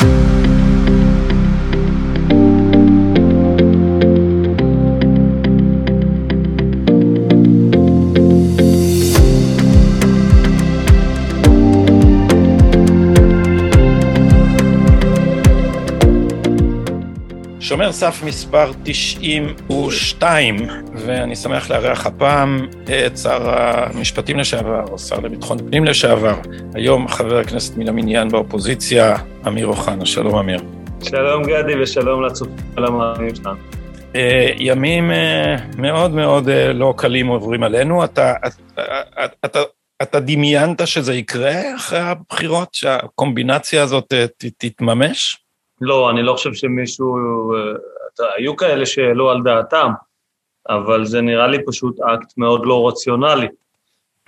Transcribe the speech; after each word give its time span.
Thank 0.00 0.32
you. 0.32 0.37
שומר 17.88 17.96
סף 18.12 18.22
מספר 18.22 18.70
92, 18.84 20.56
ואני 20.94 21.36
שמח 21.36 21.70
לארח 21.70 22.06
הפעם 22.06 22.66
את 23.06 23.18
שר 23.18 23.50
המשפטים 23.50 24.38
לשעבר, 24.38 24.84
או 24.90 24.98
שר 24.98 25.20
לביטחון 25.20 25.58
פנים 25.58 25.84
לשעבר, 25.84 26.34
היום 26.74 27.08
חבר 27.08 27.38
הכנסת 27.38 27.76
מן 27.76 27.88
המניין 27.88 28.28
באופוזיציה, 28.28 29.16
אמיר 29.46 29.66
אוחנה. 29.66 30.06
שלום 30.06 30.34
אמיר. 30.34 30.60
שלום 31.02 31.42
גדי 31.42 31.82
ושלום 31.82 32.22
לצופים 32.22 32.56
ולמאמינים 32.76 33.34
שלנו. 33.34 33.56
אה, 34.16 34.48
ימים 34.58 35.10
אה, 35.10 35.56
מאוד 35.78 36.10
מאוד 36.10 36.48
אה, 36.48 36.72
לא 36.72 36.94
קלים 36.96 37.26
עוברים 37.26 37.62
עלינו, 37.62 38.04
אתה, 38.04 38.34
אתה, 38.46 38.82
אתה, 39.44 39.60
אתה 40.02 40.20
דמיינת 40.20 40.86
שזה 40.86 41.14
יקרה 41.14 41.76
אחרי 41.76 41.98
הבחירות, 41.98 42.68
שהקומבינציה 42.74 43.82
הזאת 43.82 44.12
תתממש? 44.58 45.47
לא, 45.80 46.10
אני 46.10 46.22
לא 46.22 46.32
חושב 46.32 46.54
שמישהו... 46.54 47.16
אה, 47.54 47.72
היו 48.36 48.56
כאלה 48.56 48.86
שהעלו 48.86 49.30
על 49.30 49.42
דעתם, 49.42 49.90
אבל 50.68 51.04
זה 51.04 51.20
נראה 51.20 51.46
לי 51.46 51.58
פשוט 51.66 52.00
אקט 52.00 52.32
מאוד 52.36 52.66
לא 52.66 52.88
רציונלי 52.88 53.46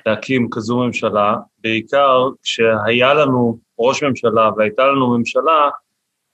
להקים 0.07 0.49
כזו 0.51 0.79
ממשלה, 0.79 1.37
בעיקר 1.59 2.29
כשהיה 2.43 3.15
לנו 3.15 3.59
ראש 3.79 4.03
ממשלה 4.03 4.51
והייתה 4.57 4.87
לנו 4.87 5.19
ממשלה 5.19 5.71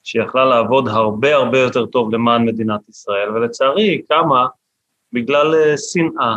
שיכלה 0.02 0.44
לעבוד 0.44 0.88
הרבה 0.88 1.34
הרבה 1.34 1.58
יותר 1.58 1.86
טוב 1.86 2.14
למען 2.14 2.44
מדינת 2.44 2.88
ישראל, 2.88 3.30
ולצערי 3.30 3.82
היא 3.82 4.02
קמה 4.08 4.46
בגלל 5.12 5.54
אה, 5.54 5.74
שנאה. 5.78 6.36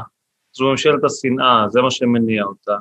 זו 0.53 0.65
ממשלת 0.65 1.03
השנאה, 1.03 1.65
זה 1.69 1.81
מה 1.81 1.91
שמניע 1.91 2.43
אותה, 2.43 2.75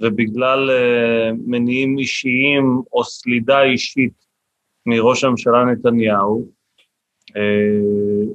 ובגלל 0.00 0.70
uh, 0.70 1.36
מניעים 1.46 1.98
אישיים 1.98 2.82
או 2.92 3.04
סלידה 3.04 3.62
אישית 3.62 4.23
מראש 4.86 5.24
הממשלה 5.24 5.64
נתניהו, 5.64 6.48
אה, 7.36 8.32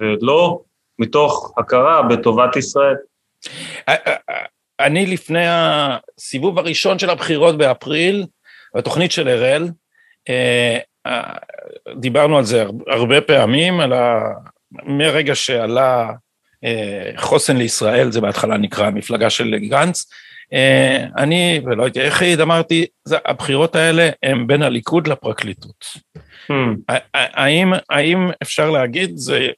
ולא 0.00 0.62
מתוך 0.98 1.54
הכרה 1.58 2.02
בטובת 2.02 2.56
ישראל. 2.56 2.96
אה, 3.88 3.94
אה, 4.06 4.44
אני 4.80 5.06
לפני 5.06 5.44
הסיבוב 5.46 6.58
הראשון 6.58 6.98
של 6.98 7.10
הבחירות 7.10 7.58
באפריל, 7.58 8.26
בתוכנית 8.76 9.12
של 9.12 9.28
אראל, 9.28 9.68
דיברנו 11.96 12.38
על 12.38 12.44
זה 12.44 12.64
הרבה 12.86 13.20
פעמים, 13.20 13.80
על 13.80 13.92
ה... 13.92 14.20
מרגע 14.72 15.34
שעלה 15.34 16.12
חוסן 17.16 17.56
לישראל, 17.56 18.12
זה 18.12 18.20
בהתחלה 18.20 18.56
נקרא 18.56 18.86
המפלגה 18.86 19.30
של 19.30 19.58
גנץ, 19.58 20.06
אני 21.16 21.60
ולא 21.64 21.82
הייתי 21.82 22.00
היחיד, 22.00 22.40
אמרתי, 22.40 22.86
הבחירות 23.24 23.76
האלה 23.76 24.10
הן 24.22 24.46
בין 24.46 24.62
הליכוד 24.62 25.06
לפרקליטות. 25.06 25.84
Hmm. 26.50 26.94
האם, 27.14 27.72
האם 27.90 28.30
אפשר 28.42 28.70
להגיד, 28.70 29.10
זה, 29.14 29.48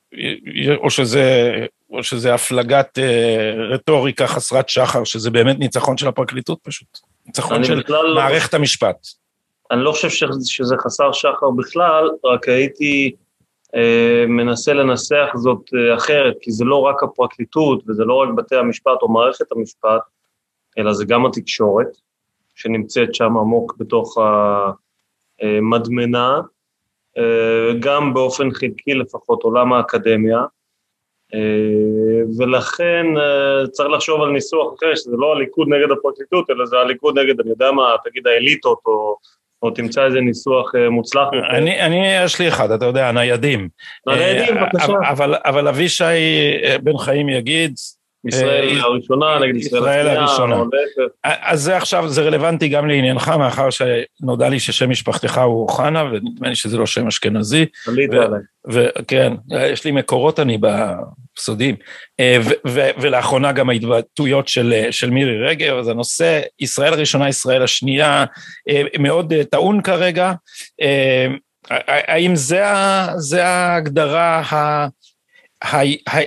או 0.76 0.90
שזה, 0.90 1.52
או 1.90 2.02
שזה 2.02 2.34
הפלגת 2.34 2.98
אה, 2.98 3.52
רטוריקה 3.70 4.26
חסרת 4.26 4.68
שחר, 4.68 5.04
שזה 5.04 5.30
באמת 5.30 5.58
ניצחון 5.58 5.96
של 5.96 6.08
הפרקליטות 6.08 6.58
פשוט? 6.62 6.98
ניצחון 7.26 7.64
של 7.64 7.82
לא 7.88 8.14
מערכת 8.14 8.52
לא... 8.52 8.58
המשפט. 8.58 8.96
אני 9.70 9.84
לא 9.84 9.92
חושב 9.92 10.28
שזה 10.44 10.76
חסר 10.78 11.12
שחר 11.12 11.50
בכלל, 11.56 12.10
רק 12.24 12.48
הייתי 12.48 13.14
אה, 13.74 14.24
מנסה 14.28 14.72
לנסח 14.72 15.26
זאת 15.34 15.60
אה, 15.74 15.96
אחרת, 15.96 16.34
כי 16.40 16.52
זה 16.52 16.64
לא 16.64 16.80
רק 16.80 17.02
הפרקליטות 17.02 17.82
וזה 17.88 18.04
לא 18.04 18.14
רק 18.14 18.28
בתי 18.36 18.56
המשפט 18.56 19.02
או 19.02 19.12
מערכת 19.12 19.52
המשפט, 19.52 20.00
אלא 20.78 20.92
זה 20.92 21.04
גם 21.04 21.26
התקשורת, 21.26 21.86
שנמצאת 22.54 23.14
שם 23.14 23.36
עמוק 23.36 23.76
בתוך 23.78 24.18
המדמנה, 25.40 26.40
אה, 27.18 27.74
גם 27.80 28.14
באופן 28.14 28.50
חלקי 28.50 28.94
לפחות 28.94 29.42
עולם 29.42 29.72
האקדמיה, 29.72 30.42
אה, 31.34 31.40
ולכן 32.38 33.06
אה, 33.16 33.66
צריך 33.66 33.88
לחשוב 33.88 34.22
על 34.22 34.30
ניסוח 34.30 34.74
אחר, 34.78 34.94
שזה 34.94 35.16
לא 35.16 35.32
הליכוד 35.32 35.68
נגד 35.68 35.90
הפרקליטות, 35.90 36.50
אלא 36.50 36.66
זה 36.66 36.76
הליכוד 36.76 37.18
נגד, 37.18 37.40
אני 37.40 37.50
יודע 37.50 37.72
מה, 37.72 37.94
תגיד 38.04 38.26
האליטות, 38.26 38.78
או, 38.86 39.16
או 39.62 39.70
תמצא 39.70 40.04
איזה 40.04 40.20
ניסוח 40.20 40.72
מוצלח. 40.90 41.28
אני, 41.50 41.80
אני, 41.80 42.24
יש 42.24 42.40
לי 42.40 42.48
אחד, 42.48 42.70
אתה 42.70 42.84
יודע, 42.84 43.12
ניידים. 43.12 43.68
ניידים, 44.06 44.54
בבקשה. 44.54 44.92
אבל, 45.10 45.34
אבל 45.44 45.68
אבישי 45.68 46.04
בן 46.82 46.98
חיים 46.98 47.28
יגיד, 47.28 47.74
ישראל 48.26 48.68
אה, 48.68 48.82
הראשונה 48.82 49.38
נגד 49.38 49.56
ישראל 49.56 50.08
השנייה, 50.08 50.62
אז 51.24 51.62
זה 51.62 51.76
עכשיו, 51.76 52.08
זה 52.08 52.22
רלוונטי 52.22 52.68
גם 52.68 52.88
לעניינך, 52.88 53.28
מאחר 53.28 53.68
שנודע 53.70 54.48
לי 54.48 54.60
ששם 54.60 54.90
משפחתך 54.90 55.38
הוא 55.38 55.62
אוחנה, 55.62 56.04
ונדמה 56.04 56.48
לי 56.48 56.54
שזה 56.54 56.78
לא 56.78 56.86
שם 56.86 57.06
אשכנזי. 57.06 57.66
עלית 57.88 58.10
עליי. 58.12 58.40
וכן, 58.68 59.32
יש 59.50 59.84
לי 59.84 59.90
מקורות 59.90 60.40
אני 60.40 60.58
בסודים. 60.58 61.76
אה, 62.20 62.38
ולאחרונה 63.00 63.52
גם 63.52 63.70
ההתבטאויות 63.70 64.48
של, 64.48 65.10
מירי 65.10 65.46
רגב, 65.46 65.76
אז 65.76 65.88
הנושא 65.88 66.40
ישראל 66.60 66.92
הראשונה, 66.92 67.28
ישראל 67.28 67.62
השנייה, 67.62 68.24
אה, 68.68 68.82
מאוד 68.98 69.32
טעון 69.50 69.82
כרגע. 69.82 70.32
האם 71.86 72.36
זה 73.16 73.44
ההגדרה 73.44 74.42
ה... 74.52 74.86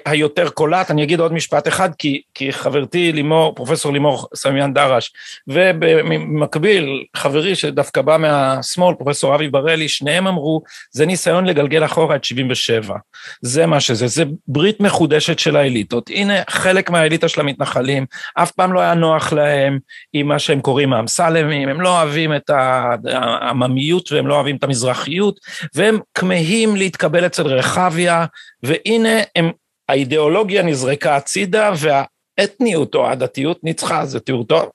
היותר 0.06 0.50
קולט, 0.50 0.92
אני 0.92 1.03
אגיד 1.03 1.20
עוד 1.20 1.34
משפט 1.34 1.68
אחד, 1.68 1.90
כי, 1.96 2.22
כי 2.34 2.53
חברתי 2.53 3.12
לימור, 3.12 3.56
פרופסור 3.56 3.94
לימור 3.94 4.28
סמיאן 4.36 4.74
דרש, 4.74 5.12
ובמקביל 5.48 7.03
חברי 7.16 7.56
שדווקא 7.56 8.02
בא 8.02 8.18
מהשמאל, 8.18 8.96
פרופסור 8.96 9.36
אבי 9.36 9.50
בראלי, 9.50 9.88
שניהם 9.88 10.28
אמרו, 10.28 10.62
זה 10.92 11.06
ניסיון 11.06 11.46
לגלגל 11.46 11.86
אחורה 11.86 12.16
את 12.16 12.24
77. 12.24 12.96
זה 13.42 13.66
מה 13.66 13.80
שזה, 13.80 14.08
זה 14.08 14.24
ברית 14.47 14.80
מחודשת 14.80 15.40
של 15.40 15.56
האליטות. 15.56 16.09
הנה 16.09 16.34
חלק 16.50 16.90
מהאליטה 16.90 17.28
של 17.28 17.42
המתנחלים, 17.42 18.06
אף 18.36 18.52
פעם 18.52 18.74
לא 18.74 18.80
היה 18.80 18.94
נוח 18.94 19.34
להם 19.34 19.80
עם 20.14 20.28
מה 20.28 20.40
שהם 20.40 20.62
קוראים 20.62 20.94
האמסלמים, 20.94 21.70
הם 21.70 21.81
לא 21.81 22.02
אוהבים 22.02 22.36
את 22.36 22.50
העממיות 22.50 24.12
והם 24.12 24.28
לא 24.28 24.36
אוהבים 24.36 24.56
את 24.56 24.64
המזרחיות, 24.64 25.40
והם 25.76 26.00
כמהים 26.14 26.76
להתקבל 26.76 27.26
אצל 27.26 27.47
רחביה, 27.47 28.26
והנה 28.64 29.20
הם, 29.36 29.52
האידיאולוגיה 29.90 30.64
נזרקה 30.64 31.16
הצידה 31.16 31.72
והאתניות 31.78 32.96
או 32.96 33.08
הדתיות 33.08 33.64
ניצחה, 33.64 34.06
זה 34.06 34.20
תיאור 34.20 34.44
טוב. 34.44 34.70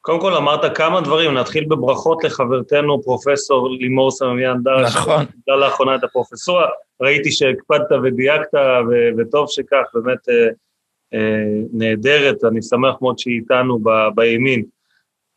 קודם 0.00 0.20
כל 0.20 0.34
אמרת 0.34 0.76
כמה 0.76 1.00
דברים, 1.00 1.34
נתחיל 1.34 1.64
בברכות 1.64 2.24
לחברתנו 2.24 3.02
פרופסור 3.02 3.70
לימור 3.70 4.10
סממיאן 4.10 4.62
דרש. 4.62 4.96
נכון. 4.96 5.24
קיבלה 5.24 5.56
לאחרונה 5.56 5.94
את 5.94 6.04
הפרופסורה, 6.04 6.66
ראיתי 7.00 7.32
שהקפדת 7.32 7.92
ודייקת 8.04 8.54
ו- 8.54 9.10
וטוב 9.18 9.46
שכך, 9.48 9.84
באמת 9.94 10.28
אה, 10.28 10.48
אה, 11.14 11.44
נהדרת, 11.72 12.44
אני 12.44 12.62
שמח 12.62 12.94
מאוד 13.00 13.18
שהיא 13.18 13.40
איתנו 13.40 13.78
ב- 13.78 14.08
בימין. 14.14 14.64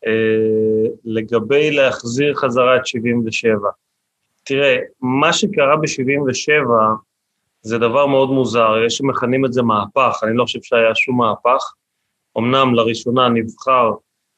אה, 0.06 0.90
לגבי 1.04 1.70
להחזיר 1.70 2.34
חזרה 2.34 2.76
את 2.76 2.86
77. 2.86 3.68
תראה, 4.44 4.76
מה 5.00 5.32
שקרה 5.32 5.76
ב-77 5.76 6.70
זה 7.62 7.78
דבר 7.78 8.06
מאוד 8.06 8.30
מוזר, 8.30 8.74
יש 8.86 8.96
שמכנים 8.96 9.44
את 9.44 9.52
זה 9.52 9.62
מהפך, 9.62 10.20
אני 10.22 10.36
לא 10.36 10.44
חושב 10.44 10.58
שהיה 10.62 10.94
שום 10.94 11.18
מהפך. 11.18 11.72
אמנם 12.38 12.74
לראשונה 12.74 13.28
נבחר 13.28 13.92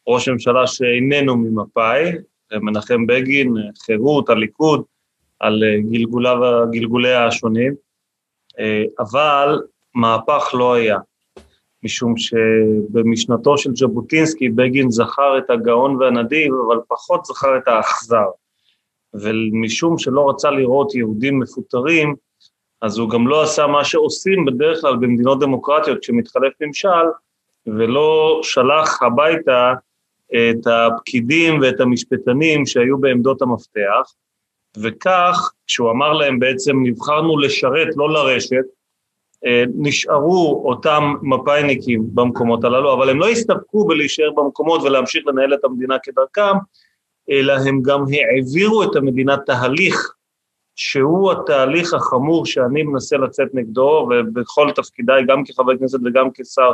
ראש 0.08 0.28
ממשלה 0.28 0.66
שאיננו 0.66 1.36
ממפא"י, 1.36 2.10
מנחם 2.58 3.06
בגין, 3.06 3.54
חירות, 3.84 4.30
הליכוד, 4.30 4.82
על 5.40 5.62
גלגוליו, 5.90 6.36
גלגוליה 6.70 7.26
השונים, 7.26 7.74
אבל 8.98 9.62
מהפך 9.94 10.54
לא 10.54 10.74
היה, 10.74 10.98
משום 11.82 12.14
שבמשנתו 12.16 13.58
של 13.58 13.70
ז'בוטינסקי 13.74 14.48
בגין 14.48 14.90
זכר 14.90 15.38
את 15.38 15.50
הגאון 15.50 15.96
והנדיב, 15.96 16.52
אבל 16.66 16.80
פחות 16.88 17.24
זכר 17.24 17.56
את 17.56 17.68
האכזר. 17.68 18.26
ומשום 19.14 19.98
שלא 19.98 20.30
רצה 20.30 20.50
לראות 20.50 20.94
יהודים 20.94 21.38
מפוטרים, 21.38 22.14
אז 22.82 22.98
הוא 22.98 23.10
גם 23.10 23.28
לא 23.28 23.42
עשה 23.42 23.66
מה 23.66 23.84
שעושים 23.84 24.44
בדרך 24.44 24.80
כלל 24.80 24.96
במדינות 24.96 25.40
דמוקרטיות 25.40 25.98
כשמתחלף 25.98 26.52
ממשל, 26.60 27.06
ולא 27.66 28.40
שלח 28.42 29.02
הביתה 29.02 29.72
את 30.26 30.66
הפקידים 30.66 31.60
ואת 31.60 31.80
המשפטנים 31.80 32.66
שהיו 32.66 32.98
בעמדות 32.98 33.42
המפתח, 33.42 34.14
וכך, 34.76 35.52
כשהוא 35.66 35.90
אמר 35.90 36.12
להם 36.12 36.38
בעצם 36.38 36.76
נבחרנו 36.82 37.38
לשרת, 37.38 37.88
לא 37.96 38.12
לרשת, 38.12 38.64
אה, 39.46 39.64
נשארו 39.74 40.62
אותם 40.64 41.14
מפא"יניקים 41.22 42.04
במקומות 42.14 42.64
הללו, 42.64 42.92
אבל 42.92 43.10
הם 43.10 43.18
לא 43.18 43.28
הסתפקו 43.28 43.86
בלהישאר 43.86 44.30
במקומות 44.30 44.82
ולהמשיך 44.82 45.26
לנהל 45.26 45.54
את 45.54 45.64
המדינה 45.64 45.96
כדרכם, 46.02 46.56
אלא 47.30 47.52
הם 47.52 47.82
גם 47.82 48.04
העבירו 48.12 48.82
את 48.82 48.96
המדינה 48.96 49.36
תהליך 49.36 50.14
שהוא 50.80 51.32
התהליך 51.32 51.94
החמור 51.94 52.46
שאני 52.46 52.82
מנסה 52.82 53.16
לצאת 53.16 53.48
נגדו, 53.54 54.08
ובכל 54.10 54.70
תפקידיי, 54.74 55.26
גם 55.26 55.44
כחבר 55.44 55.78
כנסת 55.78 55.98
וגם 56.04 56.28
כשר 56.34 56.70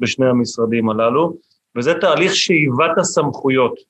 בשני 0.00 0.26
המשרדים 0.26 0.90
הללו, 0.90 1.36
וזה 1.76 1.94
תהליך 1.94 2.34
שאיבת 2.34 2.98
הסמכויות 2.98 3.80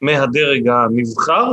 מהדרג 0.00 0.68
הנבחר 0.68 1.52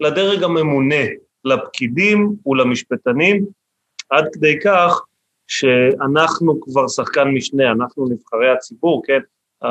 לדרג 0.00 0.42
הממונה, 0.42 1.04
לפקידים 1.44 2.34
ולמשפטנים, 2.46 3.44
עד 4.10 4.24
כדי 4.32 4.60
כך 4.60 5.00
שאנחנו 5.46 6.60
כבר 6.60 6.88
שחקן 6.88 7.28
משנה, 7.28 7.72
אנחנו 7.72 8.08
נבחרי 8.08 8.50
הציבור, 8.50 9.02
כן? 9.06 9.20
Uh, 9.64 9.66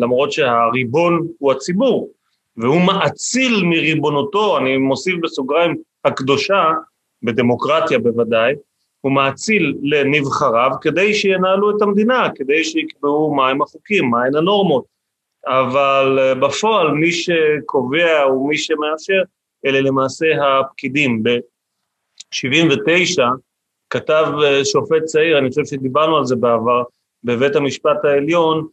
למרות 0.00 0.32
שהריבון 0.32 1.26
הוא 1.38 1.52
הציבור, 1.52 2.10
והוא 2.56 2.80
מאציל 2.80 3.62
מריבונותו, 3.64 4.58
אני 4.58 4.76
מוסיף 4.76 5.14
בסוגריים, 5.22 5.76
הקדושה, 6.04 6.72
בדמוקרטיה 7.24 7.98
בוודאי, 7.98 8.54
הוא 9.00 9.12
מאציל 9.12 9.78
לנבחריו 9.82 10.70
כדי 10.80 11.14
שינהלו 11.14 11.76
את 11.76 11.82
המדינה, 11.82 12.28
כדי 12.34 12.64
שיקבעו 12.64 13.34
מהם 13.34 13.62
החוקים, 13.62 14.10
מהן 14.10 14.36
הנורמות. 14.36 14.84
אבל 15.46 16.18
אה, 16.18 16.34
בפועל 16.34 16.90
מי 16.90 17.12
שקובע 17.12 18.32
ומי 18.32 18.58
שמאשר 18.58 19.22
אלה 19.66 19.80
למעשה 19.80 20.26
הפקידים. 20.60 21.22
ב-79 21.22 23.22
כתב 23.90 24.26
אה, 24.44 24.64
שופט 24.64 25.04
צעיר, 25.04 25.38
אני 25.38 25.48
חושב 25.48 25.64
שדיברנו 25.64 26.16
על 26.16 26.24
זה 26.24 26.36
בעבר, 26.36 26.82
בבית 27.24 27.56
המשפט 27.56 28.04
העליון, 28.04 28.66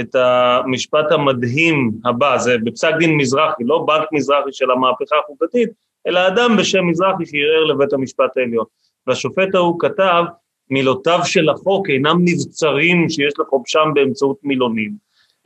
את 0.00 0.14
המשפט 0.14 1.12
המדהים 1.12 1.92
הבא, 2.04 2.38
זה 2.38 2.56
בפסק 2.64 2.92
דין 2.98 3.16
מזרחי, 3.16 3.64
לא 3.64 3.84
בנק 3.86 4.08
מזרחי 4.12 4.52
של 4.52 4.70
המהפכה 4.70 5.16
החוקתית, 5.24 5.70
אלא 6.06 6.26
אדם 6.28 6.56
בשם 6.56 6.86
מזרחי 6.86 7.26
שערער 7.26 7.64
לבית 7.64 7.92
המשפט 7.92 8.36
העליון. 8.36 8.64
והשופט 9.06 9.54
ההוא 9.54 9.80
כתב, 9.80 10.24
מילותיו 10.70 11.20
של 11.24 11.48
החוק 11.48 11.90
אינם 11.90 12.18
נבצרים 12.24 13.08
שיש 13.08 13.32
לחובשם 13.38 13.90
באמצעות 13.94 14.36
מילונים, 14.42 14.92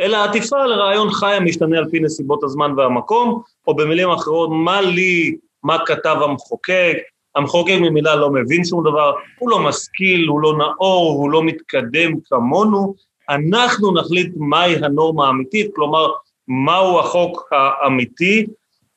אלא 0.01 0.25
עטיפה 0.25 0.67
לרעיון 0.67 1.11
חי 1.11 1.35
המשתנה 1.35 1.79
על 1.79 1.91
פי 1.91 2.01
נסיבות 2.01 2.45
הזמן 2.45 2.73
והמקום, 2.77 3.43
או 3.67 3.77
במילים 3.77 4.11
אחרות, 4.11 4.51
מה 4.53 4.81
לי, 4.81 5.37
מה 5.63 5.79
כתב 5.87 6.17
המחוקק, 6.23 6.97
המחוקק 7.35 7.77
ממילא 7.81 8.15
לא 8.15 8.31
מבין 8.31 8.65
שום 8.65 8.85
דבר, 8.85 9.13
הוא 9.39 9.51
לא 9.51 9.59
משכיל, 9.59 10.29
הוא 10.29 10.41
לא 10.41 10.59
נאור, 10.59 11.13
הוא 11.13 11.31
לא 11.31 11.43
מתקדם 11.43 12.13
כמונו, 12.25 12.95
אנחנו 13.29 13.95
נחליט 13.95 14.33
מהי 14.37 14.77
הנורמה 14.85 15.27
האמיתית, 15.27 15.71
כלומר, 15.75 16.09
מהו 16.49 16.99
החוק 16.99 17.53
האמיתי. 17.53 18.47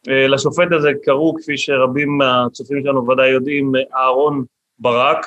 אה, 0.10 0.28
לשופט 0.28 0.68
הזה 0.72 0.90
קראו, 1.04 1.36
כפי 1.36 1.58
שרבים 1.58 2.18
מהצופים 2.18 2.84
שלנו 2.84 3.08
ודאי 3.08 3.30
יודעים, 3.30 3.72
אהרון 3.96 4.44
ברק. 4.80 5.26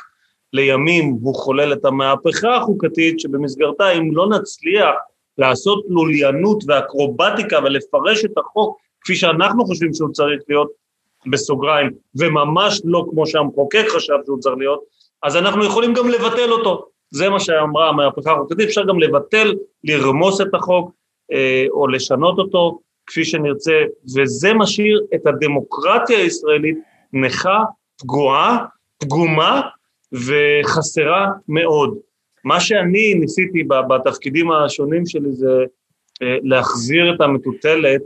לימים 0.53 1.17
הוא 1.23 1.35
חולל 1.35 1.73
את 1.73 1.85
המהפכה 1.85 2.57
החוקתית, 2.57 3.21
שבמסגרתה 3.21 3.91
אם 3.91 4.17
לא 4.17 4.29
נצליח 4.29 4.95
לעשות 5.39 5.85
לוליינות 5.89 6.65
ואקרובטיקה 6.67 7.59
ולפרש 7.65 8.25
את 8.25 8.39
החוק 8.39 8.79
כפי 9.01 9.15
שאנחנו 9.17 9.65
חושבים 9.65 9.95
שהוא 9.95 10.13
צריך 10.13 10.43
להיות, 10.49 10.89
בסוגריים, 11.27 11.91
וממש 12.19 12.81
לא 12.85 13.07
כמו 13.11 13.27
שהמחוקק 13.27 13.85
חשב 13.89 14.15
שהוא 14.27 14.39
צריך 14.39 14.57
להיות, 14.59 14.81
אז 15.23 15.37
אנחנו 15.37 15.65
יכולים 15.65 15.95
גם 15.95 16.09
לבטל 16.09 16.53
אותו. 16.53 16.87
זה 17.11 17.29
מה 17.29 17.41
שאמרה 17.41 17.89
המהפכה 17.89 18.33
החוקתית, 18.33 18.69
אפשר 18.69 18.85
גם 18.85 18.99
לבטל, 19.01 19.55
לרמוס 19.85 20.41
את 20.41 20.55
החוק 20.55 20.91
אה, 21.33 21.65
או 21.71 21.89
לשנות 21.89 22.39
אותו 22.39 22.79
כפי 23.09 23.25
שנרצה, 23.25 23.83
וזה 24.17 24.55
משאיר 24.55 25.07
את 25.15 25.27
הדמוקרטיה 25.27 26.19
הישראלית 26.19 26.79
נכה, 27.13 27.59
פגועה, 28.01 28.65
פגומה 28.99 29.61
וחסרה 30.13 31.31
מאוד. 31.49 31.99
מה 32.45 32.61
שאני 32.61 33.15
ניסיתי 33.15 33.65
בתפקידים 33.65 34.51
השונים 34.51 35.07
שלי 35.07 35.33
זה 35.33 35.65
אה, 36.23 36.37
להחזיר 36.43 37.15
את 37.15 37.21
המטוטלת 37.21 38.03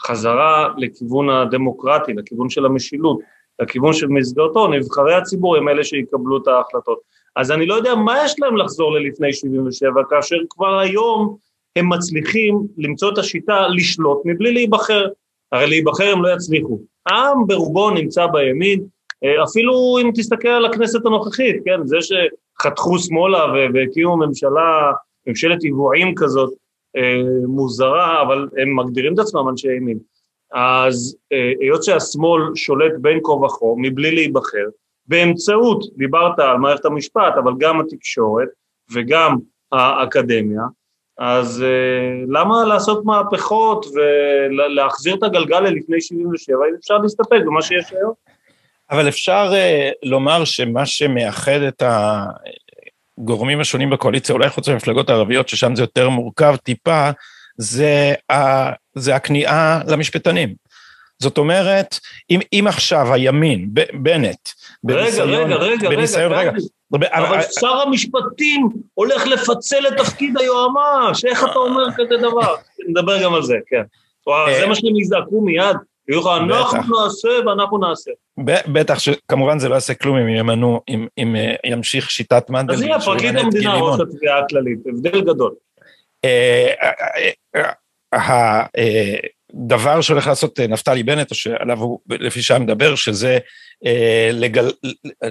חזרה 0.00 0.68
לכיוון 0.76 1.30
הדמוקרטי, 1.30 2.12
לכיוון 2.12 2.50
של 2.50 2.66
המשילות, 2.66 3.18
לכיוון 3.62 3.92
של 3.92 4.06
מסגרתו, 4.06 4.68
נבחרי 4.68 5.14
הציבור 5.14 5.56
הם 5.56 5.68
אלה 5.68 5.84
שיקבלו 5.84 6.36
את 6.42 6.48
ההחלטות. 6.48 6.98
אז 7.36 7.50
אני 7.50 7.66
לא 7.66 7.74
יודע 7.74 7.94
מה 7.94 8.24
יש 8.24 8.34
להם 8.38 8.56
לחזור 8.56 8.92
ללפני 8.92 9.32
77, 9.32 10.00
כאשר 10.10 10.36
כבר 10.50 10.78
היום 10.78 11.36
הם 11.76 11.88
מצליחים 11.88 12.66
למצוא 12.78 13.12
את 13.12 13.18
השיטה 13.18 13.68
לשלוט 13.68 14.22
מבלי 14.24 14.52
להיבחר. 14.52 15.06
הרי 15.52 15.66
להיבחר 15.66 16.12
הם 16.12 16.22
לא 16.22 16.28
יצליחו. 16.34 16.80
העם 17.06 17.46
ברובו 17.46 17.90
נמצא 17.90 18.26
בימין, 18.26 18.84
אה, 19.24 19.44
אפילו 19.44 19.98
אם 20.02 20.10
תסתכל 20.14 20.48
על 20.48 20.64
הכנסת 20.64 21.06
הנוכחית, 21.06 21.56
כן, 21.64 21.86
זה 21.86 21.96
שחתכו 22.00 22.98
שמאלה 22.98 23.52
והקימו 23.74 24.16
ממשלה, 24.16 24.92
ממשלת 25.26 25.62
עיוועים 25.62 26.14
כזאת, 26.16 26.52
אה, 26.96 27.46
מוזרה, 27.46 28.22
אבל 28.22 28.48
הם 28.56 28.76
מגדירים 28.76 29.14
את 29.14 29.18
עצמם 29.18 29.48
אנשי 29.48 29.72
ימין. 29.72 29.98
אז 30.52 31.16
אה, 31.32 31.52
היות 31.60 31.84
שהשמאל 31.84 32.42
שולט 32.54 32.92
בין 33.00 33.20
כה 33.24 33.32
וכה, 33.32 33.66
מבלי 33.76 34.14
להיבחר, 34.14 34.66
באמצעות, 35.06 35.84
דיברת 35.96 36.38
על 36.38 36.56
מערכת 36.56 36.84
המשפט, 36.84 37.34
אבל 37.38 37.52
גם 37.58 37.80
התקשורת 37.80 38.48
וגם 38.92 39.36
האקדמיה, 39.72 40.62
אז 41.18 41.64
uh, 41.64 42.32
למה 42.32 42.64
לעשות 42.64 43.04
מהפכות 43.04 43.86
ולהחזיר 43.94 45.14
את 45.14 45.22
הגלגל 45.22 45.60
ללפני 45.60 46.00
77, 46.00 46.56
אם 46.70 46.74
אפשר 46.80 46.98
להסתפק 46.98 47.40
במה 47.46 47.62
שיש 47.62 47.92
היום? 47.92 48.12
אבל 48.90 49.08
אפשר 49.08 49.52
uh, 49.52 50.08
לומר 50.08 50.44
שמה 50.44 50.86
שמאחד 50.86 51.60
את 51.68 51.82
הגורמים 53.18 53.60
השונים 53.60 53.90
בקואליציה, 53.90 54.32
אולי 54.32 54.48
חוץ 54.48 54.68
מהמפלגות 54.68 55.10
הערביות, 55.10 55.48
ששם 55.48 55.74
זה 55.74 55.82
יותר 55.82 56.08
מורכב 56.08 56.56
טיפה, 56.56 57.10
זה, 57.56 58.14
ה, 58.32 58.70
זה 58.94 59.14
הכניעה 59.14 59.80
למשפטנים. 59.86 60.54
זאת 61.18 61.38
אומרת, 61.38 61.98
אם, 62.30 62.40
אם 62.52 62.64
עכשיו 62.68 63.12
הימין, 63.12 63.68
בנט, 63.92 64.48
רגע, 64.88 65.24
רגע, 65.24 65.54
רגע, 65.54 65.88
בניסיון, 65.90 66.32
רגע, 66.32 66.50
רגע. 66.50 66.60
אבל 66.92 67.40
שר 67.60 67.80
המשפטים 67.86 68.68
הולך 68.94 69.26
לפצל 69.26 69.86
את 69.88 69.92
תפקיד 69.96 70.38
היועמ"ש, 70.38 71.24
איך 71.24 71.44
אתה 71.44 71.58
אומר 71.58 71.84
כזה 71.96 72.16
דבר? 72.16 72.54
נדבר 72.88 73.22
גם 73.22 73.34
על 73.34 73.42
זה, 73.42 73.56
כן. 73.66 73.82
אה, 74.28 74.60
זה 74.60 74.66
מה 74.66 74.74
שהם 74.74 74.96
יזעקו 74.96 75.40
מיד, 75.40 75.76
יהיו 76.08 76.36
אנחנו 76.36 77.04
נעשה 77.04 77.28
ואנחנו 77.46 77.78
נעשה. 77.78 78.10
בטח 78.72 78.98
שכמובן 78.98 79.58
זה 79.58 79.68
לא 79.68 79.74
יעשה 79.74 79.94
כלום 79.94 80.16
אם 80.16 80.28
ימנו, 80.28 80.80
אם 81.18 81.36
אה, 81.36 81.54
ימשיך 81.64 82.10
שיטת 82.10 82.50
מנדל. 82.50 82.74
אז 82.74 82.82
הנה 82.82 83.00
פרקליט 83.00 83.36
המדינה 83.36 83.74
ראש 83.74 84.00
התביעה 84.00 84.38
הכללית, 84.38 84.78
הבדל 84.86 85.20
גדול. 85.20 85.54
אה, 89.54 89.64
הדבר 89.64 90.00
שהולך 90.00 90.26
לעשות 90.26 90.60
נפתלי 90.60 91.02
בנט, 91.02 91.30
או 91.30 91.36
שעליו 91.36 91.78
הוא 91.78 91.98
לפי 92.08 92.42
שעה 92.42 92.58
מדבר, 92.58 92.94
שזה 92.94 93.38
אה, 93.86 94.30
לגל... 94.32 94.72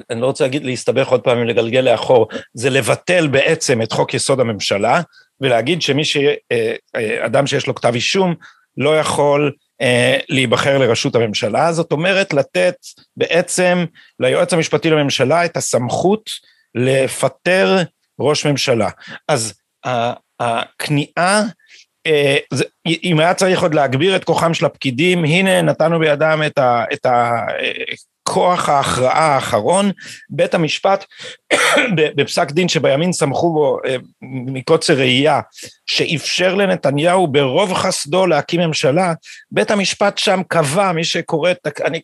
אני 0.10 0.22
לא 0.22 0.26
רוצה 0.26 0.44
להגיד 0.44 0.66
להסתבך 0.66 1.08
עוד 1.08 1.22
פעם 1.22 1.38
עם 1.38 1.48
לגלגל 1.48 1.80
לאחור, 1.80 2.28
זה 2.54 2.70
לבטל 2.70 3.28
בעצם 3.28 3.82
את 3.82 3.92
חוק 3.92 4.14
יסוד 4.14 4.40
הממשלה, 4.40 5.02
ולהגיד 5.42 5.82
שמי 5.82 6.06
ש... 6.06 6.18
אה, 6.18 6.76
אה, 6.96 7.26
אדם 7.26 7.48
שיש 7.48 7.68
לו 7.68 7.76
כתב 7.76 7.92
אישום, 7.94 8.36
לא 8.78 9.00
יכול 9.00 9.52
להיבחר 10.30 10.78
לראשות 10.78 11.16
הממשלה, 11.16 11.74
זאת 11.74 11.92
אומרת 11.92 12.34
לתת 12.34 12.76
בעצם 13.18 13.86
ליועץ 14.20 14.54
המשפטי 14.54 14.90
לממשלה 14.90 15.46
את 15.46 15.58
הסמכות 15.58 16.30
לפטר 16.76 17.78
ראש 18.20 18.46
ממשלה. 18.46 18.90
אז 19.28 19.54
הכניעה 20.40 21.44
אם 23.04 23.20
היה 23.20 23.34
צריך 23.34 23.62
עוד 23.62 23.74
להגביר 23.74 24.16
את 24.16 24.24
כוחם 24.24 24.54
של 24.54 24.66
הפקידים, 24.66 25.26
הנה 25.26 25.62
נתנו 25.62 26.00
בידם 26.00 26.42
את, 26.46 26.58
ה, 26.58 26.84
את 26.94 27.06
כוח 28.24 28.70
ההכרעה 28.70 29.36
האחרון, 29.36 29.92
בית 30.30 30.54
המשפט 30.54 31.06
בפסק 32.16 32.52
דין 32.52 32.70
שבימין 32.70 33.14
סמכו 33.14 33.54
בו 33.54 33.80
אה, 33.86 33.96
מקוצר 34.22 34.94
ראייה, 34.94 35.42
שאפשר 35.86 36.56
לנתניהו 36.56 37.28
ברוב 37.28 37.74
חסדו 37.74 38.28
להקים 38.28 38.62
ממשלה, 38.62 39.14
בית 39.52 39.72
המשפט 39.72 40.18
שם 40.18 40.42
קבע, 40.48 40.92
מי 40.92 41.04
שקורא, 41.04 41.52
אני, 41.86 42.02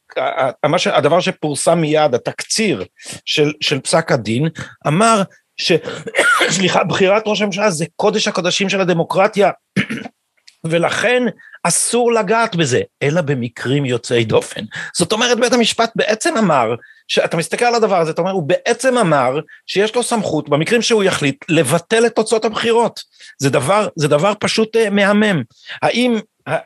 הדבר 0.93 1.19
שפורסם 1.19 1.81
מיד, 1.81 2.15
התקציר 2.15 2.85
של, 3.25 3.53
של 3.61 3.79
פסק 3.79 4.11
הדין, 4.11 4.47
אמר 4.87 5.21
ש... 5.59 5.71
סליחה, 6.55 6.83
בחירת 6.83 7.23
ראש 7.25 7.41
הממשלה 7.41 7.69
זה 7.69 7.85
קודש 7.95 8.27
הקודשים 8.27 8.69
של 8.69 8.81
הדמוקרטיה, 8.81 9.51
ולכן 10.69 11.23
אסור 11.63 12.11
לגעת 12.11 12.55
בזה, 12.55 12.81
אלא 13.03 13.21
במקרים 13.21 13.85
יוצאי 13.85 14.25
דופן. 14.25 14.61
זאת 14.97 15.11
אומרת, 15.11 15.39
בית 15.39 15.53
המשפט 15.53 15.91
בעצם 15.95 16.37
אמר, 16.37 16.75
שאתה 17.07 17.37
מסתכל 17.37 17.65
על 17.65 17.75
הדבר 17.75 17.99
הזה, 17.99 18.11
אתה 18.11 18.21
אומר, 18.21 18.31
הוא 18.31 18.43
בעצם 18.43 18.97
אמר 18.97 19.39
שיש 19.67 19.95
לו 19.95 20.03
סמכות, 20.03 20.49
במקרים 20.49 20.81
שהוא 20.81 21.03
יחליט, 21.03 21.45
לבטל 21.49 22.05
את 22.05 22.15
תוצאות 22.15 22.45
הבחירות. 22.45 22.99
זה 23.37 23.49
דבר, 23.49 23.87
זה 23.95 24.07
דבר 24.07 24.33
פשוט 24.39 24.75
uh, 24.75 24.89
מהמם. 24.89 25.43
האם 25.81 26.19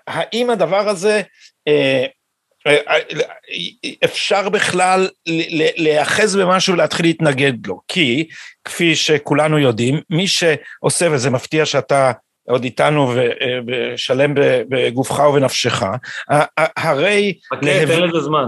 האם 0.07 0.50
הדבר 0.50 0.89
הזה, 0.89 1.21
אה, 1.67 2.05
אפשר 4.03 4.50
בכלל 4.50 5.08
להיאחז 5.77 6.36
במשהו 6.36 6.74
ולהתחיל 6.74 7.05
להתנגד 7.05 7.67
לו, 7.67 7.82
כי 7.88 8.27
כפי 8.63 8.96
שכולנו 8.96 9.60
יודעים, 9.60 10.00
מי 10.10 10.27
שעושה, 10.27 11.08
וזה 11.12 11.29
מפתיע 11.29 11.65
שאתה 11.65 12.12
עוד 12.48 12.63
איתנו 12.63 13.13
ושלם 13.67 14.34
בגופך 14.70 15.20
ובנפשך, 15.20 15.84
הרי... 16.77 17.34
חכה, 17.53 17.86
תן 17.88 18.01
לזה 18.01 18.20
זמן. 18.20 18.46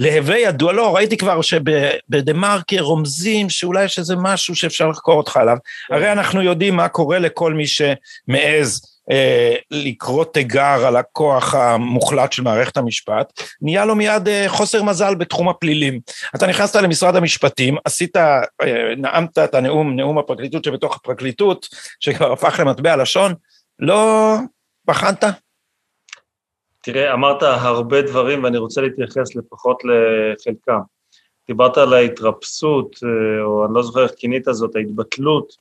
להווה 0.00 0.38
ידוע, 0.38 0.72
לא, 0.72 0.96
ראיתי 0.96 1.16
כבר 1.16 1.42
שבדה 1.42 2.32
מרקר 2.34 2.80
רומזים 2.80 3.50
שאולי 3.50 3.84
יש 3.84 3.98
איזה 3.98 4.14
משהו 4.16 4.56
שאפשר 4.56 4.88
לחקור 4.88 5.14
אותך 5.14 5.36
עליו, 5.36 5.56
כן. 5.88 5.94
הרי 5.94 6.12
אנחנו 6.12 6.42
יודעים 6.42 6.76
מה 6.76 6.88
קורה 6.88 7.18
לכל 7.18 7.54
מי 7.54 7.64
שמעז 7.66 8.82
אה, 8.84 9.01
לקרוא 9.70 10.24
תיגר 10.24 10.86
על 10.86 10.96
הכוח 10.96 11.54
המוחלט 11.54 12.32
של 12.32 12.42
מערכת 12.42 12.76
המשפט, 12.76 13.32
נהיה 13.62 13.84
לו 13.84 13.94
מיד 13.94 14.28
אה, 14.28 14.44
חוסר 14.48 14.82
מזל 14.82 15.14
בתחום 15.14 15.48
הפלילים. 15.48 16.00
אתה 16.36 16.46
נכנסת 16.46 16.76
למשרד 16.76 17.16
המשפטים, 17.16 17.76
עשית, 17.84 18.16
אה, 18.16 18.40
נאמת 18.96 19.38
את 19.38 19.54
הנאום, 19.54 19.96
נאום 19.96 20.18
הפרקליטות 20.18 20.64
שבתוך 20.64 20.96
הפרקליטות, 20.96 21.66
שכבר 22.00 22.32
הפך 22.32 22.60
למטבע 22.60 22.96
לשון, 22.96 23.34
לא 23.78 24.34
בחנת? 24.84 25.24
תראה, 26.82 27.12
אמרת 27.12 27.42
הרבה 27.42 28.02
דברים 28.02 28.44
ואני 28.44 28.58
רוצה 28.58 28.80
להתייחס 28.80 29.36
לפחות 29.36 29.82
לחלקם. 29.84 30.78
דיברת 31.48 31.76
על 31.78 31.92
ההתרפסות, 31.92 32.96
או 33.44 33.66
אני 33.66 33.74
לא 33.74 33.82
זוכר 33.82 34.02
איך 34.02 34.12
כינית 34.16 34.44
זאת, 34.50 34.76
ההתבטלות 34.76 35.52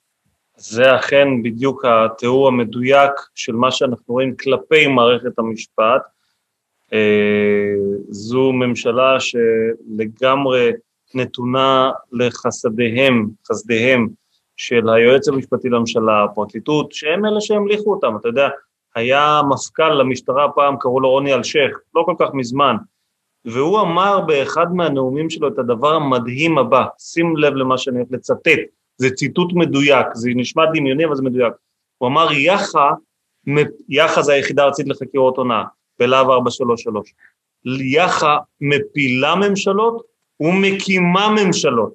זה 0.61 0.95
אכן 0.95 1.27
בדיוק 1.43 1.85
התיאור 1.85 2.47
המדויק 2.47 3.11
של 3.35 3.53
מה 3.55 3.71
שאנחנו 3.71 4.13
רואים 4.13 4.35
כלפי 4.35 4.87
מערכת 4.87 5.39
המשפט. 5.39 6.01
אה, 6.93 7.73
זו 8.09 8.51
ממשלה 8.51 9.17
שלגמרי 9.19 10.71
נתונה 11.13 11.91
לחסדיהם, 12.11 13.29
חסדיהם 13.47 14.07
של 14.57 14.89
היועץ 14.89 15.27
המשפטי 15.27 15.69
לממשלה, 15.69 16.23
הפרקליטות, 16.23 16.91
שהם 16.91 17.25
אלה 17.25 17.41
שהמליכו 17.41 17.93
אותם, 17.93 18.15
אתה 18.15 18.27
יודע, 18.27 18.49
היה 18.95 19.41
מפכ"ל 19.49 19.93
למשטרה 19.93 20.51
פעם, 20.55 20.75
קראו 20.79 20.99
לו 20.99 21.09
רוני 21.09 21.33
אלשיך, 21.33 21.79
לא 21.95 22.03
כל 22.05 22.15
כך 22.19 22.33
מזמן, 22.33 22.75
והוא 23.45 23.81
אמר 23.81 24.21
באחד 24.21 24.73
מהנאומים 24.73 25.29
שלו 25.29 25.47
את 25.47 25.59
הדבר 25.59 25.93
המדהים 25.93 26.57
הבא, 26.57 26.85
שים 26.99 27.37
לב 27.37 27.53
למה 27.53 27.77
שאני 27.77 27.97
הולך 27.97 28.09
לצטט, 28.11 28.59
זה 29.01 29.09
ציטוט 29.09 29.53
מדויק, 29.53 30.07
זה 30.13 30.29
נשמע 30.35 30.65
דמיוני 30.73 31.05
אבל 31.05 31.15
זה 31.15 31.23
מדויק. 31.23 31.53
הוא 31.97 32.07
אמר 32.07 32.31
יח"א, 32.31 32.89
יח"א 33.89 34.21
זה 34.21 34.33
היחידה 34.33 34.63
הארצית 34.63 34.87
לחקירות 34.87 35.37
הונאה, 35.37 35.63
בלהב 35.99 36.29
433. 36.29 37.13
יח"א 37.65 38.37
מפילה 38.61 39.35
ממשלות 39.35 40.03
ומקימה 40.39 41.29
ממשלות. 41.29 41.93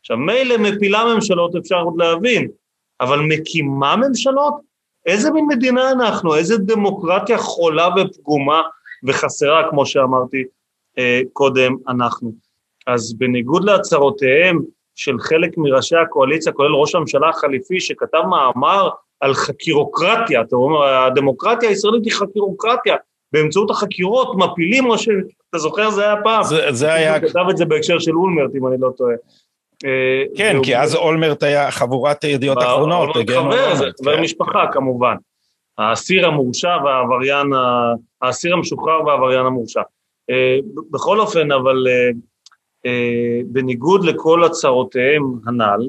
עכשיו 0.00 0.16
מילא 0.16 0.56
מפילה 0.56 1.14
ממשלות 1.14 1.56
אפשר 1.56 1.80
עוד 1.80 1.94
להבין, 1.96 2.48
אבל 3.00 3.20
מקימה 3.20 3.96
ממשלות? 3.96 4.54
איזה 5.06 5.30
מין 5.30 5.46
מדינה 5.46 5.90
אנחנו? 5.90 6.34
איזה 6.34 6.58
דמוקרטיה 6.58 7.38
חולה 7.38 7.88
ופגומה 7.96 8.62
וחסרה, 9.04 9.70
כמו 9.70 9.86
שאמרתי 9.86 10.44
אה, 10.98 11.20
קודם, 11.32 11.76
אנחנו. 11.88 12.32
אז 12.86 13.14
בניגוד 13.18 13.64
להצהרותיהם 13.64 14.62
של 14.98 15.18
חלק 15.20 15.50
מראשי 15.56 15.96
הקואליציה, 15.96 16.52
כולל 16.52 16.74
ראש 16.74 16.94
הממשלה 16.94 17.28
החליפי, 17.28 17.80
שכתב 17.80 18.22
מאמר 18.30 18.88
על 19.20 19.34
חקירוקרטיה, 19.34 20.40
אתה 20.40 20.56
אומר, 20.56 20.84
הדמוקרטיה 20.84 21.68
הישראלית 21.68 22.04
היא 22.04 22.12
חקירוקרטיה, 22.12 22.96
באמצעות 23.32 23.70
החקירות 23.70 24.36
מפילים 24.36 24.92
ראשי, 24.92 25.10
אתה 25.50 25.58
זוכר 25.58 25.90
זה 25.90 26.04
היה 26.04 26.14
פעם? 26.24 26.42
זה, 26.42 26.66
זה 26.70 26.92
היה... 26.92 27.16
הוא 27.16 27.28
כתב 27.28 27.44
את 27.50 27.56
זה 27.56 27.64
בהקשר 27.64 27.98
של 27.98 28.16
אולמרט, 28.16 28.50
אם 28.54 28.66
אני 28.66 28.76
לא 28.80 28.90
טועה. 28.96 29.14
אה, 29.84 30.24
כן, 30.36 30.56
כי 30.62 30.76
אז 30.76 30.94
אולמרט 30.94 31.42
היה 31.42 31.70
חבורת 31.70 32.24
ידיעות 32.24 32.58
אחרונות. 32.58 33.16
אולמרט 33.16 33.30
חבר, 33.30 33.74
זה 33.74 33.84
חבר 34.00 34.16
כן. 34.16 34.22
משפחה 34.22 34.64
כמובן. 34.72 35.14
האסיר 35.78 36.26
המורשע 36.26 36.76
והעבריין, 36.84 37.46
האסיר 38.22 38.54
המשוחרר 38.54 39.04
והעבריין 39.06 39.46
המורשע. 39.46 39.82
אה, 40.30 40.58
בכל 40.90 41.20
אופן, 41.20 41.52
אבל 41.52 41.86
אה, 41.88 42.10
בניגוד 43.46 44.04
לכל 44.04 44.44
הצהרותיהם 44.44 45.22
הנ"ל, 45.46 45.88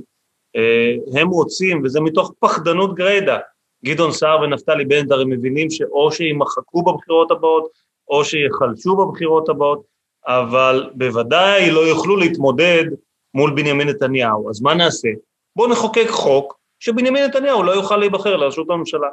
אה, 0.56 1.22
הם 1.22 1.28
רוצים, 1.28 1.82
וזה 1.84 2.02
מתוך 2.02 2.34
פחדנות 2.40 2.96
גרידא, 2.96 3.38
גדעון 3.86 4.12
סער 4.12 4.42
ונפתלי 4.42 4.86
בנט 4.86 5.12
הרי 5.12 5.26
מבינים 5.26 5.70
שאו 5.70 6.12
שימחקו 6.12 6.84
בבחירות 6.84 7.32
הבאות, 7.32 7.70
או 8.08 8.26
שיחלשו 8.26 8.96
בבחירות 8.96 9.50
הבאות, 9.50 9.82
אבל 10.28 10.90
בוודאי 10.94 11.72
לא 11.72 11.80
יוכלו 11.80 12.18
להתמודד 12.18 12.84
מול 13.34 13.52
בנימין 13.56 13.88
נתניהו. 13.88 14.50
אז 14.50 14.62
מה 14.62 14.74
נעשה? 14.74 15.08
בואו 15.56 15.70
נחוקק 15.70 16.08
חוק 16.10 16.60
שבנימין 16.80 17.26
נתניהו 17.26 17.64
לא 17.64 17.72
יוכל 17.72 17.98
להיבחר 17.98 18.36
לראשות 18.36 18.70
הממשלה. 18.70 19.08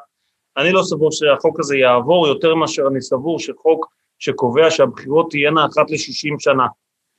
אני 0.57 0.73
לא 0.73 0.83
סבור 0.83 1.13
שהחוק 1.13 1.61
הזה 1.61 1.77
יעבור 1.77 2.29
יותר 2.29 2.55
מאשר 2.55 2.87
אני 2.87 3.01
סבור 3.01 3.39
שחוק 3.39 3.87
שקובע 4.19 4.71
שהבחירות 4.71 5.31
תהיינה 5.31 5.67
אחת 5.67 5.91
לשישים 5.91 6.39
שנה. 6.39 6.67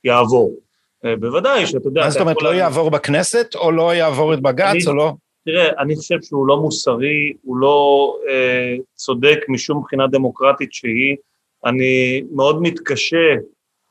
יעבור. 0.04 0.56
אה, 1.04 1.16
בוודאי 1.16 1.66
שאתה 1.66 1.88
יודע... 1.88 2.00
מה 2.00 2.10
זאת 2.10 2.20
אומרת, 2.20 2.42
לא 2.42 2.54
יעבור 2.54 2.90
בכנסת, 2.90 3.54
או 3.54 3.72
לא 3.72 3.94
יעבור 3.94 4.34
את 4.34 4.40
בג"ץ, 4.40 4.86
או 4.86 4.94
לא? 4.94 5.12
תראה, 5.44 5.68
אני 5.78 5.96
חושב 5.96 6.16
שהוא 6.22 6.46
לא 6.46 6.56
מוסרי, 6.56 7.32
הוא 7.42 7.56
לא 7.56 8.14
אה, 8.28 8.76
צודק 8.94 9.38
משום 9.48 9.82
בחינה 9.82 10.06
דמוקרטית 10.06 10.72
שהיא. 10.72 11.16
אני 11.64 12.22
מאוד 12.32 12.62
מתקשה 12.62 13.34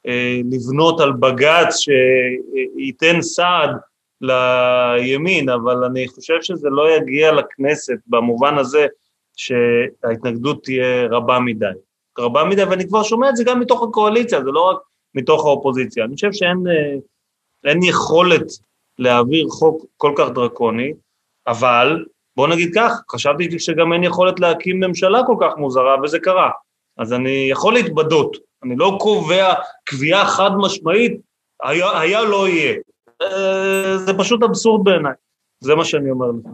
אה, 0.08 0.40
לבנות 0.52 1.00
על 1.00 1.14
בג"ץ 1.14 1.76
שייתן 1.78 3.22
סעד 3.22 3.70
לימין, 4.22 5.50
אבל 5.50 5.84
אני 5.84 6.08
חושב 6.08 6.38
שזה 6.42 6.70
לא 6.70 6.96
יגיע 6.96 7.32
לכנסת 7.32 7.98
במובן 8.08 8.58
הזה 8.58 8.88
שההתנגדות 9.36 10.64
תהיה 10.64 11.08
רבה 11.12 11.40
מדי. 11.40 11.66
רבה 12.20 12.44
מדי, 12.44 12.64
ואני 12.64 12.88
כבר 12.88 13.04
שומע 13.04 13.30
את 13.30 13.36
זה 13.36 13.44
גם 13.44 13.60
מתוך 13.60 13.84
הקואליציה, 13.84 14.44
זה 14.44 14.52
לא 14.52 14.70
רק 14.70 14.78
מתוך 15.18 15.46
האופוזיציה. 15.46 16.06
אני 16.06 16.16
חושב 16.16 16.34
שאין 16.34 16.64
אה, 17.66 17.90
יכולת 17.90 18.52
להעביר 19.00 19.48
חוק 19.50 19.86
כל 19.98 20.14
כך 20.18 20.30
דרקוני, 20.30 20.94
אבל 21.48 22.06
בוא 22.36 22.48
נגיד 22.48 22.72
כך, 22.76 23.02
חשבתי 23.10 23.60
שגם 23.60 23.94
אין 23.94 24.04
יכולת 24.04 24.40
להקים 24.40 24.80
ממשלה 24.80 25.22
כל 25.28 25.36
כך 25.42 25.58
מוזרה, 25.58 25.96
וזה 26.04 26.20
קרה. 26.20 26.52
אז 26.98 27.14
אני 27.14 27.48
יכול 27.52 27.74
להתבדות, 27.74 28.38
אני 28.64 28.76
לא 28.78 28.98
קובע 29.00 29.54
קביעה 29.84 30.26
חד 30.26 30.52
משמעית, 30.58 31.22
היה, 31.64 32.00
היה 32.00 32.24
לא 32.24 32.48
יהיה. 32.48 32.76
אה, 33.22 33.98
זה 33.98 34.14
פשוט 34.18 34.44
אבסורד 34.44 34.84
בעיניי, 34.84 35.14
זה 35.60 35.76
מה 35.76 35.86
שאני 35.86 36.12
אומר 36.12 36.28
לך. 36.28 36.52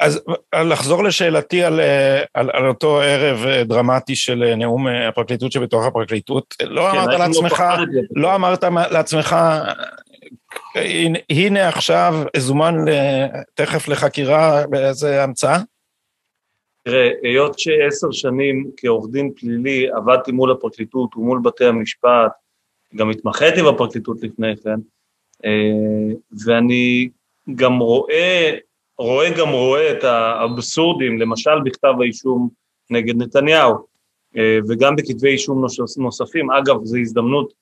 אז 0.00 0.20
לחזור 0.54 1.04
לשאלתי 1.04 1.62
על, 1.62 1.80
על, 2.34 2.50
על 2.52 2.68
אותו 2.68 3.00
ערב 3.00 3.38
דרמטי 3.62 4.16
של 4.16 4.54
נאום 4.56 4.86
הפרקליטות 4.86 5.52
שבתוך 5.52 5.86
הפרקליטות, 5.86 6.54
לא 6.62 6.88
כן, 6.92 6.98
אמרת 6.98 7.18
לעצמך, 7.18 7.64
לא 8.16 8.34
אמרת 8.34 8.64
לעצמך, 8.90 9.36
הנה, 10.74 11.18
הנה 11.30 11.68
עכשיו 11.68 12.14
זומן 12.36 12.74
תכף 13.54 13.88
לחקירה 13.88 14.66
באיזה 14.70 15.22
המצאה? 15.22 15.58
תראה, 16.84 17.10
היות 17.22 17.58
שעשר 17.58 18.10
שנים 18.10 18.70
כעורך 18.76 19.10
דין 19.12 19.32
פלילי 19.36 19.88
עבדתי 19.96 20.32
מול 20.32 20.52
הפרקליטות 20.52 21.16
ומול 21.16 21.40
בתי 21.44 21.64
המשפט, 21.64 22.32
גם 22.96 23.10
התמחיתי 23.10 23.62
בפרקליטות 23.62 24.22
לפני 24.22 24.56
כן, 24.56 24.80
אה, 25.44 26.14
ואני 26.44 27.08
גם 27.54 27.78
רואה 27.78 28.54
רואה 28.98 29.30
גם 29.38 29.48
רואה 29.48 29.92
את 29.92 30.04
האבסורדים, 30.04 31.18
למשל 31.18 31.60
בכתב 31.64 31.94
האישום 32.00 32.48
נגד 32.90 33.22
נתניהו, 33.22 33.74
אה, 34.36 34.58
וגם 34.68 34.96
בכתבי 34.96 35.28
אישום 35.28 35.64
נוספים. 35.98 36.50
אגב, 36.50 36.76
זו 36.84 36.96
הזדמנות 36.96 37.52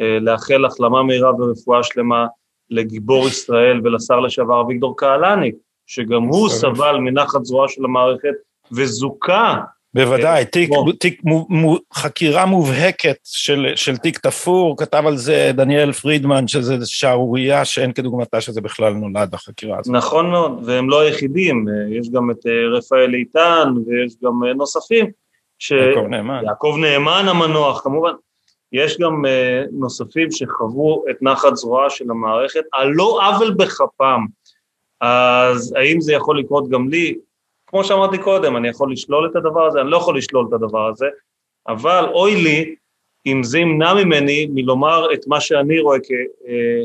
אה, 0.00 0.18
לאחל 0.20 0.64
החלמה 0.64 1.02
מהירה 1.02 1.34
ורפואה 1.34 1.82
שלמה 1.82 2.26
לגיבור 2.70 3.28
ישראל 3.28 3.80
ולשר 3.84 4.20
לשעבר 4.20 4.60
אביגדור 4.60 4.96
קהלני, 4.96 5.52
שגם 5.86 6.22
הוא 6.22 6.48
סבל 6.48 6.96
מנחת 6.96 7.44
זרוע 7.44 7.68
של 7.68 7.84
המערכת 7.84 8.34
וזוכה 8.72 9.60
בוודאי, 9.96 10.44
כן, 10.44 10.50
תיק, 10.50 10.70
תיק, 11.00 11.22
חקירה 11.94 12.46
מובהקת 12.46 13.16
של, 13.24 13.66
של 13.76 13.96
תיק 13.96 14.18
תפור, 14.18 14.76
כתב 14.76 15.02
על 15.06 15.16
זה 15.16 15.50
דניאל 15.54 15.92
פרידמן, 15.92 16.48
שזה 16.48 16.74
שערורייה 16.84 17.64
שאין 17.64 17.92
כדוגמתה 17.92 18.40
שזה 18.40 18.60
בכלל 18.60 18.92
נולד, 18.92 19.34
החקירה 19.34 19.78
הזאת. 19.78 19.94
נכון 19.94 20.30
מאוד, 20.30 20.62
והם 20.64 20.90
לא 20.90 21.00
היחידים, 21.00 21.66
יש 21.90 22.10
גם 22.10 22.30
את 22.30 22.46
אה, 22.46 22.78
רפאל 22.78 23.14
איתן 23.14 23.68
ויש 23.86 24.12
גם 24.24 24.44
אה, 24.44 24.54
נוספים. 24.54 25.06
ש... 25.58 25.70
יעקב 25.70 26.06
נאמן. 26.08 26.42
יעקב 26.44 26.76
נאמן 26.80 27.24
המנוח, 27.28 27.80
כמובן. 27.80 28.12
יש 28.72 28.98
גם 29.00 29.24
נוספים 29.72 30.30
שחוו 30.30 31.04
את 31.10 31.16
נחת 31.22 31.56
זרועה 31.56 31.90
של 31.90 32.10
המערכת, 32.10 32.62
על 32.72 32.88
לא 32.88 33.20
עוול 33.22 33.50
בכפם. 33.50 34.20
אז 35.00 35.74
האם 35.76 36.00
זה 36.00 36.12
יכול 36.12 36.38
לקרות 36.38 36.68
גם 36.68 36.88
לי? 36.88 37.14
כמו 37.66 37.84
שאמרתי 37.84 38.18
קודם, 38.18 38.56
אני 38.56 38.68
יכול 38.68 38.92
לשלול 38.92 39.30
את 39.30 39.36
הדבר 39.36 39.66
הזה, 39.66 39.80
אני 39.80 39.90
לא 39.90 39.96
יכול 39.96 40.18
לשלול 40.18 40.46
את 40.48 40.52
הדבר 40.52 40.88
הזה, 40.88 41.06
אבל 41.68 42.04
אוי 42.12 42.42
לי 42.42 42.74
אם 43.26 43.42
זה 43.42 43.58
ימנע 43.58 43.94
ממני 43.94 44.46
מלומר 44.54 45.14
את 45.14 45.26
מה 45.26 45.40
שאני 45.40 45.80
רואה 45.80 45.98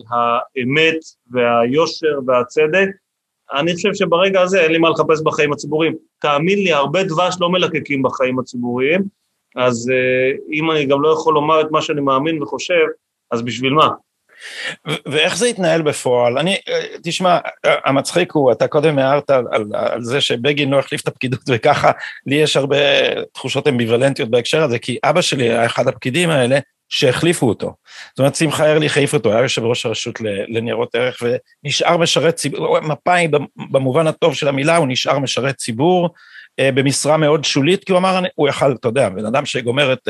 כהאמת 0.09 0.97
והיושר 1.31 2.19
והצדק, 2.27 2.87
אני 3.53 3.75
חושב 3.75 3.93
שברגע 3.93 4.41
הזה 4.41 4.61
אין 4.61 4.71
לי 4.71 4.77
מה 4.77 4.89
לחפש 4.89 5.21
בחיים 5.23 5.53
הציבוריים. 5.53 5.95
תאמין 6.19 6.59
לי, 6.59 6.71
הרבה 6.71 7.03
דבש 7.03 7.35
לא 7.39 7.49
מלקקים 7.49 8.03
בחיים 8.03 8.39
הציבוריים, 8.39 9.01
אז 9.55 9.91
אם 10.51 10.71
אני 10.71 10.85
גם 10.85 11.01
לא 11.01 11.09
יכול 11.09 11.33
לומר 11.33 11.61
את 11.61 11.71
מה 11.71 11.81
שאני 11.81 12.01
מאמין 12.01 12.43
וחושב, 12.43 12.85
אז 13.31 13.41
בשביל 13.41 13.73
מה? 13.73 13.89
ואיך 15.05 15.37
זה 15.37 15.45
התנהל 15.45 15.81
בפועל? 15.81 16.37
אני, 16.37 16.57
תשמע, 17.03 17.37
המצחיק 17.63 18.31
הוא, 18.31 18.51
אתה 18.51 18.67
קודם 18.67 18.99
הערת 18.99 19.29
על, 19.29 19.45
על, 19.51 19.65
על 19.73 20.03
זה 20.03 20.21
שבגין 20.21 20.69
לא 20.69 20.79
החליף 20.79 21.01
את 21.01 21.07
הפקידות 21.07 21.41
וככה, 21.51 21.91
לי 22.25 22.35
יש 22.35 22.57
הרבה 22.57 22.77
תחושות 23.33 23.67
אמביוולנטיות 23.67 24.29
בהקשר 24.29 24.63
הזה, 24.63 24.79
כי 24.79 24.97
אבא 25.03 25.21
שלי 25.21 25.49
היה 25.49 25.65
אחד 25.65 25.87
הפקידים 25.87 26.29
האלה 26.29 26.59
שהחליפו 26.89 27.49
אותו. 27.49 27.73
זאת 28.09 28.19
אומרת, 28.19 28.35
שמחה 28.35 28.71
ארליך 28.71 28.97
העיף 28.97 29.13
אותו, 29.13 29.31
היה 29.31 29.41
יושב 29.41 29.63
ראש 29.63 29.85
הרשות 29.85 30.15
לניירות 30.47 30.95
ערך 30.95 31.23
ונשאר 31.65 31.97
משרת 31.97 32.35
ציבור, 32.35 32.79
מפא"י 32.79 33.27
במובן 33.71 34.07
הטוב 34.07 34.35
של 34.35 34.47
המילה, 34.47 34.77
הוא 34.77 34.87
נשאר 34.87 35.19
משרת 35.19 35.55
ציבור, 35.55 36.05
אה, 36.05 36.09
במשרה 36.59 37.17
מאוד 37.17 37.43
שולית, 37.43 37.83
כי 37.83 37.91
הוא 37.91 37.99
אמר, 37.99 38.19
הוא 38.35 38.49
יכל, 38.49 38.71
אתה 38.71 38.87
יודע, 38.87 39.09
בן 39.09 39.25
אדם 39.25 39.45
שגומר 39.45 39.93
את 39.93 40.07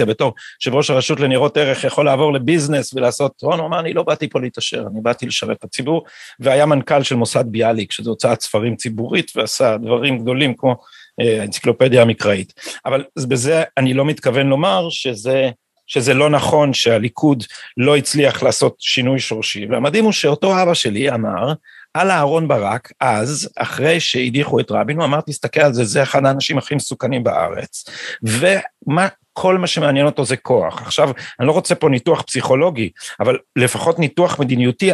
אה, 0.00 0.04
בתור 0.04 0.34
יושב 0.60 0.74
ראש 0.74 0.90
הרשות 0.90 1.20
לניירות 1.20 1.56
ערך 1.56 1.84
יכול 1.84 2.04
לעבור 2.04 2.32
לביזנס 2.32 2.94
ולעשות 2.94 3.32
הון, 3.42 3.58
הוא 3.58 3.66
אמר, 3.66 3.80
אני 3.80 3.92
לא 3.92 4.02
באתי 4.02 4.28
פה 4.28 4.40
להתעשר, 4.40 4.84
אני 4.92 5.00
באתי 5.02 5.26
לשרת 5.26 5.56
את 5.56 5.64
הציבור, 5.64 6.04
והיה 6.40 6.66
מנכ"ל 6.66 7.02
של 7.02 7.14
מוסד 7.14 7.44
ביאליק, 7.46 7.92
שזו 7.92 8.10
הוצאת 8.10 8.40
ספרים 8.40 8.76
ציבורית, 8.76 9.32
ועשה 9.36 9.76
דברים 9.76 10.18
גדולים 10.18 10.54
כמו 10.54 10.76
אה, 11.20 11.40
האנציקלופדיה 11.40 12.02
המקראית. 12.02 12.52
אבל 12.86 13.04
בזה 13.28 13.62
אני 13.78 13.94
לא 13.94 14.04
מתכוון 14.04 14.46
לומר 14.46 14.86
שזה... 14.90 15.50
שזה 15.86 16.14
לא 16.14 16.30
נכון 16.30 16.74
שהליכוד 16.74 17.44
לא 17.76 17.96
הצליח 17.96 18.42
לעשות 18.42 18.76
שינוי 18.78 19.18
שורשי, 19.18 19.66
והמדהים 19.66 20.04
הוא 20.04 20.12
שאותו 20.12 20.62
אבא 20.62 20.74
שלי 20.74 21.10
אמר, 21.10 21.52
על 21.94 22.10
אהרון 22.10 22.48
ברק, 22.48 22.92
אז, 23.00 23.48
אחרי 23.56 24.00
שהדיחו 24.00 24.60
את 24.60 24.70
רבין, 24.70 24.96
הוא 24.96 25.04
אמר, 25.04 25.20
תסתכל 25.20 25.60
על 25.60 25.72
זה, 25.72 25.84
זה 25.84 26.02
אחד 26.02 26.26
האנשים 26.26 26.58
הכי 26.58 26.74
מסוכנים 26.74 27.24
בארץ. 27.24 27.84
ומה, 28.22 29.08
כל 29.32 29.58
מה 29.58 29.66
שמעניין 29.66 30.06
אותו 30.06 30.24
זה 30.24 30.36
כוח. 30.36 30.82
עכשיו, 30.82 31.10
אני 31.40 31.46
לא 31.48 31.52
רוצה 31.52 31.74
פה 31.74 31.88
ניתוח 31.88 32.22
פסיכולוגי, 32.22 32.90
אבל 33.20 33.38
לפחות 33.56 33.98
ניתוח 33.98 34.40
מדיניותי, 34.40 34.90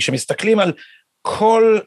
כשמסתכלים 0.00 0.58
על 0.58 0.72
כל 1.22 1.78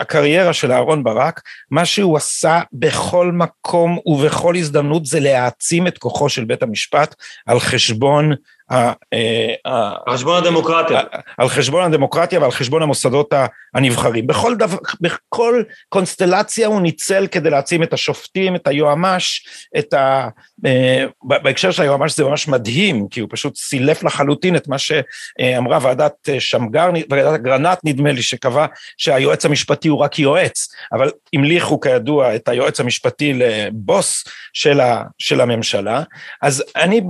הקריירה 0.00 0.52
של 0.52 0.72
אהרון 0.72 1.04
ברק, 1.04 1.40
מה 1.70 1.84
שהוא 1.84 2.16
עשה 2.16 2.60
בכל 2.72 3.32
מקום 3.32 3.98
ובכל 4.06 4.56
הזדמנות 4.56 5.06
זה 5.06 5.20
להעצים 5.20 5.86
את 5.86 5.98
כוחו 5.98 6.28
של 6.28 6.44
בית 6.44 6.62
המשפט 6.62 7.14
על 7.46 7.60
חשבון 7.60 8.32
על 8.70 10.14
חשבון 10.14 10.36
הדמוקרטיה. 10.36 11.00
על 11.38 11.48
חשבון 11.48 11.84
הדמוקרטיה 11.84 12.40
ועל 12.40 12.50
חשבון 12.50 12.82
המוסדות 12.82 13.32
הנבחרים. 13.74 14.26
בכל, 14.26 14.56
דבר, 14.56 14.76
בכל 15.00 15.62
קונסטלציה 15.88 16.66
הוא 16.66 16.80
ניצל 16.80 17.26
כדי 17.26 17.50
להעצים 17.50 17.82
את 17.82 17.92
השופטים, 17.92 18.56
את 18.56 18.66
היועמ"ש, 18.66 19.46
את 19.78 19.94
ה... 19.94 20.28
אה, 20.66 21.04
בהקשר 21.22 21.70
של 21.70 21.82
היועמ"ש 21.82 22.16
זה 22.16 22.24
ממש 22.24 22.48
מדהים, 22.48 23.08
כי 23.08 23.20
הוא 23.20 23.28
פשוט 23.32 23.56
סילף 23.56 24.04
לחלוטין 24.04 24.56
את 24.56 24.68
מה 24.68 24.76
שאמרה 24.78 25.78
ועדת 25.82 26.28
שמגר, 26.38 26.90
ועדת 27.10 27.34
אגרנט 27.34 27.78
נדמה 27.84 28.12
לי, 28.12 28.22
שקבע 28.22 28.66
שהיועץ 28.96 29.44
המשפטי 29.44 29.88
הוא 29.88 29.98
רק 29.98 30.18
יועץ, 30.18 30.68
אבל 30.92 31.10
המליכו 31.34 31.80
כידוע 31.80 32.34
את 32.34 32.48
היועץ 32.48 32.80
המשפטי 32.80 33.32
לבוס 33.32 34.24
של, 34.52 34.80
ה, 34.80 35.02
של 35.18 35.40
הממשלה. 35.40 36.02
אז 36.42 36.64
אני 36.76 37.00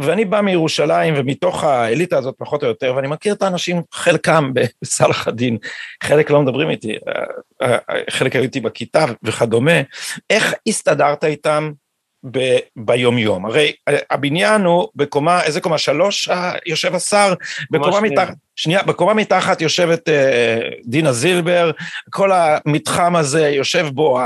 ואני 0.00 0.24
בא 0.24 0.40
מירושלים 0.40 1.14
ומתוך 1.16 1.64
האליטה 1.64 2.18
הזאת 2.18 2.34
פחות 2.38 2.62
או 2.62 2.68
יותר, 2.68 2.92
ואני 2.96 3.08
מכיר 3.08 3.34
את 3.34 3.42
האנשים, 3.42 3.82
חלקם 3.92 4.52
בסלאח 4.82 5.28
א-דין, 5.28 5.58
חלק 6.02 6.30
לא 6.30 6.42
מדברים 6.42 6.70
איתי, 6.70 6.96
חלק 8.10 8.36
הייתי 8.36 8.60
בכיתה 8.60 9.04
וכדומה, 9.22 9.80
איך 10.30 10.54
הסתדרת 10.68 11.24
איתם 11.24 11.72
ב, 12.30 12.38
ביום 12.76 13.18
יום? 13.18 13.46
הרי 13.46 13.72
הבניין 14.10 14.64
הוא 14.64 14.88
בקומה, 14.94 15.42
איזה 15.42 15.60
קומה? 15.60 15.78
שלוש 15.78 16.28
יושב 16.66 16.94
השר? 16.94 17.34
בקומה 17.70 18.00
מתחת, 18.00 18.34
שנייה, 18.56 18.82
בקומה 18.82 19.14
מתחת 19.14 19.60
יושבת 19.60 20.08
אה, 20.08 20.58
דינה 20.84 21.12
זילבר, 21.12 21.70
כל 22.10 22.30
המתחם 22.32 23.16
הזה 23.16 23.48
יושב 23.48 23.86
בו 23.92 24.20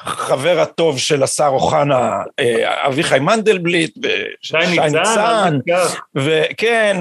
החבר 0.00 0.60
הטוב 0.60 0.98
של 0.98 1.22
השר 1.22 1.48
אוחנה, 1.52 2.22
אה, 2.38 2.86
אביחי 2.86 3.18
מנדלבליט, 3.18 3.98
ושי 3.98 4.56
ניצן, 4.70 5.58
וכן, 6.14 6.96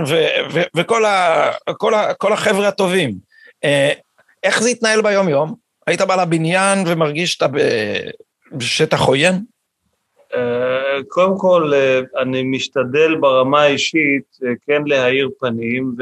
וכל 0.75 2.33
החבר'ה 2.33 2.67
הטובים. 2.67 3.11
אה, 3.63 3.91
איך 4.43 4.63
זה 4.63 4.69
התנהל 4.69 5.01
ביום 5.01 5.29
יום? 5.29 5.55
היית 5.87 6.01
בא 6.01 6.23
לבניין 6.23 6.79
ומרגיש 6.87 7.33
שאתה 7.33 7.45
בשטח 8.51 9.01
עוין? 9.01 9.35
אה, 10.35 11.03
קודם 11.07 11.37
כל, 11.37 11.71
אני 12.21 12.43
משתדל 12.43 13.15
ברמה 13.15 13.61
האישית 13.61 14.37
כן 14.67 14.81
להאיר 14.85 15.29
פנים 15.39 15.95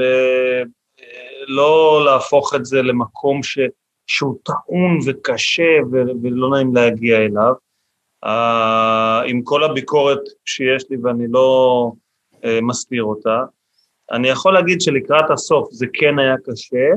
ולא 1.47 2.01
להפוך 2.05 2.55
את 2.55 2.65
זה 2.65 2.81
למקום 2.81 3.43
ש... 3.43 3.59
שהוא 4.07 4.37
טעון 4.43 4.99
וקשה 5.05 5.77
ולא 6.21 6.49
נעים 6.49 6.75
להגיע 6.75 7.17
אליו. 7.17 7.53
Uh, 8.25 8.29
עם 9.25 9.41
כל 9.43 9.63
הביקורת 9.63 10.19
שיש 10.45 10.85
לי 10.89 10.97
ואני 11.03 11.25
לא 11.29 11.91
uh, 12.33 12.37
מסתיר 12.61 13.03
אותה, 13.03 13.43
אני 14.11 14.27
יכול 14.27 14.53
להגיד 14.53 14.81
שלקראת 14.81 15.31
הסוף 15.31 15.71
זה 15.71 15.85
כן 15.93 16.19
היה 16.19 16.35
קשה, 16.45 16.89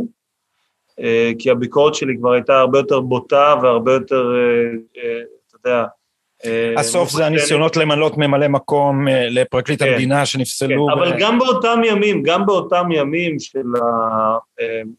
uh, 1.00 1.04
כי 1.38 1.50
הביקורת 1.50 1.94
שלי 1.94 2.16
כבר 2.18 2.32
הייתה 2.32 2.58
הרבה 2.58 2.78
יותר 2.78 3.00
בוטה 3.00 3.54
והרבה 3.62 3.92
יותר, 3.92 4.22
uh, 4.22 4.96
uh, 4.96 5.00
אתה 5.48 5.56
יודע, 5.68 5.84
הסוף 6.76 7.10
זה 7.10 7.26
הניסיונות 7.26 7.76
למנות 7.76 8.18
ממלא 8.18 8.48
מקום 8.48 9.08
אה, 9.08 9.28
לפרקליט 9.30 9.82
כן, 9.82 9.88
המדינה 9.88 10.26
שנפסלו. 10.26 10.86
כן, 10.86 10.92
אבל 10.92 11.12
גם 11.18 11.38
באותם 11.38 11.80
ימים, 11.84 12.22
גם 12.22 12.46
באותם 12.46 12.88
ימים 12.92 13.38
של 13.38 13.66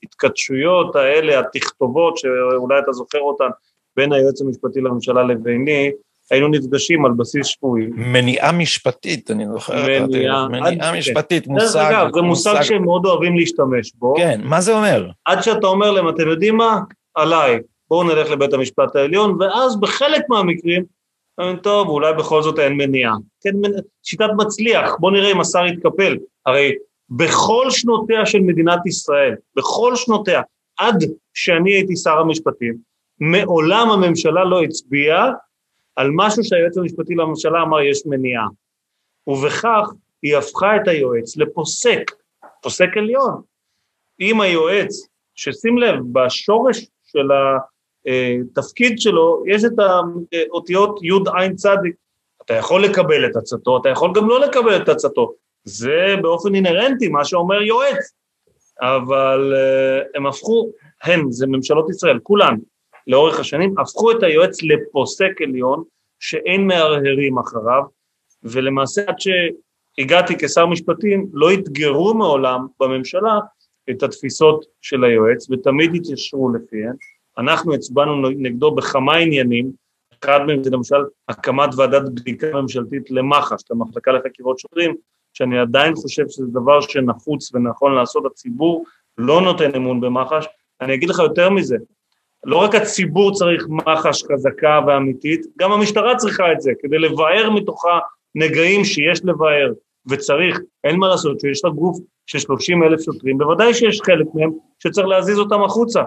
ההתכתשויות 0.04 0.95
האלה, 0.95 1.39
התכתובות, 1.39 2.17
שאולי 2.17 2.80
אתה 2.80 2.91
זוכר 2.91 3.19
אותן, 3.19 3.49
בין 3.95 4.13
היועץ 4.13 4.41
המשפטי 4.41 4.82
לממשלה 4.82 5.23
לביני, 5.23 5.91
היינו 6.32 6.47
נפגשים 6.47 7.06
על 7.06 7.12
בסיס 7.12 7.47
שבועי. 7.47 7.88
מניעה 7.95 8.51
משפטית, 8.51 9.32
אני 9.32 9.45
זוכר. 9.54 9.86
מניעה. 10.08 10.47
מניעה 10.47 10.97
משפטית. 10.97 11.47
מושג. 11.47 11.80
דרך 11.80 11.91
אגב, 11.91 12.08
זה 12.13 12.21
מושג 12.21 12.62
שהם 12.62 12.84
מאוד 12.84 13.06
אוהבים 13.06 13.38
להשתמש 13.38 13.91
בו. 13.95 14.13
כן, 14.17 14.41
מה 14.43 14.62
זה 14.62 14.73
אומר? 14.73 15.10
עד 15.25 15.41
שאתה 15.41 15.67
אומר 15.67 15.91
להם, 15.91 16.10
אתם 16.10 16.27
יודעים 16.27 16.58
מה? 16.58 16.80
עליי, 17.15 17.60
בואו 17.89 18.04
נלך 18.04 18.30
לבית 18.30 18.54
המשפט 18.54 18.95
העליון, 18.95 19.38
ואז 19.39 19.80
בחלק 19.80 20.21
מהמקרים, 20.30 20.84
טוב, 21.63 21.88
אולי 21.88 22.13
בכל 22.13 22.43
זאת 22.43 22.60
אין 22.60 22.73
מניעה. 22.73 23.13
כן, 23.41 23.51
שיטת 24.04 24.30
מצליח, 24.38 24.95
בוא 24.99 25.12
נראה 25.12 25.32
אם 25.32 25.41
השר 25.41 25.65
יתקפל. 25.65 26.17
הרי 26.45 26.75
בכל 27.10 27.65
שנותיה 27.69 28.25
של 28.25 28.39
מדינת 28.39 28.86
ישראל, 28.86 29.36
בכל 29.56 29.95
שנותיה, 29.95 30.41
עד 30.77 31.04
שאני 31.34 31.73
הייתי 31.73 31.95
שר 31.95 32.17
המשפטים, 32.17 32.77
מעולם 33.19 33.89
הממשלה 33.89 34.43
לא 34.43 34.63
הצביעה 34.63 35.32
על 35.95 36.10
משהו 36.13 36.43
שהיועץ 36.43 36.77
המשפטי 36.77 37.15
לממשלה 37.15 37.62
אמר 37.62 37.82
יש 37.82 38.06
מניעה. 38.06 38.47
ובכך 39.27 39.89
היא 40.21 40.38
הפכה 40.38 40.75
את 40.75 40.88
היועץ 40.88 41.38
לפוסק, 41.38 42.12
פוסק 42.62 42.97
עליון. 42.97 43.41
אם 44.21 44.41
היועץ, 44.41 45.08
ששים 45.36 45.77
לב, 45.77 45.95
בשורש 46.12 46.86
של 47.04 47.32
ה... 47.32 47.58
התפקיד 48.05 48.99
שלו, 48.99 49.43
יש 49.47 49.65
את 49.65 49.79
האותיות 50.49 50.99
י"ע 51.03 51.53
צדיק. 51.55 51.95
אתה 52.45 52.53
יכול 52.53 52.83
לקבל 52.83 53.25
את 53.25 53.35
עצתו, 53.35 53.77
אתה 53.77 53.89
יכול 53.89 54.11
גם 54.15 54.29
לא 54.29 54.39
לקבל 54.39 54.81
את 54.81 54.89
עצתו. 54.89 55.33
זה 55.63 56.15
באופן 56.21 56.55
אינהרנטי 56.55 57.07
מה 57.07 57.25
שאומר 57.25 57.61
יועץ. 57.61 58.13
אבל 58.81 59.53
uh, 59.53 60.17
הם 60.17 60.27
הפכו, 60.27 60.71
הן, 61.03 61.31
זה 61.31 61.47
ממשלות 61.47 61.89
ישראל, 61.89 62.19
כולן, 62.19 62.55
לאורך 63.07 63.39
השנים, 63.39 63.79
הפכו 63.79 64.11
את 64.11 64.23
היועץ 64.23 64.63
לפוסק 64.63 65.41
עליון 65.41 65.83
שאין 66.19 66.67
מהרהרים 66.67 67.39
אחריו, 67.39 67.83
ולמעשה 68.43 69.01
עד 69.07 69.15
שהגעתי 69.19 70.33
כשר 70.39 70.65
משפטים, 70.65 71.27
לא 71.33 71.53
אתגרו 71.53 72.13
מעולם 72.13 72.67
בממשלה 72.79 73.39
את 73.89 74.03
התפיסות 74.03 74.65
של 74.81 75.03
היועץ, 75.03 75.49
ותמיד 75.51 75.95
התיישרו 75.95 76.53
לפיהן. 76.53 76.95
אנחנו 77.41 77.73
הצבענו 77.73 78.30
נגדו 78.30 78.71
בכמה 78.71 79.15
עניינים, 79.15 79.71
אחד 80.23 80.39
מהם 80.47 80.63
זה 80.63 80.69
למשל 80.69 80.95
הקמת 81.30 81.69
ועדת 81.77 82.10
בדיקה 82.10 82.62
ממשלתית 82.62 83.12
למח"ש, 83.12 83.63
למחלקה 83.71 84.12
לחקירות 84.12 84.60
שוטרים, 84.60 84.95
שאני 85.34 85.60
עדיין 85.60 85.95
חושב 85.95 86.23
שזה 86.30 86.47
דבר 86.47 86.82
שנחוץ 86.82 87.56
ונכון 87.56 87.95
לעשות, 87.95 88.25
הציבור 88.25 88.86
לא 89.17 89.41
נותן 89.41 89.75
אמון 89.75 90.01
במח"ש. 90.01 90.45
אני 90.82 90.93
אגיד 90.93 91.10
לך 91.10 91.19
יותר 91.19 91.49
מזה, 91.49 91.77
לא 92.43 92.58
רק 92.58 92.75
הציבור 92.75 93.32
צריך 93.32 93.67
מח"ש 93.69 94.23
חזקה 94.23 94.80
ואמיתית, 94.88 95.45
גם 95.60 95.71
המשטרה 95.71 96.15
צריכה 96.15 96.51
את 96.51 96.62
זה, 96.62 96.71
כדי 96.82 96.99
לבאר 96.99 97.49
מתוכה 97.49 97.99
נגעים 98.36 98.86
שיש 98.86 99.21
לבאר, 99.25 99.73
וצריך, 100.10 100.60
אין 100.84 100.95
מה 100.99 101.08
לעשות, 101.08 101.39
שיש 101.39 101.65
לה 101.65 101.71
גוף 101.71 101.97
של 102.25 102.39
30 102.39 102.84
אלף 102.84 103.01
שוטרים, 103.01 103.38
בוודאי 103.38 103.73
שיש 103.73 104.01
חלק 104.01 104.25
מהם 104.34 104.51
שצריך 104.80 105.08
להזיז 105.08 105.39
אותם 105.39 105.63
החוצה, 105.63 106.04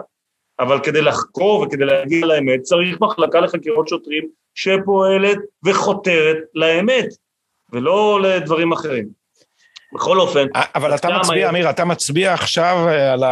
אבל 0.60 0.80
כדי 0.82 1.02
לחקור 1.02 1.60
וכדי 1.60 1.84
להגיע 1.84 2.26
לאמת 2.26 2.60
צריך 2.60 3.00
מחלקה 3.00 3.40
לחקירות 3.40 3.88
שוטרים 3.88 4.28
שפועלת 4.54 5.38
וחותרת 5.64 6.36
לאמת, 6.54 7.06
ולא 7.72 8.20
לדברים 8.22 8.72
אחרים. 8.72 9.08
בכל 9.94 10.20
אופן... 10.20 10.46
אבל 10.74 10.94
אתה 10.94 11.08
מצביע, 11.18 11.48
אמיר, 11.48 11.70
אתה 11.70 11.84
מצביע 11.84 12.34
עכשיו 12.34 12.76
אה, 12.88 13.12
על 13.12 13.22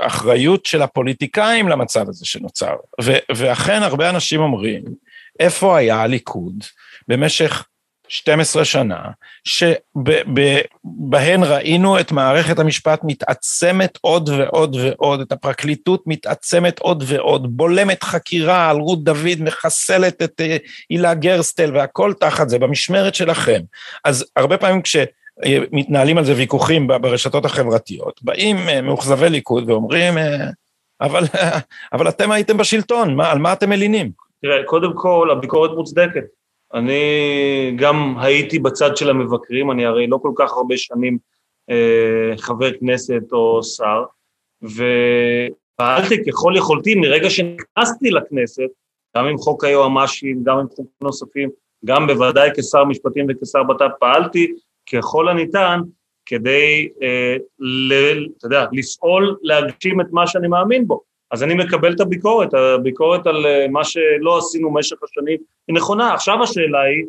האחריות 0.00 0.66
של 0.66 0.82
הפוליטיקאים 0.82 1.68
למצב 1.68 2.08
הזה 2.08 2.26
שנוצר. 2.26 2.74
ואכן 3.36 3.82
הרבה 3.82 4.10
אנשים 4.10 4.40
אומרים, 4.40 4.82
איפה 5.40 5.76
היה 5.76 6.02
הליכוד 6.02 6.64
במשך 7.08 7.66
12 8.08 8.64
שנה, 8.64 8.98
שבהן 9.44 11.42
ראינו 11.42 12.00
את 12.00 12.12
מערכת 12.12 12.58
המשפט 12.58 13.00
מתעצמת 13.04 13.98
עוד 14.00 14.28
ועוד 14.28 14.76
ועוד, 14.76 15.20
את 15.20 15.32
הפרקליטות 15.32 16.02
מתעצמת 16.06 16.78
עוד 16.78 17.04
ועוד, 17.06 17.56
בולמת 17.56 18.02
חקירה 18.02 18.70
על 18.70 18.76
רות 18.76 19.04
דוד, 19.04 19.40
מחסלת 19.40 20.22
את 20.22 20.40
אה, 20.40 20.56
הילה 20.90 21.14
גרסטל 21.14 21.76
והכל 21.76 22.12
תחת 22.20 22.48
זה, 22.48 22.58
במשמרת 22.58 23.14
שלכם. 23.14 23.60
אז 24.04 24.24
הרבה 24.36 24.58
פעמים 24.58 24.82
כשמתנהלים 24.82 26.18
על 26.18 26.24
זה 26.24 26.34
ויכוחים 26.36 26.86
ברשתות 26.86 27.44
החברתיות, 27.44 28.20
באים 28.22 28.56
אה, 28.68 28.82
מאוכזבי 28.82 29.30
ליכוד 29.30 29.70
ואומרים, 29.70 30.18
אה, 30.18 30.46
אבל, 31.00 31.24
אבל 31.92 32.08
אתם 32.08 32.30
הייתם 32.30 32.56
בשלטון, 32.56 33.14
מה, 33.14 33.30
על 33.30 33.38
מה 33.38 33.52
אתם 33.52 33.70
מלינים? 33.70 34.10
תראה, 34.42 34.64
קודם 34.64 34.92
כל, 34.94 35.28
הביקורת 35.32 35.70
מוצדקת. 35.70 36.24
אני 36.74 37.72
גם 37.76 38.14
הייתי 38.18 38.58
בצד 38.58 38.96
של 38.96 39.10
המבקרים, 39.10 39.70
אני 39.70 39.86
הרי 39.86 40.06
לא 40.06 40.18
כל 40.22 40.32
כך 40.36 40.52
הרבה 40.52 40.76
שנים 40.76 41.18
אה, 41.70 42.36
חבר 42.36 42.78
כנסת 42.80 43.22
או 43.32 43.62
שר, 43.62 44.04
ופעלתי 44.62 46.24
ככל 46.28 46.52
יכולתי 46.56 46.94
מרגע 46.94 47.30
שנכנסתי 47.30 48.10
לכנסת, 48.10 48.68
גם 49.16 49.26
עם 49.26 49.38
חוק 49.38 49.64
היועמ"שים, 49.64 50.44
גם 50.44 50.58
עם 50.58 50.68
חוקים 50.68 50.86
נוספים, 51.00 51.50
גם 51.84 52.06
בוודאי 52.06 52.50
כשר 52.56 52.84
משפטים 52.84 53.26
וכשר 53.28 53.62
בט"פ, 53.62 53.90
פעלתי 54.00 54.52
ככל 54.92 55.28
הניתן 55.28 55.80
כדי, 56.26 56.88
אה, 57.02 57.36
ל, 57.58 57.92
אתה 58.38 58.46
יודע, 58.46 58.66
לפעול, 58.72 59.36
להגשים 59.42 60.00
את 60.00 60.06
מה 60.10 60.26
שאני 60.26 60.48
מאמין 60.48 60.86
בו. 60.86 61.02
אז 61.30 61.42
אני 61.42 61.54
מקבל 61.54 61.92
את 61.92 62.00
הביקורת, 62.00 62.54
הביקורת 62.54 63.26
על 63.26 63.46
אה, 63.46 63.68
מה 63.68 63.84
שלא 63.84 64.38
עשינו 64.38 64.70
במשך 64.70 64.96
השנים 65.02 65.38
היא 65.68 65.76
נכונה. 65.76 66.14
עכשיו 66.14 66.42
השאלה 66.42 66.80
היא, 66.80 67.04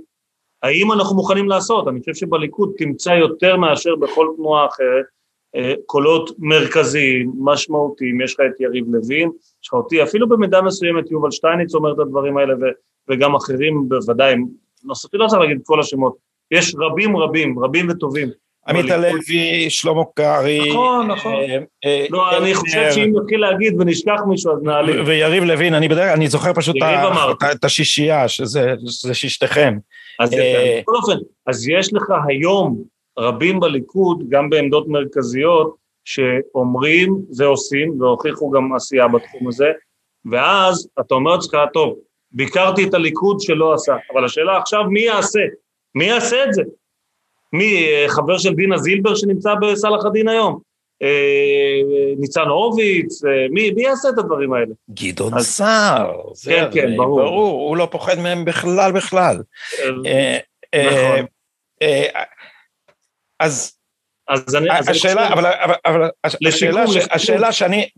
האם 0.63 0.91
אנחנו 0.91 1.15
מוכנים 1.15 1.49
לעשות? 1.49 1.88
אני 1.88 1.99
חושב 1.99 2.13
שבליכוד 2.13 2.73
תמצא 2.77 3.10
יותר 3.10 3.58
מאשר 3.58 3.95
בכל 3.95 4.27
תנועה 4.36 4.65
אחרת 4.65 5.06
אה, 5.56 5.73
קולות 5.86 6.30
מרכזיים, 6.39 7.32
משמעותיים, 7.39 8.21
יש 8.21 8.34
לך 8.34 8.39
את 8.39 8.62
יריב 8.62 8.86
לוין, 8.88 9.30
יש 9.63 9.67
לך 9.67 9.73
אותי, 9.73 10.03
אפילו 10.03 10.30
במידה 10.30 10.62
מסוימת 10.62 11.12
יובל 11.12 11.32
שטייניץ 11.32 11.75
אומר 11.75 11.93
את 11.93 11.99
הדברים 11.99 12.38
האלה 12.38 12.53
וגם 13.10 13.36
אחרים 13.36 13.89
בוודאי, 13.89 14.36
נוספים, 14.84 15.19
לא 15.19 15.27
צריך 15.27 15.41
להגיד 15.41 15.58
את 15.58 15.65
כל 15.65 15.80
השמות, 15.80 16.17
יש 16.51 16.75
רבים 16.80 17.17
רבים, 17.17 17.60
רבים 17.60 17.89
וטובים 17.89 18.27
עמית 18.67 18.91
הלוי, 18.91 19.69
שלמה 19.69 20.01
קרעי. 20.15 20.69
נכון, 20.69 21.08
נכון. 21.08 21.34
אה, 21.34 21.58
אה, 21.86 22.06
לא, 22.10 22.38
אני 22.38 22.56
חושב 22.56 22.91
שאם 22.91 23.13
נתחיל 23.21 23.39
להגיד 23.39 23.82
ונשכח 23.82 24.21
מישהו, 24.27 24.53
אז 24.53 24.63
נעלים. 24.63 25.06
ויריב 25.06 25.43
לוין, 25.43 25.73
אני 25.73 25.88
בדרך 25.88 26.13
אני 26.13 26.27
זוכר 26.27 26.53
פשוט 26.53 26.75
את 27.51 27.65
השישייה, 27.65 28.27
שזה 28.27 29.13
שישתכם. 29.13 29.77
אז 30.19 30.34
אה, 30.34 30.80
בכל 30.82 30.95
אופן, 30.95 31.17
אז 31.47 31.67
יש 31.67 31.93
לך 31.93 32.06
היום 32.27 32.84
רבים 33.19 33.60
בליכוד, 33.60 34.23
גם 34.30 34.49
בעמדות 34.49 34.88
מרכזיות, 34.88 35.75
שאומרים 36.06 37.17
ועושים, 37.38 38.01
והוכיחו 38.01 38.49
גם 38.49 38.75
עשייה 38.75 39.08
בתחום 39.08 39.47
הזה, 39.47 39.71
ואז 40.32 40.89
אתה 40.99 41.15
אומר 41.15 41.32
לעצמך, 41.32 41.58
טוב, 41.73 41.95
ביקרתי 42.32 42.84
את 42.84 42.93
הליכוד 42.93 43.39
שלא 43.39 43.73
עשה, 43.73 43.95
אבל 44.13 44.25
השאלה 44.25 44.58
עכשיו, 44.58 44.84
מי 44.84 45.01
יעשה? 45.01 45.39
מי 45.95 46.06
יעשה 46.06 46.43
את 46.43 46.53
זה? 46.53 46.62
מי, 47.53 47.88
אה, 47.88 48.05
חבר 48.10 48.38
של 48.38 48.53
דינה 48.53 48.77
זילבר 48.77 49.15
שנמצא 49.15 49.53
בסלאח 49.55 50.05
א-דין 50.05 50.27
היום? 50.27 50.60
אה, 51.03 51.81
ניצן 52.19 52.41
הורוביץ, 52.41 53.25
אה, 53.25 53.45
מי, 53.51 53.71
מי 53.71 53.81
יעשה 53.81 54.10
את 54.10 54.17
הדברים 54.17 54.53
האלה? 54.53 54.73
גדעון 54.89 55.39
סער. 55.39 56.21
כן, 56.45 56.65
כן, 56.73 56.97
ברור. 56.97 57.21
ברור, 57.21 57.69
הוא 57.69 57.77
לא 57.77 57.88
פוחד 57.91 58.19
מהם 58.19 58.45
בכלל 58.45 58.91
בכלל. 58.91 59.38
נכון. 60.75 61.25
אז 63.39 63.77
אז 64.27 64.55
אני... 64.55 64.69
השאלה, 64.69 65.33
אבל, 65.33 65.51
אבל 65.86 66.10
השאלה, 66.23 66.83
השאלה 67.12 67.51
שאני... 67.51 67.89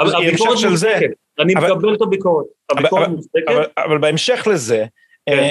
אבל 0.00 0.14
הביקורת 0.14 0.58
מוצדקת, 0.70 1.10
אני 1.38 1.54
מקבל 1.54 1.94
את 1.94 2.02
הביקורת, 2.02 2.46
הביקורת 2.70 3.08
מוצדקת. 3.08 3.44
אבל 3.78 3.98
בהמשך 3.98 4.46
לזה, 4.50 4.84
כן. 5.26 5.48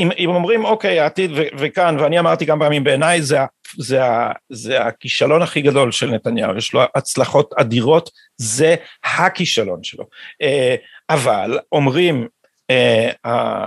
אם, 0.00 0.10
אם 0.18 0.30
אומרים 0.30 0.64
אוקיי 0.64 1.00
העתיד 1.00 1.30
ו, 1.36 1.42
וכאן 1.58 1.96
ואני 2.00 2.18
אמרתי 2.18 2.46
כמה 2.46 2.64
פעמים 2.64 2.84
בעיניי 2.84 3.22
זה, 3.22 3.38
זה, 3.78 4.00
זה 4.48 4.84
הכישלון 4.84 5.42
הכי 5.42 5.62
גדול 5.62 5.92
של 5.92 6.10
נתניהו 6.10 6.56
יש 6.56 6.74
לו 6.74 6.80
הצלחות 6.94 7.54
אדירות 7.56 8.10
זה 8.36 8.74
הכישלון 9.04 9.82
שלו. 9.82 10.04
אה, 10.42 10.74
אבל 11.10 11.58
אומרים 11.72 12.28
אה, 12.70 13.10
אה, 13.26 13.66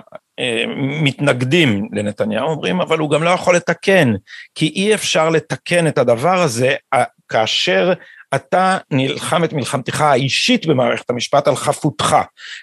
מתנגדים 1.04 1.90
לנתניהו 1.94 2.48
אומרים 2.50 2.82
אבל 2.82 3.00
הוא 3.00 3.10
גם 3.10 3.24
לא 3.24 3.30
יכול 3.30 3.56
לתקן 3.56 4.14
כי 4.56 4.68
אי 4.68 4.94
אפשר 4.94 5.30
לתקן 5.30 5.88
את 5.88 5.98
הדבר 5.98 6.42
הזה 6.42 6.76
כאשר 7.30 7.94
אתה 8.36 8.78
נלחם 8.92 9.44
את 9.44 9.54
מלחמתך 9.54 10.02
האישית 10.02 10.66
במערכת 10.66 11.10
המשפט 11.10 11.48
על 11.48 11.56
חפותך. 11.56 12.16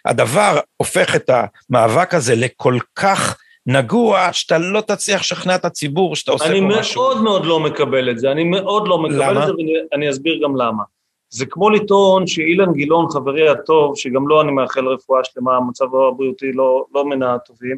הדבר 0.04 0.58
הופך 0.76 1.16
את 1.16 1.30
המאבק 1.70 2.14
הזה 2.14 2.34
לכל 2.36 2.78
כך 2.94 3.38
נגוע, 3.66 4.32
שאתה 4.32 4.58
לא 4.58 4.80
תצליח 4.80 5.20
לשכנע 5.20 5.54
את 5.54 5.64
הציבור 5.64 6.16
שאתה 6.16 6.32
עושה 6.32 6.44
פה 6.44 6.60
משהו. 6.60 7.02
אני 7.02 7.14
מאוד 7.14 7.22
מאוד 7.22 7.46
לא 7.46 7.60
מקבל 7.60 8.10
את 8.10 8.18
זה, 8.18 8.32
אני 8.32 8.44
מאוד 8.44 8.88
לא 8.88 8.98
מקבל 8.98 9.30
למה? 9.30 9.42
את 9.42 9.46
זה 9.46 9.52
ואני 9.92 10.10
אסביר 10.10 10.40
גם 10.42 10.56
למה. 10.56 10.82
זה 11.30 11.46
כמו 11.46 11.70
לטעון 11.70 12.26
שאילן 12.26 12.72
גילאון, 12.72 13.10
חברי 13.10 13.48
הטוב, 13.48 13.96
שגם 13.96 14.28
לו 14.28 14.40
אני 14.40 14.52
מאחל 14.52 14.86
רפואה 14.86 15.20
שלמה, 15.24 15.56
המצב 15.56 15.84
הבריאותי 15.94 16.52
לא, 16.52 16.84
לא 16.94 17.04
מן 17.04 17.22
הטובים, 17.22 17.76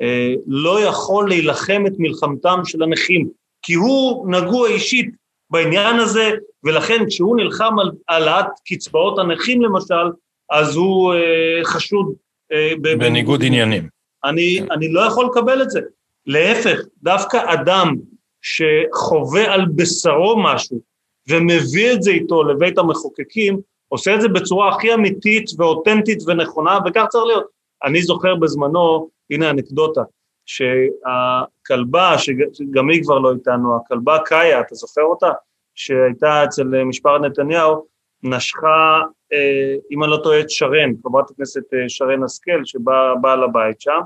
אה, 0.00 0.34
לא 0.46 0.80
יכול 0.80 1.28
להילחם 1.28 1.84
את 1.86 1.92
מלחמתם 1.98 2.60
של 2.64 2.82
הנכים, 2.82 3.28
כי 3.62 3.74
הוא 3.74 4.30
נגוע 4.30 4.68
אישית 4.68 5.23
בעניין 5.54 5.96
הזה, 5.96 6.30
ולכן 6.64 7.04
כשהוא 7.08 7.36
נלחם 7.36 7.78
על 7.78 7.90
העלאת 8.08 8.46
קצבאות 8.66 9.18
הנכים 9.18 9.62
למשל, 9.62 10.10
אז 10.50 10.76
הוא 10.76 11.14
אה, 11.14 11.64
חשוד. 11.64 12.14
אה, 12.52 12.72
בניגוד 12.80 13.44
עניינים. 13.44 13.88
אני, 14.24 14.60
אני 14.70 14.92
לא 14.92 15.00
יכול 15.00 15.26
לקבל 15.26 15.62
את 15.62 15.70
זה. 15.70 15.80
להפך, 16.26 16.80
דווקא 17.02 17.40
אדם 17.52 17.94
שחווה 18.42 19.54
על 19.54 19.66
בשרו 19.76 20.42
משהו 20.42 20.80
ומביא 21.28 21.92
את 21.92 22.02
זה 22.02 22.10
איתו 22.10 22.42
לבית 22.42 22.78
המחוקקים, 22.78 23.60
עושה 23.88 24.14
את 24.14 24.20
זה 24.20 24.28
בצורה 24.28 24.74
הכי 24.74 24.94
אמיתית 24.94 25.50
ואותנטית 25.58 26.18
ונכונה, 26.26 26.78
וכך 26.86 27.04
צריך 27.08 27.24
להיות. 27.24 27.44
אני 27.84 28.02
זוכר 28.02 28.34
בזמנו, 28.34 29.08
הנה 29.30 29.50
אנקדוטה, 29.50 30.02
שהכלבה, 30.46 32.18
שגם 32.18 32.90
היא 32.90 33.02
כבר 33.02 33.18
לא 33.18 33.32
איתנו, 33.32 33.76
הכלבה 33.76 34.18
קאיה, 34.24 34.60
אתה 34.60 34.74
זוכר 34.74 35.02
אותה? 35.02 35.30
שהייתה 35.74 36.44
אצל 36.44 36.64
משפחת 36.84 37.20
נתניהו, 37.20 37.86
נשכה, 38.22 39.00
אה, 39.32 39.74
אם 39.90 40.04
אני 40.04 40.10
לא 40.10 40.16
טועה, 40.16 40.40
את 40.40 40.50
שרן, 40.50 40.92
חברת 41.02 41.30
הכנסת 41.30 41.74
אה, 41.74 41.88
שרן 41.88 42.22
השכל, 42.22 42.64
שבאה 42.64 43.36
לבית 43.36 43.80
שם, 43.80 44.00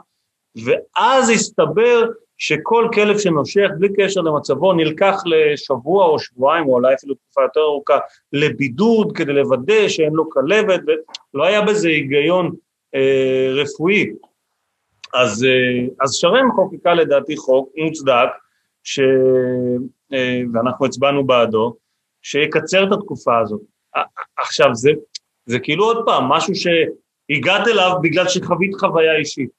ואז 0.64 1.30
הסתבר 1.30 2.08
שכל 2.38 2.88
כלב 2.94 3.18
שנושך, 3.18 3.68
בלי 3.78 3.88
קשר 3.96 4.20
למצבו, 4.20 4.72
נלקח 4.72 5.16
לשבוע 5.26 6.06
או 6.06 6.18
שבועיים, 6.18 6.66
או 6.66 6.74
אולי 6.74 6.94
אפילו 6.94 7.14
תקופה 7.14 7.42
יותר 7.42 7.60
ארוכה, 7.60 7.98
לבידוד 8.32 9.12
כדי 9.16 9.32
לוודא 9.32 9.88
שאין 9.88 10.12
לו 10.12 10.30
כלבת, 10.30 10.80
ולא 11.34 11.44
היה 11.44 11.62
בזה 11.62 11.88
היגיון 11.88 12.50
אה, 12.94 13.50
רפואי. 13.54 14.10
אז, 15.14 15.44
אה, 15.44 15.86
אז 16.00 16.14
שרן 16.14 16.48
חוקקה 16.54 16.94
לדעתי 16.94 17.36
חוק 17.36 17.68
מוצדק, 17.76 18.28
ש, 18.84 19.00
אה, 20.12 20.40
ואנחנו 20.52 20.86
הצבענו 20.86 21.26
בעדו, 21.26 21.76
שיקצר 22.22 22.84
את 22.84 22.92
התקופה 22.92 23.38
הזאת. 23.38 23.60
עכשיו, 24.36 24.74
זה, 24.74 24.90
זה 25.46 25.58
כאילו 25.58 25.84
עוד 25.84 26.02
פעם, 26.06 26.24
משהו 26.24 26.54
שהגעת 26.54 27.68
אליו 27.68 27.92
בגלל 28.02 28.28
שחווית 28.28 28.74
חוויה 28.74 29.16
אישית. 29.16 29.50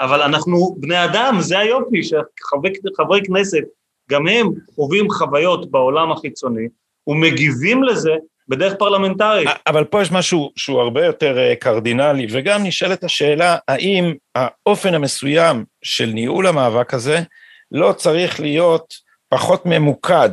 אבל 0.00 0.22
אנחנו 0.22 0.76
בני 0.78 1.04
אדם, 1.04 1.36
זה 1.40 1.58
היופי, 1.58 2.02
שחברי 2.02 3.20
כנסת, 3.24 3.64
גם 4.10 4.28
הם 4.28 4.46
חווים 4.74 5.10
חוויות 5.10 5.70
בעולם 5.70 6.12
החיצוני, 6.12 6.68
ומגיבים 7.06 7.82
לזה 7.82 8.12
בדרך 8.48 8.74
פרלמנטרית. 8.78 9.48
אבל 9.66 9.84
פה 9.84 10.02
יש 10.02 10.12
משהו 10.12 10.52
שהוא 10.56 10.80
הרבה 10.80 11.04
יותר 11.06 11.38
אה, 11.38 11.54
קרדינלי, 11.56 12.26
וגם 12.30 12.62
נשאלת 12.62 13.04
השאלה, 13.04 13.56
האם 13.68 14.14
האופן 14.34 14.94
המסוים 14.94 15.64
של 15.82 16.06
ניהול 16.06 16.46
המאבק 16.46 16.94
הזה 16.94 17.20
לא 17.72 17.92
צריך 17.92 18.40
להיות 18.40 19.08
פחות 19.28 19.66
ממוקד 19.66 20.30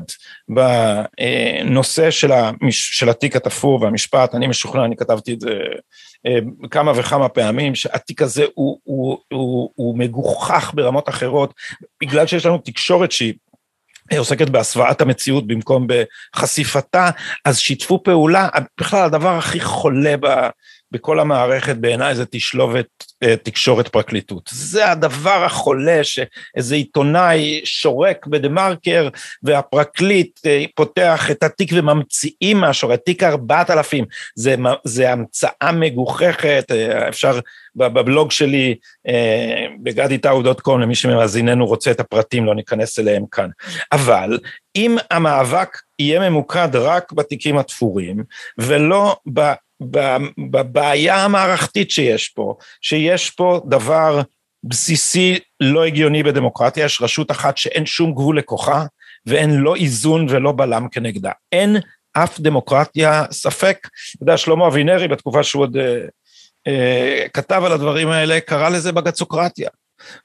בנושא 0.49 2.12
של, 2.12 2.32
המש, 2.32 2.99
של 2.99 3.10
התיק 3.10 3.36
התפור 3.36 3.82
והמשפט, 3.82 4.36
אני 4.36 4.47
משוכנע, 4.47 4.86
אני 4.86 4.95
כתבתי 4.95 5.34
את 5.34 5.41
זה 5.41 5.60
אה, 6.25 6.38
כמה 6.71 6.91
וכמה 6.95 7.30
פעמים, 7.30 7.75
שהתיק 7.75 8.21
הזה 8.21 8.45
הוא, 8.54 8.80
הוא, 8.84 9.17
הוא, 9.34 9.69
הוא 9.75 9.97
מגוחך 9.97 10.71
ברמות 10.75 11.10
אחרות, 11.10 11.54
בגלל 12.01 12.28
שיש 12.28 12.45
לנו 12.45 12.58
תקשורת 12.58 13.12
שהיא 13.12 13.34
עוסקת 14.18 14.50
בהסוואת 14.50 15.02
המציאות 15.02 15.48
במקום 15.48 15.88
בחשיפתה, 15.88 17.10
אז 17.46 17.60
שיתפו 17.60 18.04
פעולה, 18.04 18.48
בכלל 18.80 19.06
הדבר 19.06 19.38
הכי 19.38 19.60
חולה 19.60 20.15
בכל 20.91 21.19
המערכת 21.19 21.76
בעיניי 21.76 22.15
זה 22.15 22.26
תשלובת 22.26 22.86
אה, 23.24 23.36
תקשורת 23.38 23.88
פרקליטות. 23.88 24.50
זה 24.54 24.91
הדבר 24.91 25.43
החולה 25.45 26.04
שאיזה 26.04 26.76
עיתונאי 26.76 27.62
שורק 27.63 28.28
בדה 28.28 28.50
מרקר 28.50 29.10
והפרקליט 29.43 30.39
אה, 30.45 30.63
פותח 30.76 31.32
את 31.32 31.43
התיק 31.43 31.69
וממציאים 31.74 32.58
משהו, 32.62 32.93
התיק 32.93 33.24
4000, 33.24 34.06
זה, 34.36 34.56
זה 34.84 35.12
המצאה 35.12 35.71
מגוחכת, 35.74 36.71
אה, 36.71 37.10
אפשר 37.10 37.39
בבלוג 37.76 38.32
שלי 38.32 38.76
בגדיטאו.קום 39.84 40.82
למי 40.82 40.95
שמאזיננו 40.95 41.65
רוצה 41.65 41.91
את 41.91 42.00
הפרטים, 42.00 42.45
לא 42.45 42.56
ניכנס 42.56 43.00
אליהם 43.00 43.24
כאן. 43.32 43.50
אבל 43.91 44.39
אם 44.76 44.98
המאבק 45.12 45.78
יהיה 46.00 46.30
ממוקד 46.30 46.76
רק 46.76 47.12
בתיקים 47.12 47.58
התפורים 47.58 48.24
ולא 48.58 49.17
בבעיה 50.52 51.24
המערכתית 51.24 51.92
שיש 51.92 52.30
פה, 52.30 52.56
שיש 52.82 53.30
פה 53.30 53.62
דבר 53.70 54.22
בסיסי 54.64 55.40
לא 55.60 55.86
הגיוני 55.86 56.24
בדמוקרטיה, 56.24 56.86
יש 56.86 57.02
רשות 57.02 57.32
אחת 57.32 57.58
שאין 57.58 57.86
שום 57.86 58.12
גבול 58.12 58.40
לכוחה 58.40 58.86
ואין 59.26 59.56
לא 59.56 59.76
איזון 59.76 60.26
ולא 60.30 60.52
בלם 60.52 60.88
כנגדה. 60.90 61.32
אין 61.52 61.78
אף 62.14 62.40
דמוקרטיה 62.40 63.24
ספק. 63.32 63.78
אתה 64.16 64.24
יודע, 64.24 64.38
שלמה 64.38 64.68
אבינרי 64.68 65.08
בתקופה 65.08 65.44
שהוא 65.44 65.64
עוד 65.64 65.78
אה, 65.78 66.06
אה, 66.68 67.26
כתב 67.34 67.62
על 67.66 67.72
הדברים 67.72 68.10
האלה, 68.10 68.40
קרא 68.40 68.70
לזה 68.70 68.92
בגצוקרטיה. 68.92 69.70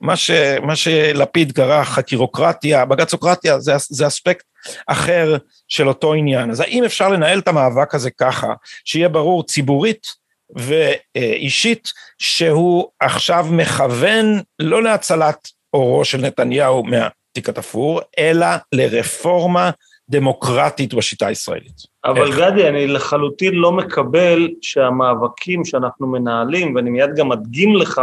מה, 0.00 0.16
ש, 0.16 0.30
מה 0.62 0.76
שלפיד 0.76 1.52
קרא 1.52 1.84
חקירוקרטיה, 1.84 2.84
בג"צוקרטיה 2.84 3.60
זה, 3.60 3.72
זה 3.78 4.06
אספקט 4.06 4.44
אחר 4.86 5.36
של 5.68 5.88
אותו 5.88 6.14
עניין. 6.14 6.50
אז 6.50 6.60
האם 6.60 6.84
אפשר 6.84 7.08
לנהל 7.08 7.38
את 7.38 7.48
המאבק 7.48 7.94
הזה 7.94 8.10
ככה, 8.10 8.52
שיהיה 8.84 9.08
ברור 9.08 9.42
ציבורית 9.42 10.06
ואישית, 10.56 11.92
שהוא 12.18 12.88
עכשיו 13.00 13.46
מכוון 13.50 14.40
לא 14.58 14.82
להצלת 14.82 15.48
אורו 15.74 16.04
של 16.04 16.18
נתניהו 16.18 16.84
מהתיק 16.84 17.48
התפור, 17.48 18.00
אלא 18.18 18.46
לרפורמה 18.72 19.70
דמוקרטית 20.08 20.94
בשיטה 20.94 21.26
הישראלית. 21.26 21.82
אבל 22.04 22.26
איך? 22.26 22.38
גדי, 22.38 22.68
אני 22.68 22.86
לחלוטין 22.86 23.54
לא 23.54 23.72
מקבל 23.72 24.48
שהמאבקים 24.62 25.64
שאנחנו 25.64 26.06
מנהלים, 26.06 26.74
ואני 26.74 26.90
מיד 26.90 27.10
גם 27.16 27.32
אדגים 27.32 27.76
לך, 27.76 28.00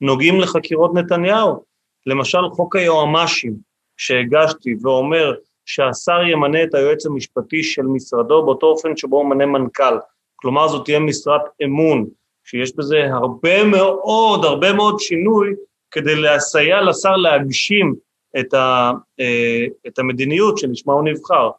נוגעים 0.00 0.40
לחקירות 0.40 0.94
נתניהו. 0.94 1.62
למשל, 2.06 2.48
חוק 2.50 2.76
היועמ"שים 2.76 3.54
שהגשתי 3.96 4.74
ואומר 4.82 5.34
שהשר 5.66 6.22
ימנה 6.22 6.62
את 6.62 6.74
היועץ 6.74 7.06
המשפטי 7.06 7.62
של 7.62 7.82
משרדו 7.82 8.42
באותו 8.44 8.66
אופן 8.66 8.96
שבו 8.96 9.16
הוא 9.16 9.24
ממנה 9.26 9.46
מנכ"ל. 9.46 9.98
כלומר, 10.36 10.68
זאת 10.68 10.84
תהיה 10.84 10.98
משרת 10.98 11.42
אמון, 11.64 12.06
שיש 12.44 12.76
בזה 12.76 13.06
הרבה 13.12 13.64
מאוד, 13.64 14.44
הרבה 14.44 14.72
מאוד 14.72 15.00
שינוי 15.00 15.54
כדי 15.90 16.14
לסייע 16.14 16.80
לשר 16.82 17.16
להגשים 17.16 17.94
את, 18.40 18.54
ה, 18.54 18.90
אה, 19.20 19.66
את 19.86 19.98
המדיניות 19.98 20.58
שלשמה 20.58 20.92
הוא 20.92 21.04
נבחר. 21.04 21.50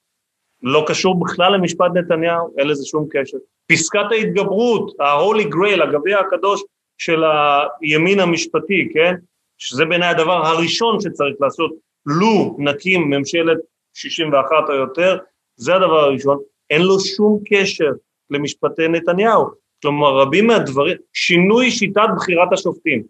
לא 0.63 0.85
קשור 0.87 1.19
בכלל 1.19 1.53
למשפט 1.53 1.91
נתניהו, 1.93 2.53
אין 2.57 2.67
לזה 2.67 2.85
שום 2.85 3.07
קשר. 3.11 3.37
פסקת 3.67 4.11
ההתגברות, 4.11 4.99
ה-Holy 4.99 5.45
Grail, 5.45 5.83
הגביע 5.83 6.19
הקדוש 6.19 6.63
של 7.01 7.23
הימין 7.81 8.19
המשפטי, 8.19 8.89
כן? 8.93 9.15
שזה 9.57 9.85
בעיניי 9.85 10.09
הדבר 10.09 10.45
הראשון 10.47 11.01
שצריך 11.01 11.35
לעשות, 11.39 11.71
לו 12.05 12.55
נקים 12.59 13.09
ממשלת 13.09 13.57
61 13.93 14.51
או 14.69 14.73
יותר, 14.73 15.17
זה 15.55 15.75
הדבר 15.75 15.99
הראשון, 15.99 16.39
אין 16.69 16.81
לו 16.81 16.99
שום 16.99 17.39
קשר 17.45 17.91
למשפטי 18.29 18.87
נתניהו. 18.87 19.45
כלומר, 19.81 20.17
רבים 20.17 20.47
מהדברים, 20.47 20.97
שינוי 21.13 21.71
שיטת 21.71 22.07
בחירת 22.15 22.53
השופטים, 22.53 23.03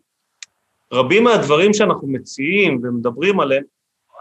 רבים 0.94 1.24
מהדברים 1.24 1.74
שאנחנו 1.74 2.08
מציעים 2.08 2.80
ומדברים 2.84 3.40
עליהם, 3.40 3.64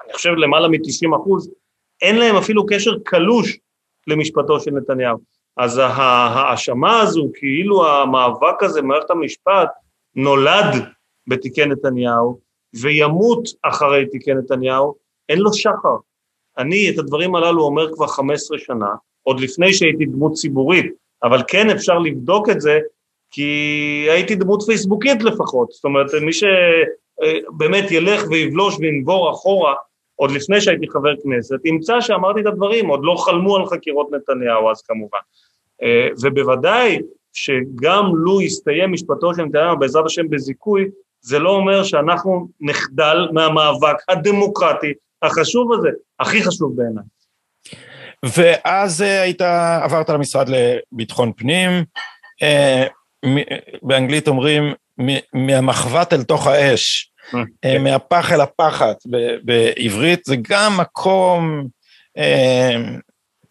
אני 0.04 0.12
חושב 0.12 0.30
למעלה 0.30 0.68
מ-90 0.68 1.16
אחוז, 1.16 1.50
אין 2.02 2.16
להם 2.16 2.36
אפילו 2.36 2.66
קשר 2.66 2.90
קלוש 3.04 3.58
למשפטו 4.06 4.60
של 4.60 4.70
נתניהו. 4.70 5.18
אז 5.60 5.80
ההאשמה 5.84 7.00
הזו, 7.00 7.30
כאילו 7.34 7.86
המאבק 7.86 8.62
הזה 8.62 8.82
במערכת 8.82 9.10
המשפט, 9.10 9.68
נולד 10.16 10.84
בתיקי 11.26 11.66
נתניהו, 11.66 12.38
וימות 12.80 13.48
אחרי 13.62 14.06
תיקי 14.06 14.34
נתניהו, 14.34 14.94
אין 15.28 15.38
לו 15.38 15.52
שחר. 15.52 15.96
אני 16.58 16.90
את 16.90 16.98
הדברים 16.98 17.34
הללו 17.34 17.62
אומר 17.62 17.94
כבר 17.94 18.06
15 18.06 18.58
שנה, 18.58 18.88
עוד 19.22 19.40
לפני 19.40 19.72
שהייתי 19.72 20.04
דמות 20.04 20.32
ציבורית, 20.32 20.92
אבל 21.22 21.42
כן 21.48 21.70
אפשר 21.70 21.98
לבדוק 21.98 22.48
את 22.48 22.60
זה, 22.60 22.78
כי 23.30 23.50
הייתי 24.10 24.34
דמות 24.34 24.62
פייסבוקית 24.66 25.22
לפחות, 25.22 25.70
זאת 25.70 25.84
אומרת, 25.84 26.06
מי 26.22 26.32
שבאמת 26.32 27.90
ילך 27.90 28.22
ויבלוש 28.30 28.76
וינבור 28.78 29.30
אחורה, 29.30 29.74
עוד 30.16 30.30
לפני 30.30 30.60
שהייתי 30.60 30.90
חבר 30.90 31.14
כנסת, 31.22 31.64
ימצא 31.64 32.00
שאמרתי 32.00 32.40
את 32.40 32.46
הדברים, 32.46 32.88
עוד 32.88 33.00
לא 33.02 33.14
חלמו 33.14 33.56
על 33.56 33.66
חקירות 33.66 34.08
נתניהו 34.12 34.70
אז 34.70 34.82
כמובן. 34.82 35.18
אה, 35.82 36.08
ובוודאי 36.22 36.98
שגם 37.32 38.04
לו 38.14 38.40
יסתיים 38.40 38.92
משפטו 38.92 39.34
של 39.34 39.42
נתניהו 39.42 39.78
בעזרת 39.78 40.06
השם 40.06 40.30
בזיכוי, 40.30 40.88
זה 41.20 41.38
לא 41.38 41.50
אומר 41.50 41.84
שאנחנו 41.84 42.48
נחדל 42.60 43.28
מהמאבק 43.32 43.96
הדמוקרטי 44.08 44.92
החשוב 45.22 45.72
הזה, 45.72 45.88
הכי 46.20 46.42
חשוב 46.42 46.76
בעיניי. 46.76 47.04
ואז 48.22 49.02
אה, 49.02 49.22
היית, 49.22 49.40
עברת 49.82 50.10
למשרד 50.10 50.46
לביטחון 50.48 51.32
פנים, 51.36 51.70
אה, 52.42 52.86
באנגלית 53.82 54.28
אומרים 54.28 54.74
מהמחבת 55.32 56.12
אל 56.12 56.22
תוך 56.22 56.46
האש, 56.46 57.12
כן. 57.62 57.82
מהפח 57.82 58.32
אל 58.32 58.40
הפחת 58.40 58.96
בעברית, 59.44 60.24
זה 60.24 60.36
גם 60.50 60.76
מקום 60.76 61.66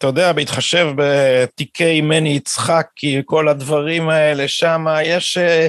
אתה 0.00 0.08
יודע, 0.08 0.32
בהתחשב 0.32 0.86
בתיקי 0.96 2.00
מני 2.00 2.28
יצחקי, 2.28 3.22
כל 3.24 3.48
הדברים 3.48 4.08
האלה, 4.08 4.48
שם 4.48 4.84
יש... 5.04 5.38
אה, 5.38 5.68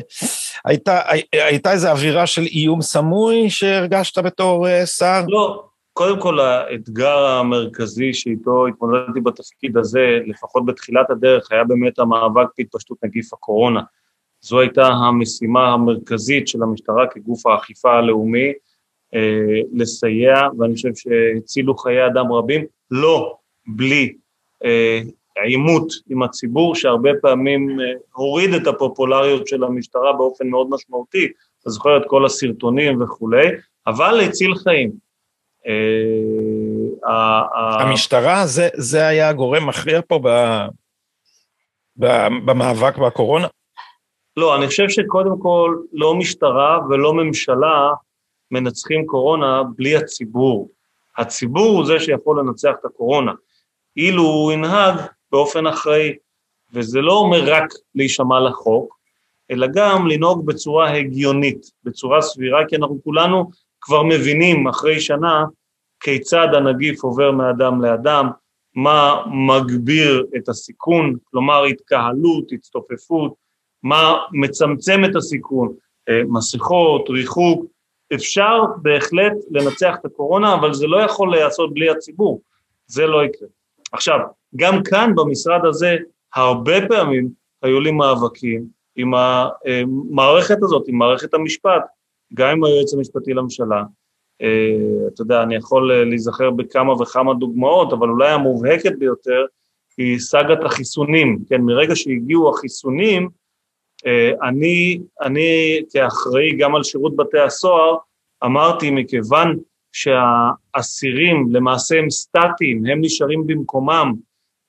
הייתה, 0.66 1.02
הייתה 1.32 1.72
איזו 1.72 1.90
אווירה 1.90 2.28
של 2.28 2.42
איום 2.42 2.82
סמוי 2.82 3.50
שהרגשת 3.50 4.18
בתור 4.18 4.68
אה, 4.68 4.86
שר? 4.86 5.22
לא, 5.28 5.64
קודם 5.94 6.20
כל 6.20 6.40
האתגר 6.40 7.18
המרכזי 7.18 8.14
שאיתו 8.14 8.68
התמודדתי 8.68 9.22
בתפקיד 9.22 9.78
הזה, 9.78 10.20
לפחות 10.26 10.66
בתחילת 10.66 11.10
הדרך, 11.10 11.52
היה 11.52 11.64
באמת 11.64 12.00
המאבק 12.00 12.48
בהתפשטות 12.58 12.98
נגיף 13.04 13.34
הקורונה. 13.34 13.82
זו 14.42 14.60
הייתה 14.60 14.88
המשימה 14.88 15.74
המרכזית 15.74 16.48
של 16.48 16.64
המשטרה 16.64 17.08
כגוף 17.08 17.48
האכיפה 17.48 17.94
הלאומי, 17.94 18.54
אה, 19.16 19.60
לסייע, 19.74 20.36
ואני 20.60 20.76
חושב 20.76 20.96
שהצילו 20.96 21.78
חיי 21.78 22.06
אדם 22.08 22.32
רבים, 22.32 22.66
לא 22.92 23.36
בלי 23.68 24.14
העימות 25.38 25.88
עם 26.10 26.24
הציבור, 26.24 26.76
שהרבה 26.76 27.10
פעמים 27.22 27.80
אה, 27.80 27.86
הוריד 28.14 28.54
את 28.54 28.68
הפופולריות 28.68 29.48
של 29.48 29.64
המשטרה 29.64 30.14
באופן 30.14 30.48
מאוד 30.48 30.68
משמעותי, 30.70 31.28
אתה 31.62 31.70
זוכר 31.70 31.98
את 31.98 32.04
כל 32.08 32.26
הסרטונים 32.26 33.02
וכולי, 33.02 33.48
אבל 33.88 34.20
הציל 34.20 34.56
חיים. 34.56 34.92
אה, 35.68 37.42
המשטרה 37.80 38.46
זה, 38.46 38.70
זה 38.74 39.08
היה 39.08 39.34
גורם 39.34 39.68
מכריע 39.68 40.02
פה 40.08 40.20
ב, 40.24 40.28
ב, 41.98 42.28
במאבק 42.46 42.98
בקורונה? 42.98 43.48
לא, 44.38 44.56
אני 44.56 44.68
חושב 44.68 44.90
שקודם 44.90 45.40
כל 45.40 45.76
לא 45.94 46.16
משטרה 46.16 46.80
ולא 46.90 47.14
ממשלה 47.14 47.90
מנצחים 48.52 49.06
קורונה 49.06 49.64
בלי 49.76 49.96
הציבור. 49.96 50.70
הציבור 51.18 51.78
הוא 51.78 51.86
זה 51.86 52.00
שיכול 52.00 52.40
לנצח 52.40 52.72
את 52.80 52.86
הקורונה. 52.86 53.32
אילו 53.98 54.24
הוא 54.24 54.52
ינהג 54.52 54.96
באופן 55.32 55.68
אחראי. 55.68 56.16
וזה 56.74 57.02
לא 57.02 57.14
אומר 57.14 57.44
רק 57.46 57.74
להישמע 57.96 58.40
לחוק, 58.40 58.98
אלא 59.52 59.68
גם 59.74 60.08
לנהוג 60.08 60.46
בצורה 60.46 60.98
הגיונית, 60.98 61.72
בצורה 61.84 62.22
סבירה, 62.22 62.60
כי 62.68 62.76
אנחנו 62.76 63.00
כולנו 63.04 63.52
כבר 63.82 64.04
מבינים 64.04 64.68
אחרי 64.68 65.00
שנה 65.00 65.46
כיצד 66.00 66.48
הנגיף 66.54 67.04
עובר 67.04 67.32
מאדם 67.32 67.82
לאדם, 67.82 68.30
מה 68.76 69.24
מגביר 69.28 70.26
את 70.38 70.50
הסיכון, 70.50 71.16
כלומר 71.24 71.64
התקהלות, 71.64 72.52
הצטופפות, 72.52 73.34
מה 73.84 74.18
מצמצם 74.32 75.06
את 75.06 75.16
הסיכון, 75.16 75.74
אה, 76.10 76.22
מסכות, 76.28 77.10
ריחוק, 77.10 77.66
אפשר 78.14 78.64
בהחלט 78.82 79.34
לנצח 79.52 79.96
את 80.00 80.06
הקורונה, 80.06 80.54
אבל 80.54 80.74
זה 80.74 80.88
לא 80.88 80.98
יכול 80.98 81.32
להיעשות 81.32 81.74
בלי 81.74 81.90
הציבור, 81.90 82.42
זה 82.88 83.08
לא 83.08 83.24
יקרה. 83.24 83.48
עכשיו, 83.92 84.20
גם 84.56 84.84
כאן 84.84 85.12
במשרד 85.16 85.66
הזה, 85.66 85.96
הרבה 86.36 86.88
פעמים 86.88 87.30
היו 87.62 87.80
לי 87.80 87.92
מאבקים 87.92 88.66
עם 88.96 89.12
המערכת 89.14 90.58
הזאת, 90.64 90.84
עם 90.88 90.96
מערכת 90.96 91.34
המשפט, 91.34 91.84
גם 92.34 92.50
עם 92.50 92.64
היועץ 92.64 92.94
המשפטי 92.94 93.34
לממשלה. 93.34 93.84
אה, 94.42 95.08
אתה 95.14 95.22
יודע, 95.22 95.44
אני 95.44 95.56
יכול 95.56 96.04
להיזכר 96.04 96.50
בכמה 96.50 96.94
וכמה 96.94 97.34
דוגמאות, 97.34 97.94
אבל 97.94 98.10
אולי 98.10 98.30
המובהקת 98.30 98.94
ביותר 98.98 99.46
היא 99.98 100.20
סאגת 100.20 100.64
החיסונים. 100.64 101.40
כן, 101.50 101.62
מרגע 101.62 101.96
שהגיעו 101.96 102.50
החיסונים, 102.50 103.30
אה, 104.06 104.32
אני, 104.44 105.02
אני 105.22 105.82
כאחראי 105.94 106.56
גם 106.58 106.76
על 106.76 106.84
שירות 106.84 107.16
בתי 107.16 107.40
הסוהר, 107.40 107.96
אמרתי 108.46 108.92
מכיוון 108.92 109.58
שהאסירים 109.92 111.48
למעשה 111.52 112.00
הם 112.00 112.10
סטטיים, 112.10 112.86
הם 112.86 113.02
נשארים 113.02 113.48
במקומם, 113.48 114.14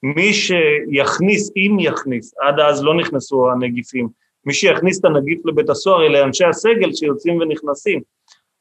מי 0.03 0.33
שיכניס, 0.33 1.51
אם 1.57 1.77
יכניס, 1.81 2.35
עד 2.41 2.61
אז 2.61 2.83
לא 2.83 2.95
נכנסו 2.95 3.51
הנגיפים, 3.51 4.09
מי 4.45 4.55
שיכניס 4.55 5.01
את 5.01 5.05
הנגיף 5.05 5.47
לבית 5.47 5.71
הסוהר 5.71 6.07
אלה 6.07 6.25
אנשי 6.25 6.45
הסגל 6.45 6.93
שיוצאים 6.95 7.37
ונכנסים, 7.41 8.01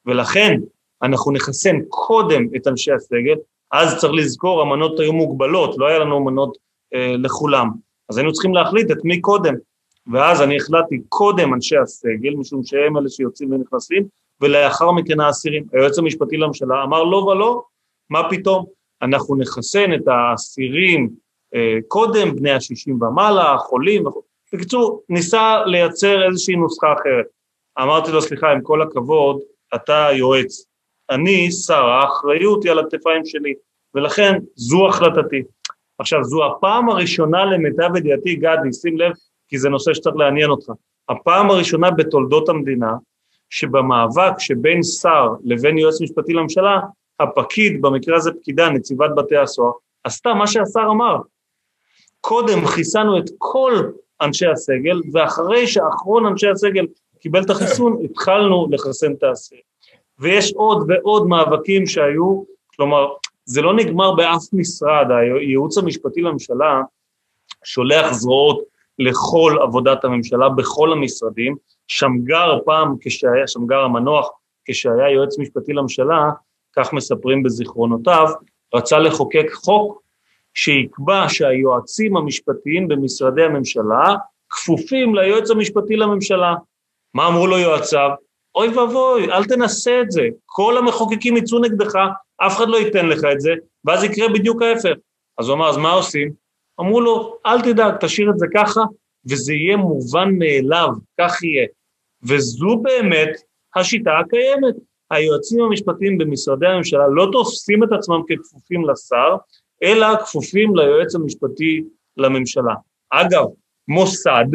ולכן 0.05 0.59
אנחנו 1.03 1.31
נחסן 1.31 1.75
קודם 1.89 2.45
את 2.55 2.67
אנשי 2.67 2.91
הסגל, 2.91 3.35
אז 3.71 3.97
צריך 3.97 4.13
לזכור, 4.13 4.61
המנות 4.61 4.99
היו 4.99 5.13
מוגבלות, 5.13 5.75
לא 5.77 5.87
היה 5.87 5.99
לנו 5.99 6.25
מנות 6.25 6.57
אה, 6.93 7.15
לכולם, 7.17 7.69
אז 8.09 8.17
היינו 8.17 8.33
צריכים 8.33 8.53
להחליט 8.53 8.91
את 8.91 8.97
מי 9.03 9.21
קודם, 9.21 9.53
ואז 10.11 10.41
אני 10.41 10.57
החלטתי 10.57 11.01
קודם 11.09 11.53
אנשי 11.53 11.77
הסגל, 11.77 12.35
משום 12.35 12.63
שהם 12.63 12.97
אלה 12.97 13.09
שיוצאים 13.09 13.51
ונכנסים, 13.51 14.07
ולאחר 14.41 14.91
מכן 14.91 15.19
האסירים. 15.19 15.63
היועץ 15.73 15.99
המשפטי 15.99 16.37
לממשלה 16.37 16.83
אמר 16.83 17.03
לא 17.03 17.17
ולא, 17.17 17.63
מה 18.09 18.29
פתאום? 18.29 18.65
אנחנו 19.01 19.35
נחסן 19.35 19.93
את 19.93 20.07
האסירים 20.07 21.09
אה, 21.55 21.77
קודם, 21.87 22.35
בני 22.35 22.51
השישים 22.51 23.01
ומעלה, 23.01 23.57
חולים 23.57 24.07
וכו'. 24.07 24.21
בקיצור, 24.53 25.03
ניסה 25.09 25.65
לייצר 25.65 26.27
איזושהי 26.27 26.55
נוסחה 26.55 26.93
אחרת. 26.93 27.25
אמרתי 27.81 28.11
לו, 28.11 28.21
סליחה, 28.21 28.51
עם 28.51 28.61
כל 28.61 28.81
הכבוד, 28.81 29.39
אתה 29.75 30.07
יועץ. 30.13 30.65
אני 31.09 31.51
שר, 31.51 31.85
האחריות 31.85 32.63
היא 32.63 32.71
על 32.71 32.79
הכתפיים 32.79 33.25
שלי, 33.25 33.53
ולכן 33.95 34.39
זו 34.55 34.87
החלטתי. 34.87 35.43
עכשיו, 35.99 36.23
זו 36.23 36.45
הפעם 36.45 36.89
הראשונה 36.89 37.45
למיטב 37.45 37.95
ידיעתי, 37.95 38.35
גדי, 38.35 38.73
שים 38.73 38.97
לב, 38.97 39.11
כי 39.47 39.57
זה 39.57 39.69
נושא 39.69 39.93
שצריך 39.93 40.15
לעניין 40.15 40.49
אותך. 40.49 40.71
הפעם 41.09 41.51
הראשונה 41.51 41.91
בתולדות 41.91 42.49
המדינה, 42.49 42.93
שבמאבק 43.51 44.39
שבין 44.39 44.83
שר 44.83 45.27
לבין 45.43 45.77
יועץ 45.77 46.01
משפטי 46.01 46.33
לממשלה, 46.33 46.79
הפקיד, 47.19 47.81
במקרה 47.81 48.17
הזה 48.17 48.31
פקידה, 48.31 48.69
נציבת 48.69 49.09
בתי 49.17 49.37
הסוהר, 49.37 49.71
עשתה 50.03 50.33
מה 50.33 50.47
שהשר 50.47 50.87
אמר. 50.91 51.17
קודם 52.21 52.65
חיסנו 52.65 53.17
את 53.17 53.29
כל 53.37 53.73
אנשי 54.21 54.47
הסגל, 54.47 55.01
ואחרי 55.13 55.67
שאחרון 55.67 56.25
אנשי 56.25 56.49
הסגל 56.49 56.85
קיבל 57.19 57.41
את 57.41 57.49
החיסון, 57.49 57.97
התחלנו 58.05 58.67
לחסן 58.71 59.13
את 59.13 59.23
האסיר. 59.23 59.59
ויש 60.19 60.53
עוד 60.53 60.85
ועוד 60.87 61.27
מאבקים 61.27 61.87
שהיו, 61.87 62.43
כלומר, 62.75 63.07
זה 63.45 63.61
לא 63.61 63.75
נגמר 63.75 64.11
באף 64.11 64.43
משרד, 64.53 65.05
הייעוץ 65.11 65.77
המשפטי 65.77 66.21
לממשלה 66.21 66.81
שולח 67.63 68.11
זרועות 68.11 68.70
לכל 69.01 69.57
עבודת 69.61 70.03
הממשלה 70.03 70.49
בכל 70.49 70.91
המשרדים. 70.91 71.55
שמגר 71.87 72.59
פעם, 72.65 72.95
כשהיה, 73.01 73.47
שמגר 73.47 73.79
המנוח, 73.79 74.29
כשהיה 74.65 75.09
יועץ 75.09 75.39
משפטי 75.39 75.73
לממשלה, 75.73 76.29
כך 76.75 76.93
מספרים 76.93 77.43
בזיכרונותיו, 77.43 78.27
רצה 78.75 78.99
לחוקק 78.99 79.51
חוק 79.53 80.01
שיקבע 80.53 81.25
שהיועצים 81.29 82.17
המשפטיים 82.17 82.87
במשרדי 82.87 83.43
הממשלה 83.43 84.15
כפופים 84.49 85.15
ליועץ 85.15 85.51
המשפטי 85.51 85.95
לממשלה. 85.95 86.55
מה 87.13 87.27
אמרו 87.27 87.47
לו 87.47 87.57
יועציו? 87.57 88.09
אוי 88.55 88.67
ואבוי, 88.67 89.31
אל 89.31 89.45
תנסה 89.45 90.01
את 90.01 90.11
זה, 90.11 90.21
כל 90.45 90.77
המחוקקים 90.77 91.37
יצאו 91.37 91.59
נגדך, 91.59 91.95
אף 92.37 92.57
אחד 92.57 92.67
לא 92.67 92.77
ייתן 92.77 93.05
לך 93.05 93.19
את 93.31 93.41
זה, 93.41 93.53
ואז 93.85 94.03
יקרה 94.03 94.29
בדיוק 94.29 94.61
ההפך. 94.61 94.93
אז 95.37 95.47
הוא 95.47 95.55
אמר, 95.55 95.69
אז 95.69 95.77
מה 95.77 95.91
עושים? 95.91 96.40
אמרו 96.81 97.01
לו, 97.01 97.37
אל 97.45 97.61
תדאג, 97.61 97.95
תשאיר 97.99 98.29
את 98.29 98.39
זה 98.39 98.45
ככה, 98.55 98.81
וזה 99.29 99.53
יהיה 99.53 99.77
מובן 99.77 100.29
מאליו, 100.37 100.89
כך 101.19 101.43
יהיה. 101.43 101.67
וזו 102.23 102.77
באמת 102.77 103.41
השיטה 103.75 104.11
הקיימת. 104.19 104.75
היועצים 105.11 105.63
המשפטיים 105.63 106.17
במשרדי 106.17 106.67
הממשלה 106.67 107.07
לא 107.07 107.29
תופסים 107.31 107.83
את 107.83 107.89
עצמם 107.91 108.21
ככפופים 108.29 108.89
לשר, 108.89 109.35
אלא 109.83 110.07
כפופים 110.15 110.75
ליועץ 110.75 111.15
המשפטי 111.15 111.83
לממשלה. 112.17 112.73
אגב, 113.09 113.45
מוסד 113.87 114.45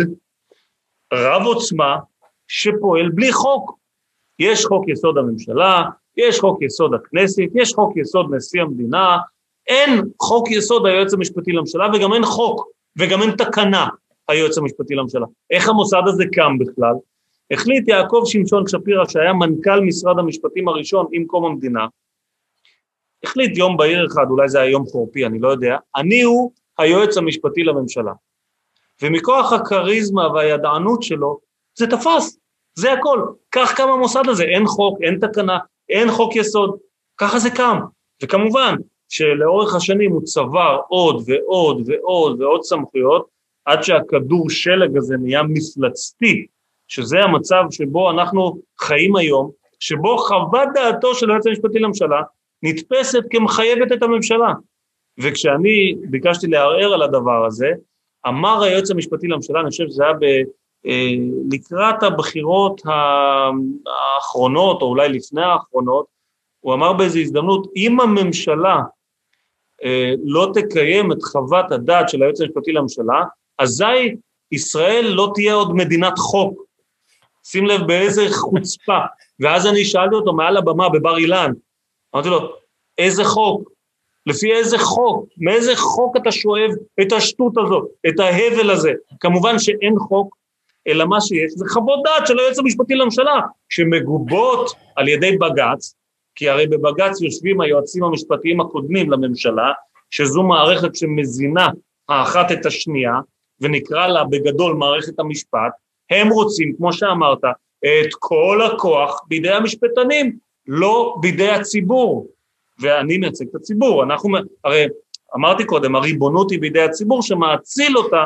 רב 1.12 1.43
עוצמה 1.43 1.97
שפועל 2.49 3.09
בלי 3.09 3.33
חוק. 3.33 3.79
יש 4.39 4.65
חוק 4.65 4.89
יסוד 4.89 5.19
הממשלה, 5.19 5.83
יש 6.17 6.41
חוק 6.41 6.62
יסוד 6.62 6.95
הכנסת, 6.95 7.43
יש 7.55 7.73
חוק 7.75 7.97
יסוד 7.97 8.35
נשיא 8.35 8.62
המדינה, 8.62 9.19
אין 9.68 10.00
חוק 10.22 10.50
יסוד 10.50 10.87
היועץ 10.87 11.14
המשפטי 11.14 11.52
לממשלה 11.52 11.87
וגם 11.94 12.12
אין 12.12 12.24
חוק 12.24 12.68
וגם 12.96 13.22
אין 13.22 13.31
תקנה 13.31 13.87
היועץ 14.29 14.59
המשפטי 14.59 14.94
לממשלה. 14.94 15.26
איך 15.50 15.68
המוסד 15.68 16.02
הזה 16.07 16.24
קם 16.33 16.59
בכלל? 16.59 16.94
החליט 17.50 17.88
יעקב 17.88 18.22
שמשון 18.26 18.68
שפירא 18.68 19.05
שהיה 19.09 19.33
מנכ"ל 19.33 19.81
משרד 19.81 20.18
המשפטים 20.18 20.68
הראשון 20.68 21.07
עם 21.12 21.24
קום 21.26 21.44
המדינה, 21.44 21.87
החליט 23.24 23.57
יום 23.57 23.76
בהיר 23.76 24.07
אחד, 24.07 24.26
אולי 24.31 24.48
זה 24.48 24.61
היה 24.61 24.70
יום 24.70 24.87
חורפי, 24.87 25.26
אני 25.26 25.38
לא 25.38 25.48
יודע, 25.48 25.76
אני 25.96 26.22
הוא 26.22 26.52
היועץ 26.79 27.16
המשפטי 27.16 27.64
לממשלה. 27.64 28.12
ומכוח 29.02 29.52
הכריזמה 29.52 30.29
והידענות 30.33 31.02
שלו, 31.02 31.38
זה 31.79 31.87
תפס, 31.87 32.38
זה 32.74 32.92
הכל. 32.92 33.26
כך 33.52 33.74
קם 33.74 33.88
המוסד 33.88 34.29
הזה, 34.29 34.44
אין 34.44 34.66
חוק, 34.66 34.98
אין 35.02 35.18
תקנה, 35.20 35.59
אין 35.88 36.11
חוק 36.11 36.37
יסוד, 36.37 36.79
ככה 37.16 37.38
זה 37.38 37.50
קם. 37.50 37.81
וכמובן 38.22 38.74
שלאורך 39.09 39.75
השנים 39.75 40.12
הוא 40.12 40.23
צבר 40.23 40.79
עוד 40.88 41.23
ועוד 41.27 41.83
ועוד 41.87 42.40
ועוד 42.40 42.62
סמכויות, 42.62 43.27
עד 43.64 43.83
שהכדור 43.83 44.51
שלג 44.51 44.97
הזה 44.97 45.16
נהיה 45.16 45.42
מפלצתי, 45.42 46.47
שזה 46.88 47.21
המצב 47.21 47.64
שבו 47.71 48.11
אנחנו 48.11 48.59
חיים 48.81 49.16
היום, 49.16 49.51
שבו 49.81 50.19
חוות 50.19 50.69
דעתו 50.75 51.14
של 51.14 51.31
היועץ 51.31 51.47
המשפטי 51.47 51.79
לממשלה 51.79 52.23
נתפסת 52.62 53.23
כמחייבת 53.31 53.92
את 53.92 54.03
הממשלה. 54.03 54.53
וכשאני 55.19 55.95
ביקשתי 56.11 56.47
לערער 56.47 56.95
על 56.95 57.03
הדבר 57.03 57.47
הזה, 57.47 57.71
אמר 58.29 58.62
היועץ 58.62 58.90
המשפטי 58.90 59.27
לממשלה, 59.27 59.61
אני 59.61 59.71
חושב 59.71 59.85
שזה 59.88 60.05
היה 60.05 60.12
ב, 60.12 60.25
אה, 60.87 61.14
לקראת 61.51 62.03
הבחירות 62.03 62.83
האחרונות, 63.87 64.83
או 64.83 64.87
אולי 64.87 65.09
לפני 65.09 65.42
האחרונות, 65.42 66.07
הוא 66.61 66.75
אמר 66.75 66.92
באיזו 66.92 67.19
הזדמנות, 67.19 67.66
אם 67.77 68.01
הממשלה 68.01 68.81
לא 70.25 70.53
תקיים 70.55 71.12
את 71.12 71.23
חוות 71.23 71.73
הדעת 71.73 72.09
של 72.09 72.23
היועץ 72.23 72.41
המשפטי 72.41 72.73
לממשלה, 72.73 73.25
אזי 73.59 74.17
ישראל 74.53 75.07
לא 75.07 75.31
תהיה 75.35 75.55
עוד 75.55 75.77
מדינת 75.77 76.19
חוק. 76.19 76.67
שים 77.45 77.67
לב 77.67 77.87
באיזה 77.87 78.27
חוצפה. 78.31 78.99
ואז 79.41 79.67
אני 79.67 79.85
שאלתי 79.85 80.15
אותו 80.15 80.33
מעל 80.33 80.57
הבמה 80.57 80.89
בבר 80.89 81.19
אילן, 81.19 81.53
אמרתי 82.15 82.29
לו, 82.29 82.53
איזה 82.99 83.25
חוק? 83.25 83.71
לפי 84.27 84.53
איזה 84.53 84.79
חוק? 84.79 85.29
מאיזה 85.39 85.77
חוק 85.77 86.17
אתה 86.17 86.33
שואב 86.33 86.71
את 87.01 87.12
השטות 87.12 87.53
הזאת, 87.59 87.89
את 88.09 88.21
ההבל 88.21 88.71
הזה? 88.71 88.93
כמובן 89.21 89.59
שאין 89.59 89.95
חוק, 89.99 90.37
אלא 90.89 91.05
מה 91.05 91.21
שיש 91.21 91.53
זה 91.53 91.65
חוות 91.69 92.01
דעת 92.05 92.27
של 92.27 92.39
היועץ 92.39 92.59
המשפטי 92.59 92.95
לממשלה, 92.95 93.41
שמגובות 93.68 94.70
על 94.97 95.09
ידי 95.09 95.37
בג"ץ, 95.37 95.95
כי 96.37 96.49
הרי 96.49 96.66
בבג"ץ 96.66 97.20
יושבים 97.20 97.61
היועצים 97.61 98.05
המשפטיים 98.05 98.61
הקודמים 98.61 99.11
לממשלה, 99.11 99.72
שזו 100.11 100.43
מערכת 100.43 100.97
שמזינה 100.97 101.68
האחת 102.09 102.53
את 102.53 102.66
השנייה, 102.66 103.14
ונקרא 103.61 104.07
לה 104.07 104.24
בגדול 104.24 104.74
מערכת 104.74 105.18
המשפט, 105.18 105.72
הם 106.11 106.28
רוצים, 106.28 106.74
כמו 106.76 106.93
שאמרת, 106.93 107.45
את 107.84 108.14
כל 108.18 108.61
הכוח 108.66 109.20
בידי 109.28 109.51
המשפטנים, 109.51 110.37
לא 110.66 111.16
בידי 111.20 111.49
הציבור. 111.49 112.28
ואני 112.80 113.18
מייצג 113.18 113.45
את 113.51 113.55
הציבור, 113.55 114.03
אנחנו, 114.03 114.37
הרי 114.64 114.87
אמרתי 115.34 115.64
קודם, 115.64 115.97
הריבונות 115.97 116.51
היא 116.51 116.61
בידי 116.61 116.82
הציבור 116.82 117.22
שמאציל 117.22 117.99
אותה 117.99 118.24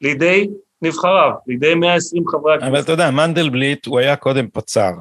לידי 0.00 0.48
נבחריו, 0.82 1.30
לידי 1.46 1.74
120 1.74 2.28
חברי 2.28 2.54
הכנסת. 2.54 2.70
אבל 2.70 2.80
אתה 2.80 2.92
יודע, 2.92 3.10
מנדלבליט 3.10 3.86
הוא 3.86 3.98
היה 3.98 4.16
קודם 4.16 4.48
פצ"ר, 4.52 4.92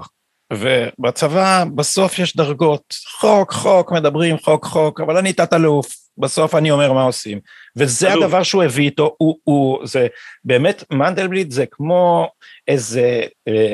ובצבא 0.53 1.63
בסוף 1.75 2.19
יש 2.19 2.35
דרגות, 2.37 2.93
חוק, 3.19 3.51
חוק, 3.51 3.91
מדברים 3.91 4.37
חוק, 4.37 4.65
חוק, 4.65 5.01
אבל 5.01 5.17
אני 5.17 5.33
תת-אלוף, 5.33 5.95
בסוף 6.17 6.55
אני 6.55 6.71
אומר 6.71 6.93
מה 6.93 7.03
עושים. 7.03 7.39
וזה 7.77 8.13
אלוף. 8.13 8.23
הדבר 8.23 8.43
שהוא 8.43 8.63
הביא 8.63 8.85
איתו, 8.85 9.15
הוא, 9.17 9.35
הוא, 9.43 9.79
זה 9.83 10.07
באמת, 10.43 10.83
מנדלבליט 10.91 11.51
זה 11.51 11.65
כמו 11.71 12.29
איזה, 12.67 13.21
אה, 13.47 13.73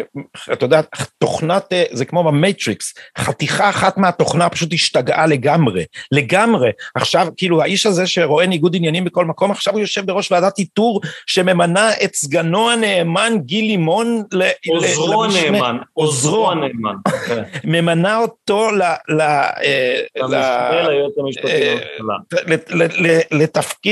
אתה 0.54 0.66
יודע, 0.66 0.82
תוכנת, 1.18 1.74
אה, 1.74 1.84
זה 1.92 2.06
כמו 2.06 2.24
במייטריקס, 2.24 2.94
חתיכה 3.18 3.70
אחת 3.70 3.98
מהתוכנה 3.98 4.50
פשוט 4.50 4.74
השתגעה 4.74 5.28
לגמרי, 5.28 5.86
לגמרי. 6.12 6.70
עכשיו, 6.96 7.28
כאילו, 7.38 7.62
האיש 7.62 7.86
הזה 7.86 8.08
שרואה 8.08 8.46
ניגוד 8.46 8.76
עניינים 8.76 9.06
בכל 9.06 9.26
מקום, 9.26 9.52
עכשיו 9.52 9.74
הוא 9.74 9.82
יושב 9.82 10.06
בראש 10.06 10.32
ועדת 10.32 10.60
איתור 10.60 11.02
שממנה 11.26 11.90
את 12.04 12.16
סגנו 12.16 12.72
הנאמן 12.72 13.34
גיל 13.40 13.66
לימון 13.66 14.24
ל... 14.34 14.44
עוזרו 14.70 15.24
הנאמן, 15.24 15.78
עוזרו 15.94 16.52
הנאמן. 16.52 16.96
כן. 17.28 17.44
ממנה 17.72 18.18
אותו 18.18 18.72
ל... 18.72 18.82
ל... 19.10 19.22
אה, 19.22 20.02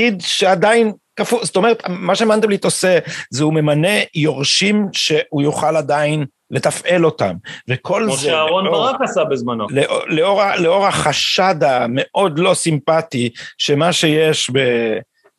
לתפקיד 0.00 0.20
שעדיין 0.20 0.92
כפו, 1.16 1.44
זאת 1.44 1.56
אומרת, 1.56 1.82
מה 1.88 2.14
שמנדלבליט 2.14 2.64
עושה, 2.64 2.98
זה 3.30 3.44
הוא 3.44 3.54
ממנה 3.54 3.88
יורשים 4.14 4.88
שהוא 4.92 5.42
יוכל 5.42 5.76
עדיין 5.76 6.24
לתפעל 6.50 7.04
אותם, 7.04 7.34
וכל 7.68 8.02
כמו 8.06 8.16
זה... 8.16 8.22
כמו 8.22 8.30
שאהרון 8.30 8.64
ברק 8.64 9.00
עשה 9.00 9.24
בזמנו. 9.24 9.66
לאור, 9.70 10.00
לאור, 10.08 10.42
לאור 10.58 10.86
החשד 10.86 11.54
המאוד 11.62 12.38
לא 12.38 12.54
סימפטי, 12.54 13.30
שמה 13.58 13.92
שיש 13.92 14.50
ב... 14.50 14.58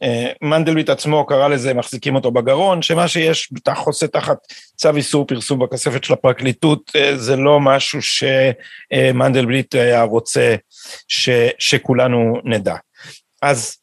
אה, 0.04 0.32
מנדלבליט 0.42 0.90
עצמו 0.90 1.26
קרא 1.26 1.48
לזה, 1.48 1.74
מחזיקים 1.74 2.16
אותו 2.16 2.32
בגרון, 2.32 2.82
שמה 2.82 3.08
שיש 3.08 3.50
חוסה 3.76 4.08
תחת 4.08 4.38
צו 4.76 4.96
איסור 4.96 5.28
פרסום 5.28 5.60
בכספת 5.60 6.04
של 6.04 6.14
הפרקליטות, 6.14 6.92
אה, 6.96 7.18
זה 7.18 7.36
לא 7.36 7.60
משהו 7.60 8.00
שמנדלבליט 8.02 9.76
היה 9.76 10.04
רוצה 10.04 10.56
ש, 11.08 11.30
שכולנו 11.60 12.34
נדע. 12.44 12.76
אז 13.42 13.76
אה, 13.76 13.81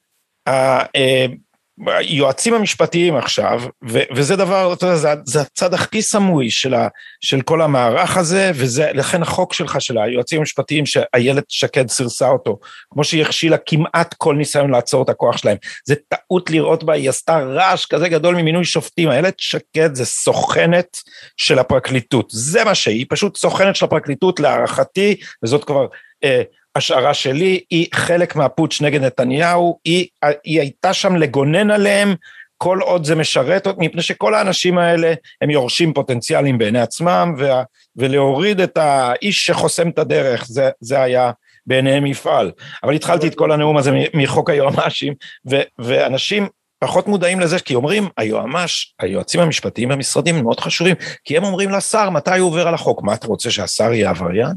היועצים 1.87 2.55
המשפטיים 2.55 3.17
עכשיו, 3.17 3.63
ו, 3.89 3.99
וזה 4.15 4.37
דבר, 4.37 4.73
אתה 4.73 4.87
יודע, 4.87 4.97
זה, 4.97 5.09
זה 5.25 5.41
הצד 5.41 5.75
הכי 5.75 6.03
סמוי 6.03 6.51
של, 6.51 6.75
ה, 6.75 6.89
של 7.21 7.41
כל 7.41 7.63
המערך 7.63 8.17
הזה, 8.17 8.51
וזה 8.55 8.91
לכן 8.95 9.23
החוק 9.23 9.55
שלך, 9.55 9.81
של 9.81 9.99
היועצים 9.99 10.39
המשפטיים, 10.39 10.87
שאיילת 10.87 11.45
שקד 11.49 11.89
סירסה 11.89 12.29
אותו, 12.29 12.59
כמו 12.91 13.05
שהיא 13.05 13.23
הכשילה 13.23 13.57
כמעט 13.67 14.15
כל 14.19 14.35
ניסיון 14.35 14.71
לעצור 14.71 15.03
את 15.03 15.09
הכוח 15.09 15.37
שלהם. 15.37 15.57
זה 15.87 15.95
טעות 16.09 16.51
לראות 16.51 16.85
בה, 16.85 16.93
היא 16.93 17.09
עשתה 17.09 17.39
רעש 17.39 17.87
כזה 17.87 18.09
גדול 18.09 18.37
ממינוי 18.37 18.65
שופטים. 18.65 19.11
איילת 19.11 19.35
שקד 19.39 19.95
זה 19.95 20.05
סוכנת 20.05 20.97
של 21.37 21.59
הפרקליטות, 21.59 22.27
זה 22.31 22.65
מה 22.65 22.75
שהיא, 22.75 23.07
פשוט 23.09 23.37
סוכנת 23.37 23.77
של 23.77 23.85
הפרקליטות 23.85 24.41
להערכתי, 24.41 25.17
וזאת 25.43 25.65
כבר... 25.65 25.87
אה, 26.25 26.43
השערה 26.79 27.15
שלי, 27.15 27.61
היא 27.71 27.87
חלק 27.95 28.37
מהפוטש 28.37 28.81
נגד 28.81 29.01
נתניהו, 29.01 29.79
היא, 29.85 30.07
היא 30.45 30.61
הייתה 30.61 30.93
שם 30.93 31.17
לגונן 31.17 31.71
עליהם 31.71 32.15
כל 32.59 32.79
עוד 32.81 33.05
זה 33.05 33.15
משרת 33.15 33.67
מפני 33.79 34.03
שכל 34.03 34.35
האנשים 34.35 34.79
האלה 34.79 35.15
הם 35.41 35.51
יורשים 35.51 35.93
פוטנציאליים 35.93 36.59
בעיני 36.59 36.81
עצמם, 36.81 37.35
וה, 37.39 37.63
ולהוריד 37.97 38.61
את 38.61 38.77
האיש 38.77 39.47
שחוסם 39.47 39.89
את 39.89 39.99
הדרך, 39.99 40.45
זה, 40.49 40.71
זה 40.81 41.03
היה 41.03 41.31
בעיניהם 41.67 42.05
מפעל. 42.05 42.53
אבל 42.83 42.95
התחלתי 42.95 43.27
את 43.27 43.35
כל 43.35 43.53
הנאום 43.53 43.77
הזה 43.77 43.91
מחוק 44.15 44.51
היועמ"שים, 44.51 45.15
ו, 45.51 45.57
ואנשים 45.79 46.49
פחות 46.79 47.09
מודעים 47.09 47.41
לזה, 47.41 47.59
כי 47.59 47.75
אומרים, 47.75 48.09
היועמ"ש, 48.17 48.95
היועצים 49.01 49.41
המשפטיים 49.41 49.89
במשרדים 49.89 50.37
הם 50.37 50.43
מאוד 50.43 50.61
חשובים, 50.61 50.97
כי 51.25 51.37
הם 51.37 51.45
אומרים 51.45 51.71
לשר 51.71 52.11
מתי 52.11 52.39
הוא 52.39 52.49
עובר 52.49 52.69
על 52.69 52.75
החוק, 52.75 53.03
מה 53.03 53.15
אתה 53.15 53.27
רוצה 53.27 53.51
שהשר 53.51 53.93
יהיה 53.93 54.11
עבריין? 54.11 54.55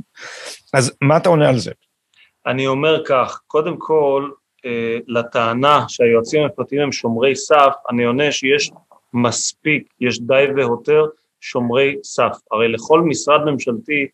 אז 0.73 0.91
מה 1.01 1.17
אתה 1.17 1.29
עונה 1.29 1.49
על 1.49 1.59
זה? 1.59 1.71
אני 2.45 2.67
אומר 2.67 3.03
כך, 3.05 3.41
קודם 3.47 3.77
כל, 3.77 4.29
אה, 4.65 4.97
לטענה 5.07 5.85
שהיועצים 5.87 6.43
המשפטיים 6.43 6.81
הם 6.81 6.91
שומרי 6.91 7.35
סף, 7.35 7.73
אני 7.89 8.03
עונה 8.03 8.31
שיש 8.31 8.71
מספיק, 9.13 9.93
יש 9.99 10.21
די 10.21 10.45
והותר 10.55 11.05
שומרי 11.41 11.95
סף. 12.03 12.37
הרי 12.51 12.67
לכל 12.67 13.01
משרד 13.01 13.45
ממשלתי 13.45 14.07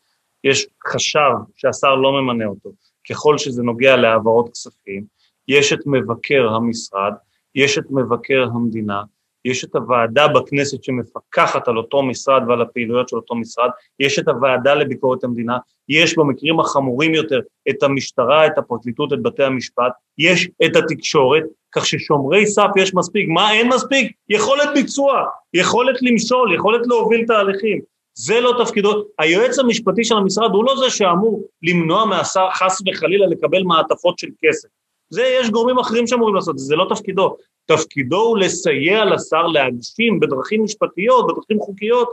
יש 0.44 0.66
חשב 0.86 1.30
שהשר 1.56 1.94
לא 1.94 2.12
ממנה 2.12 2.46
אותו, 2.46 2.70
ככל 3.10 3.38
שזה 3.38 3.62
נוגע 3.62 3.96
להעברות 3.96 4.52
כספים, 4.52 5.04
יש 5.48 5.72
את 5.72 5.78
מבקר 5.86 6.48
המשרד, 6.48 7.12
יש 7.54 7.78
את 7.78 7.84
מבקר 7.90 8.48
המדינה, 8.54 9.02
יש 9.50 9.64
את 9.64 9.74
הוועדה 9.74 10.28
בכנסת 10.28 10.84
שמפקחת 10.84 11.68
על 11.68 11.76
אותו 11.76 12.02
משרד 12.02 12.42
ועל 12.48 12.62
הפעילויות 12.62 13.08
של 13.08 13.16
אותו 13.16 13.34
משרד, 13.34 13.70
יש 14.00 14.18
את 14.18 14.28
הוועדה 14.28 14.74
לביקורת 14.74 15.24
המדינה, 15.24 15.58
יש 15.88 16.18
במקרים 16.18 16.60
החמורים 16.60 17.14
יותר 17.14 17.40
את 17.70 17.82
המשטרה, 17.82 18.46
את 18.46 18.58
הפרקליטות, 18.58 19.12
את 19.12 19.22
בתי 19.22 19.44
המשפט, 19.44 19.92
יש 20.18 20.48
את 20.64 20.76
התקשורת, 20.76 21.42
כך 21.72 21.86
ששומרי 21.86 22.46
סף 22.46 22.70
יש 22.76 22.94
מספיק. 22.94 23.28
מה 23.28 23.52
אין 23.52 23.68
מספיק? 23.68 24.12
יכולת 24.28 24.68
ביצוע, 24.74 25.24
יכולת 25.54 26.02
למשול, 26.02 26.54
יכולת 26.54 26.86
להוביל 26.86 27.24
תהליכים. 27.26 27.80
זה 28.14 28.40
לא 28.40 28.64
תפקידו. 28.64 29.04
היועץ 29.18 29.58
המשפטי 29.58 30.04
של 30.04 30.16
המשרד 30.16 30.50
הוא 30.50 30.64
לא 30.64 30.76
זה 30.76 30.90
שאמור 30.90 31.42
למנוע 31.62 32.04
מהשר 32.04 32.50
חס 32.50 32.82
וחלילה 32.86 33.26
לקבל 33.26 33.62
מעטפות 33.62 34.18
של 34.18 34.28
כסף. 34.40 34.68
זה, 35.10 35.22
יש 35.40 35.50
גורמים 35.50 35.78
אחרים 35.78 36.06
שאמורים 36.06 36.34
לעשות 36.34 36.58
זה 36.58 36.76
לא 36.76 36.86
תפקידו. 36.94 37.36
תפקידו 37.68 38.20
הוא 38.20 38.38
לסייע 38.38 39.04
לשר 39.04 39.46
להגשים 39.46 40.20
בדרכים 40.20 40.64
משפטיות, 40.64 41.26
בדרכים 41.26 41.60
חוקיות, 41.60 42.08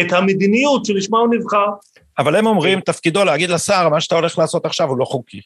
את 0.00 0.12
המדיניות 0.12 0.84
שלשמה 0.84 1.18
הוא 1.18 1.34
נבחר. 1.34 1.66
אבל 2.18 2.36
הם 2.36 2.46
אומרים, 2.46 2.80
תפקידו 2.80 3.24
להגיד 3.24 3.50
לשר, 3.50 3.88
מה 3.88 4.00
שאתה 4.00 4.14
הולך 4.14 4.38
לעשות 4.38 4.66
עכשיו 4.66 4.88
הוא 4.88 4.98
לא 4.98 5.04
חוקי. 5.04 5.40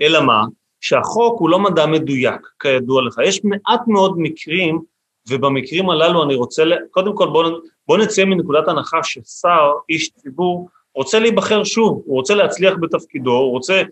אלא 0.00 0.20
מה? 0.20 0.44
שהחוק 0.80 1.40
הוא 1.40 1.50
לא 1.50 1.58
מדע 1.58 1.86
מדויק, 1.86 2.40
כידוע 2.60 3.02
לך. 3.02 3.14
יש 3.24 3.40
מעט 3.44 3.80
מאוד 3.86 4.14
מקרים, 4.18 4.80
ובמקרים 5.28 5.90
הללו 5.90 6.22
אני 6.22 6.34
רוצה, 6.34 6.62
קודם 6.90 7.16
כל 7.16 7.26
בואו 7.26 7.58
בוא 7.88 7.98
נצא 7.98 8.24
מנקודת 8.24 8.68
הנחה 8.68 8.98
ששר, 9.02 9.72
איש 9.88 10.10
ציבור, 10.10 10.68
רוצה 10.94 11.18
להיבחר 11.18 11.64
שוב, 11.64 12.02
הוא 12.06 12.16
רוצה 12.16 12.34
להצליח 12.34 12.74
בתפקידו, 12.80 13.32
הוא 13.32 13.50
רוצה 13.50 13.82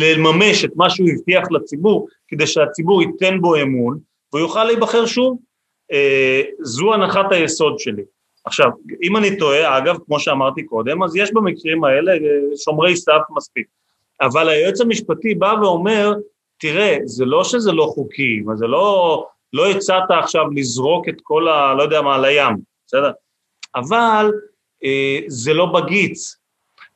לממש 0.00 0.64
את 0.64 0.70
מה 0.76 0.90
שהוא 0.90 1.08
הבטיח 1.10 1.44
לציבור, 1.50 2.06
כדי 2.28 2.46
שהציבור 2.46 3.02
ייתן 3.02 3.40
בו 3.40 3.56
אמון, 3.56 3.98
והוא 4.32 4.40
יוכל 4.40 4.64
להיבחר 4.64 5.06
שוב. 5.06 5.38
אה, 5.92 6.42
זו 6.60 6.94
הנחת 6.94 7.32
היסוד 7.32 7.78
שלי. 7.78 8.02
עכשיו, 8.44 8.70
אם 9.02 9.16
אני 9.16 9.38
טועה, 9.38 9.78
אגב, 9.78 9.96
כמו 10.06 10.20
שאמרתי 10.20 10.62
קודם, 10.64 11.02
אז 11.02 11.16
יש 11.16 11.32
במקרים 11.32 11.84
האלה 11.84 12.12
אה, 12.12 12.56
שומרי 12.56 12.96
סף 12.96 13.22
מספיק. 13.36 13.66
אבל 14.20 14.48
היועץ 14.48 14.80
המשפטי 14.80 15.34
בא 15.34 15.54
ואומר, 15.62 16.14
תראה, 16.58 16.98
זה 17.04 17.24
לא 17.24 17.44
שזה 17.44 17.72
לא 17.72 17.84
חוקי, 17.94 18.42
זה 18.54 18.66
לא, 18.66 19.26
לא 19.52 19.70
הצעת 19.70 20.10
עכשיו 20.10 20.44
לזרוק 20.56 21.08
את 21.08 21.16
כל 21.22 21.48
ה... 21.48 21.74
לא 21.74 21.82
יודע 21.82 22.02
מה, 22.02 22.18
לים, 22.18 22.56
בסדר? 22.86 23.10
אבל 23.74 24.32
אה, 24.84 25.18
זה 25.26 25.54
לא 25.54 25.66
בגיץ. 25.66 26.36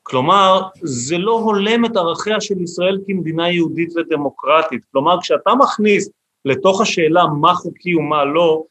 כלומר, 0.02 0.62
זה 0.82 1.18
לא 1.18 1.32
הולם 1.32 1.84
את 1.84 1.96
ערכיה 1.96 2.40
של 2.40 2.62
ישראל 2.62 2.98
כמדינה 3.06 3.50
יהודית 3.50 3.96
ודמוקרטית. 3.96 4.82
כלומר, 4.92 5.20
כשאתה 5.20 5.54
מכניס 5.54 6.10
לתוך 6.45 6.80
השאלה 6.80 7.24
מה 7.40 7.55
חוקי 7.55 7.95
ומה 7.95 8.24
לא, 8.24 8.64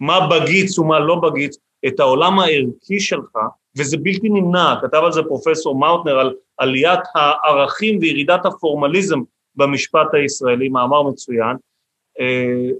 מה 0.00 0.26
בגיץ 0.26 0.78
ומה 0.78 0.98
לא 0.98 1.14
בגיץ, 1.14 1.56
את 1.86 2.00
העולם 2.00 2.38
הערכי 2.38 3.00
שלך, 3.00 3.38
וזה 3.76 3.96
בלתי 3.96 4.28
נמנע, 4.28 4.74
כתב 4.82 5.00
על 5.04 5.12
זה 5.12 5.22
פרופסור 5.22 5.78
מאוטנר, 5.78 6.18
על 6.18 6.34
עליית 6.58 7.00
הערכים 7.14 7.98
וירידת 8.00 8.46
הפורמליזם 8.46 9.18
במשפט 9.54 10.06
הישראלי, 10.12 10.68
מאמר 10.68 11.02
מצוין. 11.02 11.56
אה, 12.20 12.70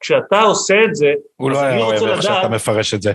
כשאתה 0.00 0.40
עושה 0.40 0.74
את 0.84 0.94
זה, 0.94 1.12
הוא 1.36 1.50
לא 1.50 1.60
היה 1.60 1.84
אוהב 1.84 2.02
איך 2.02 2.22
שאתה 2.22 2.48
מפרש 2.48 2.94
את 2.94 3.02
זה. 3.02 3.12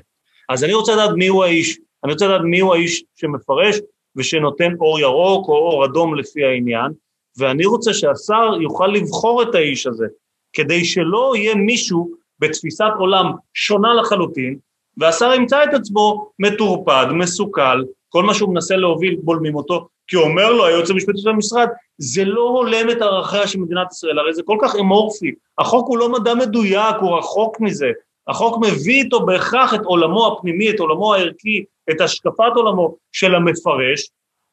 אז 0.50 0.64
אני 0.64 0.74
רוצה 0.74 0.94
לדעת 0.94 1.10
מי 1.16 1.28
הוא 1.28 1.44
האיש, 1.44 1.80
אני 2.04 2.12
רוצה 2.14 2.28
לדעת 2.28 2.42
מי 2.44 2.60
הוא 2.60 2.74
האיש 2.74 3.04
שמפרש 3.16 3.80
ושנותן 4.16 4.74
אור 4.80 5.00
ירוק 5.00 5.48
או 5.48 5.54
אור 5.54 5.86
אדום 5.86 6.16
לפי 6.16 6.46
העניין, 6.46 6.92
ואני 7.38 7.66
רוצה 7.66 7.94
שהשר 7.94 8.62
יוכל 8.62 8.88
לבחור 8.88 9.44
את 9.44 9.56
האיש 9.56 9.88
הזה, 9.88 10.06
כדי 10.54 10.86
שלא 10.86 11.34
יהיה 11.36 11.56
מישהו 11.56 12.12
בתפיסת 12.40 12.92
עולם 13.00 13.32
שונה 13.54 13.94
לחלוטין, 13.94 14.58
והשר 14.98 15.34
ימצא 15.34 15.64
את 15.64 15.74
עצמו 15.74 16.32
מטורפד, 16.40 17.06
מסוכל, 17.12 17.84
כל 18.10 18.24
מה 18.24 18.34
שהוא 18.34 18.54
מנסה 18.54 18.76
להוביל 18.76 19.16
בולמים 19.24 19.56
אותו, 19.56 19.88
כי 20.08 20.16
אומר 20.16 20.54
לו 20.54 20.66
היועץ 20.66 20.90
המשפטי 20.90 21.18
של 21.18 21.30
המשרד, 21.30 21.68
זה 21.98 22.26
לא 22.26 22.42
הולם 22.42 22.90
את 22.90 23.02
ערכיה 23.02 23.48
של 23.48 23.60
מדינת 23.60 23.88
ישראל, 23.92 24.20
הרי 24.20 24.34
זה 24.34 24.42
כל 24.46 24.58
כך 24.62 24.76
אמורפי, 24.76 25.32
החוק 25.58 25.88
הוא 25.88 25.98
לא 25.98 26.12
מדע 26.12 26.34
מדויק, 26.34 26.96
הוא 27.02 27.18
רחוק 27.18 27.60
מזה, 27.60 27.92
החוק 28.28 28.58
מביא 28.66 29.04
איתו 29.04 29.26
בהכרח 29.26 29.74
את 29.74 29.80
עולמו 29.84 30.28
הפנימי, 30.28 30.70
את 30.70 30.80
עולמו 30.80 31.14
הערכי, 31.14 31.64
את 31.92 32.02
השקפת 32.02 32.52
עולמו 32.56 32.96
של 33.12 33.36
המפרש, 33.36 34.10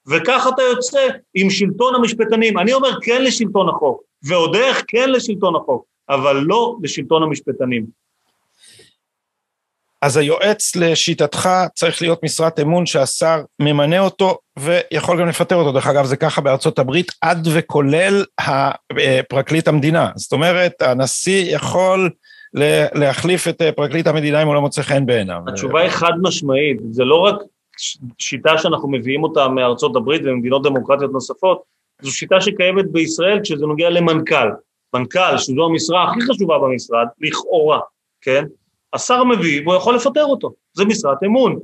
וכך 0.08 0.46
אתה 0.54 0.62
יוצא 0.62 1.08
עם 1.34 1.50
שלטון 1.50 1.94
המשפטנים. 1.94 2.58
אני 2.58 2.72
אומר 2.72 2.90
כן 3.02 3.22
לשלטון 3.24 3.68
החוק, 3.68 4.02
ועוד 4.26 4.56
איך 4.56 4.84
כן 4.88 5.10
לשלטון 5.10 5.56
החוק, 5.56 5.84
אבל 6.08 6.36
לא 6.36 6.76
לשלטון 6.82 7.22
המשפטנים. 7.22 7.86
אז 10.02 10.16
היועץ 10.16 10.76
לשיטתך 10.76 11.48
צריך 11.74 12.02
להיות 12.02 12.24
משרת 12.24 12.60
אמון 12.60 12.86
שהשר 12.86 13.42
ממנה 13.62 13.98
אותו 13.98 14.38
ויכול 14.58 15.20
גם 15.20 15.28
לפטר 15.28 15.56
אותו. 15.56 15.72
דרך 15.72 15.86
אגב, 15.86 16.04
זה 16.04 16.16
ככה 16.16 16.40
בארצות 16.40 16.78
הברית, 16.78 17.12
עד 17.20 17.48
וכולל 17.54 18.24
פרקליט 19.28 19.68
המדינה. 19.68 20.10
זאת 20.16 20.32
אומרת, 20.32 20.82
הנשיא 20.82 21.54
יכול 21.56 22.10
להחליף 22.94 23.48
את 23.48 23.62
פרקליט 23.76 24.06
המדינה 24.06 24.42
אם 24.42 24.46
הוא 24.46 24.54
לא 24.54 24.60
מוצא 24.60 24.82
חן 24.82 25.06
בעיניו. 25.06 25.40
התשובה 25.48 25.80
היא 25.80 25.90
חד 25.90 26.12
משמעית, 26.22 26.76
זה 26.90 27.04
לא 27.04 27.20
רק 27.20 27.36
שיטה 28.18 28.58
שאנחנו 28.58 28.88
מביאים 28.88 29.22
אותה 29.22 29.48
מארצות 29.48 29.96
הברית 29.96 30.22
וממדינות 30.24 30.62
דמוקרטיות 30.62 31.12
נוספות, 31.12 31.62
זו 32.02 32.10
שיטה 32.10 32.40
שקיימת 32.40 32.92
בישראל 32.92 33.40
כשזה 33.42 33.66
נוגע 33.66 33.90
למנכ"ל. 33.90 34.48
מנכ"ל, 34.94 35.38
שזו 35.38 35.64
המשרה 35.64 36.10
הכי 36.10 36.20
חשובה 36.20 36.58
במשרד, 36.58 37.06
לכאורה, 37.20 37.80
כן? 38.20 38.44
השר 38.92 39.24
מביא 39.24 39.62
והוא 39.62 39.74
יכול 39.74 39.94
לפטר 39.94 40.24
אותו, 40.24 40.52
זה 40.72 40.84
משרת 40.84 41.22
אמון. 41.24 41.58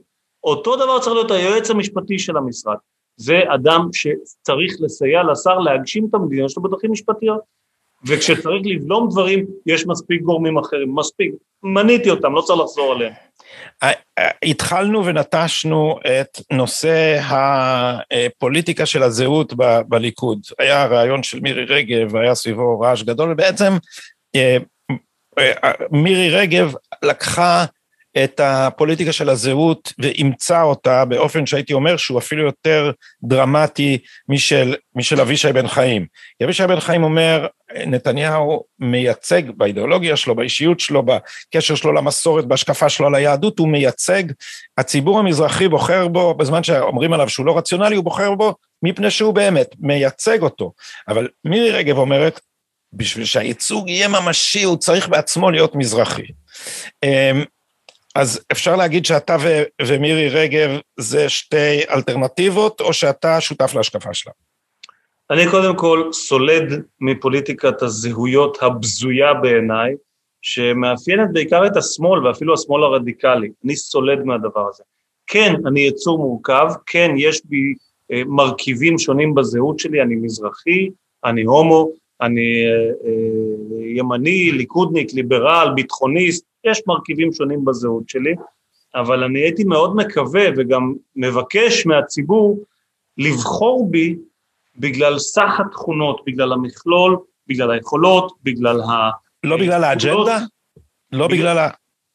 אותו 0.45 0.77
דבר 0.77 0.99
צריך 0.99 1.15
להיות 1.15 1.31
היועץ 1.31 1.71
המשפטי 1.71 2.19
של 2.19 2.37
המשרד. 2.37 2.77
זה 3.17 3.41
אדם 3.55 3.89
שצריך 3.93 4.75
לסייע 4.81 5.23
לשר 5.23 5.59
להגשים 5.59 6.07
את 6.09 6.15
המדינה 6.15 6.49
שלו 6.49 6.63
בדרכים 6.63 6.93
משפטיות. 6.93 7.41
וכשצריך 8.07 8.63
לבלום 8.65 9.09
דברים, 9.11 9.47
יש 9.67 9.87
מספיק 9.87 10.23
גורמים 10.23 10.59
אחרים, 10.59 10.95
מספיק. 10.95 11.35
מניתי 11.63 12.11
אותם, 12.11 12.35
לא 12.35 12.41
צריך 12.41 12.61
לחזור 12.61 12.93
עליהם. 12.93 13.13
התחלנו 14.43 15.05
ונטשנו 15.05 15.99
את 16.21 16.41
נושא 16.53 17.21
הפוליטיקה 17.23 18.87
של 18.87 19.03
הזהות 19.03 19.53
בליכוד. 19.89 20.41
היה 20.59 20.87
רעיון 20.87 21.23
של 21.23 21.41
מירי 21.41 21.65
רגב, 21.65 22.17
היה 22.17 22.35
סביבו 22.35 22.81
רעש 22.81 23.03
גדול, 23.03 23.33
ובעצם 23.33 23.77
אה, 24.37 24.57
אה, 25.39 25.73
מירי 25.91 26.31
רגב 26.31 26.73
לקחה 27.03 27.65
את 28.25 28.41
הפוליטיקה 28.45 29.13
של 29.13 29.29
הזהות 29.29 29.93
ואימצה 29.99 30.63
אותה 30.63 31.05
באופן 31.05 31.47
שהייתי 31.47 31.73
אומר 31.73 31.97
שהוא 31.97 32.19
אפילו 32.19 32.45
יותר 32.45 32.91
דרמטי 33.23 33.99
משל, 34.29 34.75
משל 34.97 35.21
אבישי 35.21 35.53
בן 35.53 35.69
חיים. 35.69 36.07
אבישי 36.45 36.67
בן 36.67 36.81
חיים 36.81 37.03
אומר, 37.03 37.47
נתניהו 37.87 38.65
מייצג 38.79 39.43
באידיאולוגיה 39.51 40.17
שלו, 40.17 40.35
באישיות 40.35 40.81
שלו, 40.81 41.03
בקשר 41.03 41.75
שלו 41.75 41.93
למסורת, 41.93 42.45
בהשקפה 42.45 42.89
שלו 42.89 43.07
על 43.07 43.15
היהדות, 43.15 43.59
הוא 43.59 43.69
מייצג, 43.69 44.23
הציבור 44.79 45.19
המזרחי 45.19 45.69
בוחר 45.69 46.09
בו, 46.09 46.35
בזמן 46.35 46.63
שאומרים 46.63 47.13
עליו 47.13 47.29
שהוא 47.29 47.47
לא 47.47 47.59
רציונלי, 47.59 47.97
הוא 47.97 48.05
בוחר 48.05 48.35
בו 48.35 48.55
מפני 48.83 49.11
שהוא 49.11 49.35
באמת 49.35 49.75
מייצג 49.79 50.43
אותו. 50.43 50.73
אבל 51.09 51.29
מירי 51.45 51.71
רגב 51.71 51.99
אומרת, 51.99 52.41
בשביל 52.93 53.25
שהייצוג 53.25 53.89
יהיה 53.89 54.09
ממשי, 54.09 54.63
הוא 54.63 54.77
צריך 54.77 55.09
בעצמו 55.09 55.51
להיות 55.51 55.75
מזרחי. 55.75 56.27
אמ, 57.03 57.45
אז 58.15 58.41
אפשר 58.53 58.77
להגיד 58.77 59.07
שאתה 59.07 59.37
ו- 59.41 59.63
ומירי 59.83 60.29
רגב 60.29 60.71
זה 60.99 61.29
שתי 61.29 61.81
אלטרנטיבות, 61.91 62.81
או 62.81 62.93
שאתה 62.93 63.41
שותף 63.41 63.75
להשקפה 63.75 64.15
שלה? 64.15 64.33
אני 65.31 65.51
קודם 65.51 65.77
כל 65.77 66.09
סולד 66.13 66.83
מפוליטיקת 67.01 67.83
הזהויות 67.83 68.59
הבזויה 68.63 69.35
בעיניי, 69.35 69.95
שמאפיינת 70.43 71.33
בעיקר 71.33 71.67
את 71.67 71.77
השמאל 71.77 72.27
ואפילו 72.27 72.55
השמאל 72.55 72.83
הרדיקלי. 72.83 73.51
אני 73.65 73.77
סולד 73.77 74.25
מהדבר 74.25 74.69
הזה. 74.69 74.83
כן, 75.27 75.55
אני 75.67 75.81
יצור 75.81 76.19
מורכב, 76.19 76.67
כן, 76.87 77.11
יש 77.17 77.41
בי 77.45 77.75
אה, 78.13 78.23
מרכיבים 78.27 78.99
שונים 78.99 79.35
בזהות 79.35 79.79
שלי, 79.79 80.03
אני 80.03 80.15
מזרחי, 80.15 80.89
אני 81.25 81.43
הומו, 81.43 81.91
אני 82.21 82.65
אה, 82.67 82.91
אה, 83.07 83.87
ימני, 83.87 84.53
ליכודניק, 84.53 85.15
ליברל, 85.15 85.73
ביטחוניסט, 85.75 86.45
יש 86.65 86.83
מרכיבים 86.87 87.33
שונים 87.33 87.65
בזהות 87.65 88.09
שלי, 88.09 88.35
אבל 88.95 89.25
אני 89.25 89.39
הייתי 89.39 89.65
מאוד 89.65 89.97
מקווה 89.97 90.45
וגם 90.57 90.95
מבקש 91.17 91.87
מהציבור 91.87 92.59
לבחור 93.19 93.91
בי 93.91 94.17
בגלל 94.81 95.19
סך 95.19 95.61
התכונות, 95.67 96.23
בגלל 96.27 96.53
המכלול, 96.53 97.19
בגלל 97.47 97.71
היכולות, 97.71 98.33
בגלל 98.43 98.81
ה... 98.81 99.11
לא 99.45 99.57
בגלל 99.57 99.85
האג'נדה? 99.85 100.39
לא 101.13 101.29
בגלל, 101.29 101.59
ה... 101.59 101.69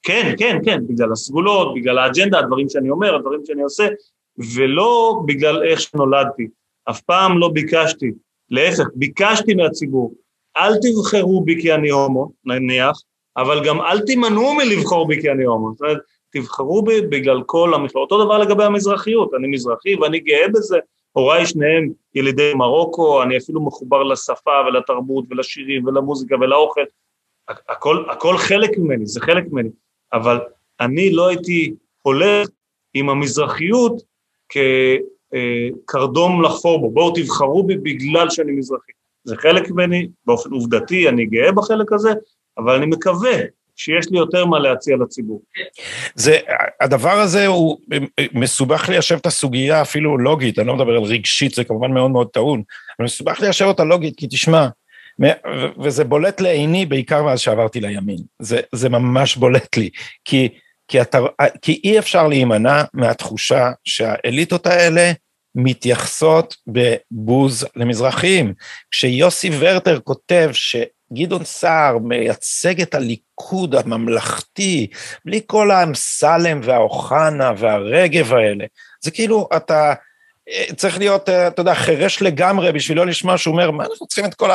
כן, 0.04 0.34
כן, 0.38 0.58
כן, 0.66 0.88
בגלל 0.88 1.12
הסגולות, 1.12 1.76
בגלל 1.76 1.98
האג'נדה, 1.98 2.40
הדברים 2.40 2.70
שאני 2.70 2.90
אומר, 2.90 3.16
הדברים 3.16 3.42
שאני 3.46 3.62
עושה, 3.62 3.88
ולא 4.56 5.22
בגלל 5.26 5.64
איך 5.64 5.82
שנולדתי. 5.82 6.48
אף 6.90 7.02
פעם 7.02 7.38
לא 7.38 7.50
ביקשתי, 7.50 8.12
להפך, 8.50 8.86
ביקשתי 8.96 9.54
מהציבור, 9.54 10.14
אל 10.58 10.72
תבחרו 10.82 11.44
בי 11.44 11.62
כי 11.62 11.74
אני 11.74 11.90
הומו, 11.90 12.32
נניח, 12.46 13.02
אבל 13.38 13.66
גם 13.66 13.82
אל 13.82 14.00
תימנעו 14.00 14.54
מלבחור 14.54 15.08
בי 15.08 15.22
כי 15.22 15.32
אני 15.32 15.44
הומו. 15.44 15.72
זאת 15.72 15.82
אומרת, 15.82 15.98
תבחרו 16.34 16.82
בי 16.82 17.02
בגלל 17.02 17.42
כל 17.46 17.74
המכלול. 17.74 18.04
אותו 18.04 18.26
דבר 18.26 18.38
לגבי 18.38 18.64
המזרחיות, 18.64 19.32
אני 19.34 19.48
מזרחי 19.48 19.96
ואני 19.96 20.20
גאה 20.20 20.48
בזה, 20.54 20.78
הוריי 21.16 21.46
שניהם 21.46 21.90
ילידי 22.16 22.54
מרוקו, 22.54 23.24
אני 23.24 23.38
אפילו 23.38 23.66
מחובר 23.66 24.04
לשפה 24.04 24.52
ולתרבות 24.68 25.26
ולשירים 25.30 25.86
ולמוזיקה 25.86 26.36
ולאוכל, 26.36 26.82
הכל, 27.48 28.04
הכל 28.10 28.38
חלק 28.38 28.78
ממני, 28.78 29.06
זה 29.06 29.22
חלק 29.22 29.44
ממני, 29.52 29.70
אבל 30.14 30.40
אני 30.80 31.12
לא 31.12 31.28
הייתי 31.28 31.74
הולך 32.02 32.48
עם 32.94 33.10
המזרחיות 33.10 34.02
כקרדום 34.50 36.42
לחפור 36.42 36.80
בו, 36.80 36.92
בואו 36.92 37.14
תבחרו 37.16 37.64
בי 37.64 37.78
בגלל 37.78 38.30
שאני 38.30 38.52
מזרחי. 38.52 38.92
זה 39.24 39.36
חלק 39.36 39.72
ממני, 39.72 40.08
באופן 40.26 40.52
עובדתי 40.52 41.10
אני 41.10 41.26
גאה 41.26 41.52
בחלק 41.52 41.92
הזה, 41.92 42.14
אבל 42.58 42.76
אני 42.76 42.86
מקווה 42.86 43.38
שיש 43.76 44.06
לי 44.12 44.18
יותר 44.18 44.46
מה 44.46 44.60
להציע 44.60 44.96
לציבור. 44.98 45.42
זה, 46.16 46.38
הדבר 46.82 47.12
הזה 47.20 47.48
הוא 47.48 47.78
מסובך 48.34 48.90
ליישב 48.90 49.16
את 49.16 49.26
הסוגיה 49.26 49.82
אפילו 49.82 50.18
לוגית, 50.18 50.60
אני 50.60 50.68
לא 50.68 50.76
מדבר 50.76 50.92
על 50.92 51.04
רגשית, 51.04 51.56
זה 51.56 51.64
כמובן 51.64 51.92
מאוד 51.92 52.12
מאוד 52.12 52.28
טעון, 52.28 52.64
אבל 53.00 53.06
מסובך 53.06 53.40
ליישב 53.40 53.66
אותה 53.66 53.84
לוגית, 53.84 54.14
כי 54.18 54.28
תשמע, 54.30 54.68
וזה 55.84 56.04
בולט 56.04 56.42
לעיני 56.42 56.86
בעיקר 56.86 57.24
מאז 57.24 57.40
שעברתי 57.40 57.82
לימין, 57.82 58.18
זה, 58.42 58.60
זה 58.72 58.90
ממש 58.90 59.36
בולט 59.36 59.78
לי, 59.78 59.90
כי, 60.26 60.50
כי, 60.88 61.02
אתה, 61.02 61.20
כי 61.62 61.82
אי 61.84 62.00
אפשר 62.00 62.28
להימנע 62.28 62.84
מהתחושה 62.94 63.72
שהאליטות 63.84 64.68
האלה 64.68 65.12
מתייחסות 65.56 66.56
בבוז 66.68 67.66
למזרחים. 67.76 68.54
כשיוסי 68.92 69.50
ורטר 69.60 70.00
כותב 70.00 70.50
ש... 70.54 70.76
גדעון 71.16 71.44
סער 71.44 71.98
מייצג 71.98 72.82
את 72.82 72.96
הליכוד 72.96 73.76
הממלכתי, 73.76 74.88
בלי 75.26 75.42
כל 75.48 75.72
האמסלם 75.72 76.60
והאוחנה 76.64 77.52
והרגב 77.58 78.34
האלה. 78.34 78.66
זה 79.04 79.12
כאילו, 79.12 79.50
אתה 79.56 79.94
אה, 80.50 80.66
צריך 80.76 80.98
להיות, 80.98 81.30
אה, 81.30 81.48
אתה 81.48 81.62
יודע, 81.62 81.74
חירש 81.74 82.22
לגמרי 82.22 82.72
בשביל 82.72 82.98
לא 82.98 83.06
לשמוע 83.06 83.38
שהוא 83.38 83.52
אומר, 83.52 83.72
מה 83.72 83.86
אנחנו 83.86 84.08
צריכים 84.08 84.26
את 84.26 84.34
כל 84.34 84.50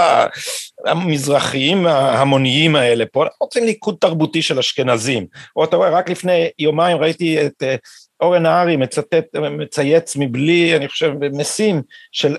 המזרחיים 0.87 1.87
ההמוניים 1.87 2.77
האלה 2.77 3.05
פה? 3.07 3.23
אנחנו 3.23 3.37
רוצים 3.41 3.65
ליכוד 3.65 3.97
תרבותי 4.01 4.43
של 4.43 4.59
אשכנזים. 4.59 5.27
או 5.57 5.65
אתה 5.65 5.77
רואה, 5.77 5.91
רק 5.91 6.11
לפני 6.11 6.49
יומיים 6.59 6.97
ראיתי 6.97 7.47
את 7.47 7.63
אה, 7.63 7.75
אורן 8.21 8.43
נהרי 8.43 8.77
מצטט, 8.77 9.37
מצייץ 9.37 10.17
מבלי, 10.17 10.77
אני 10.77 10.89
חושב, 10.89 11.13
משים, 11.33 11.83
של 12.13 12.37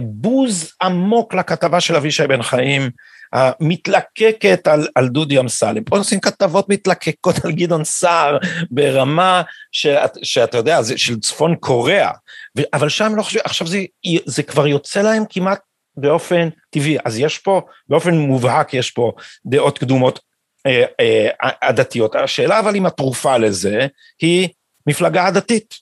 בוז 0.00 0.72
עמוק 0.82 1.34
לכתבה 1.34 1.80
של 1.80 1.96
אבישי 1.96 2.26
בן 2.26 2.42
חיים, 2.42 2.90
המתלקקת 3.32 4.66
על, 4.66 4.88
על 4.94 5.08
דודי 5.08 5.40
אמסלם. 5.40 5.84
פה 5.84 5.98
עושים 5.98 6.20
כתבות 6.20 6.68
מתלקקות 6.68 7.44
על 7.44 7.52
גדעון 7.52 7.84
סער 7.84 8.38
ברמה 8.70 9.42
שאת, 9.72 10.18
שאתה 10.22 10.56
יודע, 10.56 10.82
זה 10.82 10.98
של 10.98 11.20
צפון 11.20 11.56
קוריאה, 11.56 12.10
ו, 12.58 12.62
אבל 12.72 12.88
שם 12.88 13.12
לא 13.16 13.22
חושב, 13.22 13.40
עכשיו 13.44 13.66
זה, 13.66 13.84
זה 14.24 14.42
כבר 14.42 14.66
יוצא 14.66 15.02
להם 15.02 15.22
כמעט 15.30 15.60
באופן 15.96 16.48
טבעי, 16.70 16.96
אז 17.04 17.18
יש 17.18 17.38
פה, 17.38 17.60
באופן 17.88 18.14
מובהק 18.14 18.74
יש 18.74 18.90
פה 18.90 19.12
דעות 19.46 19.78
קדומות 19.78 20.20
אה, 20.66 20.84
אה, 21.00 21.50
עדתיות. 21.60 22.14
השאלה 22.14 22.58
אבל 22.58 22.76
אם 22.76 22.86
התרופה 22.86 23.36
לזה 23.36 23.86
היא 24.20 24.48
מפלגה 24.86 25.26
עדתית. 25.26 25.74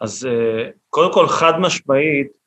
אז 0.00 0.26
אה, 0.26 0.70
קודם 0.90 1.12
כל 1.12 1.28
חד 1.28 1.52
משמעית, 1.58 2.39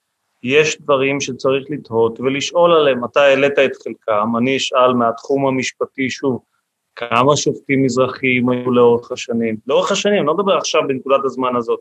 יש 0.44 0.82
דברים 0.82 1.22
שצריך 1.22 1.66
לתהות 1.70 2.20
ולשאול 2.20 2.74
עליהם. 2.74 3.06
אתה 3.06 3.22
העלית 3.22 3.60
את 3.60 3.72
חלקם, 3.84 4.38
אני 4.38 4.58
אשאל 4.58 4.94
מהתחום 4.94 5.48
המשפטי 5.48 6.10
שוב, 6.10 6.39
כמה 6.96 7.38
שופטים 7.38 7.84
מזרחיים 7.84 8.50
היו 8.50 8.72
לאורך 8.72 9.12
השנים? 9.12 9.58
לאורך 9.68 9.91
השנים, 9.91 10.26
לא 10.26 10.34
מדבר 10.34 10.58
עכשיו 10.58 10.82
בנקודת 10.88 11.26
הזמן 11.26 11.56
הזאת. 11.56 11.80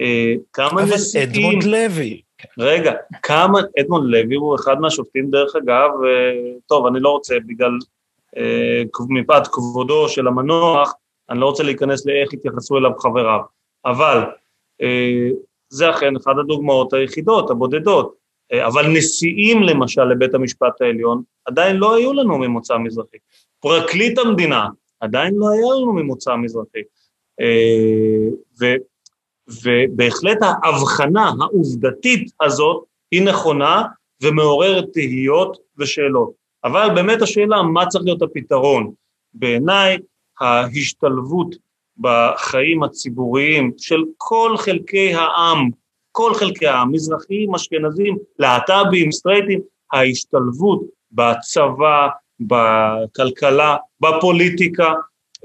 אה, 0.00 0.34
כמה 0.52 0.84
נשיאים... 0.84 1.28
אבל 1.28 1.38
אדמונד 1.38 1.64
לוי. 1.64 2.20
רגע, 2.58 2.92
כמה, 3.22 3.60
אדמונד 3.80 4.10
לוי 4.10 4.36
הוא 4.36 4.54
אחד 4.54 4.80
מהשופטים 4.80 5.30
דרך 5.30 5.56
אגב, 5.56 5.90
אה, 6.04 6.52
טוב, 6.66 6.86
אני 6.86 7.00
לא 7.00 7.08
רוצה 7.08 7.34
בגלל, 7.46 7.78
אה, 8.36 8.82
מפאת 9.08 9.46
כבודו 9.46 10.08
של 10.08 10.26
המנוח, 10.26 10.94
אני 11.30 11.40
לא 11.40 11.46
רוצה 11.46 11.62
להיכנס 11.62 12.06
לאיך 12.06 12.32
התייחסו 12.32 12.78
אליו 12.78 12.90
חבריו, 12.98 13.40
אבל 13.84 14.20
זה 15.68 15.90
אכן 15.90 16.16
אחת 16.16 16.34
הדוגמאות 16.40 16.92
היחידות, 16.92 17.50
הבודדות. 17.50 18.14
אה, 18.52 18.66
אבל 18.66 18.86
נשיאים 18.88 19.62
למשל 19.62 20.04
לבית 20.04 20.34
המשפט 20.34 20.80
העליון, 20.80 21.22
עדיין 21.44 21.76
לא 21.76 21.96
היו 21.96 22.12
לנו 22.12 22.38
ממוצא 22.38 22.76
מזרחי. 22.78 23.16
פרקליט 23.60 24.18
המדינה, 24.18 24.68
עדיין 25.00 25.34
לא 25.34 25.50
היה 25.50 25.66
לנו 25.80 25.92
ממוצא 25.92 26.36
מזרחי. 26.36 26.82
אה, 27.40 28.28
ו, 28.60 28.64
ובהחלט 29.64 30.38
ההבחנה 30.42 31.30
העובדתית 31.40 32.32
הזאת 32.40 32.84
היא 33.10 33.22
נכונה 33.22 33.82
ומעוררת 34.22 34.84
תהיות 34.92 35.58
ושאלות. 35.78 36.30
אבל 36.64 36.88
באמת 36.94 37.22
השאלה 37.22 37.62
מה 37.62 37.86
צריך 37.86 38.04
להיות 38.04 38.22
הפתרון. 38.22 38.92
בעיניי 39.34 39.98
ההשתלבות 40.40 41.56
בחיים 41.98 42.82
הציבוריים 42.82 43.72
של 43.78 44.04
כל 44.16 44.54
חלקי 44.56 45.14
העם, 45.14 45.70
כל 46.12 46.34
חלקי 46.34 46.66
העם, 46.66 46.92
מזרחים, 46.92 47.54
אשכנזים, 47.54 48.16
להט"בים, 48.38 49.12
סטרייטים, 49.12 49.60
ההשתלבות 49.92 50.82
בצבא, 51.12 52.08
בכלכלה, 52.40 53.76
בפוליטיקה, 54.00 54.92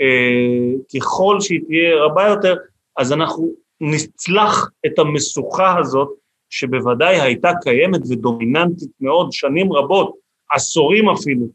אה, 0.02 0.74
ככל 0.96 1.38
שהיא 1.42 1.60
תהיה 1.68 2.04
רבה 2.04 2.28
יותר, 2.28 2.56
אז 2.98 3.14
אנחנו 3.14 3.52
נצלח 3.82 4.70
את 4.86 5.00
המשוכה 5.00 5.80
הזאת, 5.80 6.10
שבוודאי 6.50 7.22
הייתה 7.22 7.52
קיימת 7.62 8.02
ודומיננטית 8.10 8.90
מאוד 9.02 9.32
שנים 9.32 9.74
רבות, 9.74 10.16
עשורים 10.52 11.10
אפילו, 11.10 11.46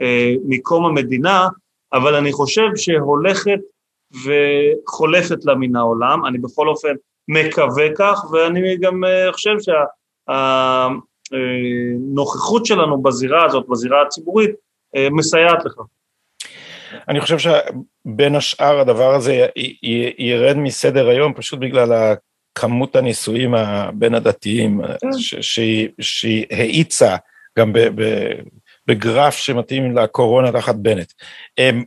אה, 0.00 0.34
מקום 0.44 0.86
המדינה, 0.86 1.48
אבל 1.92 2.14
אני 2.14 2.32
חושב 2.32 2.68
שהולכת 2.76 3.58
וחולפת 4.24 5.44
לה 5.44 5.54
מן 5.54 5.76
העולם, 5.76 6.26
אני 6.26 6.38
בכל 6.38 6.68
אופן 6.68 6.94
מקווה 7.28 7.86
כך, 7.96 8.24
ואני 8.32 8.76
גם 8.76 9.04
אה, 9.04 9.32
חושב 9.32 9.56
שהנוכחות 11.28 12.66
שלנו 12.66 13.02
בזירה 13.02 13.44
הזאת, 13.44 13.66
בזירה 13.68 14.02
הציבורית, 14.02 14.50
אה, 14.96 15.08
מסייעת 15.10 15.64
לך. 15.64 15.74
אני 17.08 17.20
חושב 17.20 17.36
שבין 17.38 18.34
השאר 18.34 18.80
הדבר 18.80 19.14
הזה 19.14 19.46
ירד 20.18 20.56
מסדר 20.56 21.08
היום 21.08 21.34
פשוט 21.34 21.58
בגלל 21.60 22.14
כמות 22.54 22.96
הנישואים 22.96 23.54
בין 23.94 24.14
הדתיים 24.14 24.80
כן. 25.00 25.08
שהיא 26.00 26.46
האיצה 26.50 27.16
גם 27.58 27.72
בגרף 28.86 29.36
שמתאים 29.36 29.96
לקורונה 29.96 30.52
תחת 30.52 30.74
בנט. 30.74 31.12
אמ, 31.58 31.84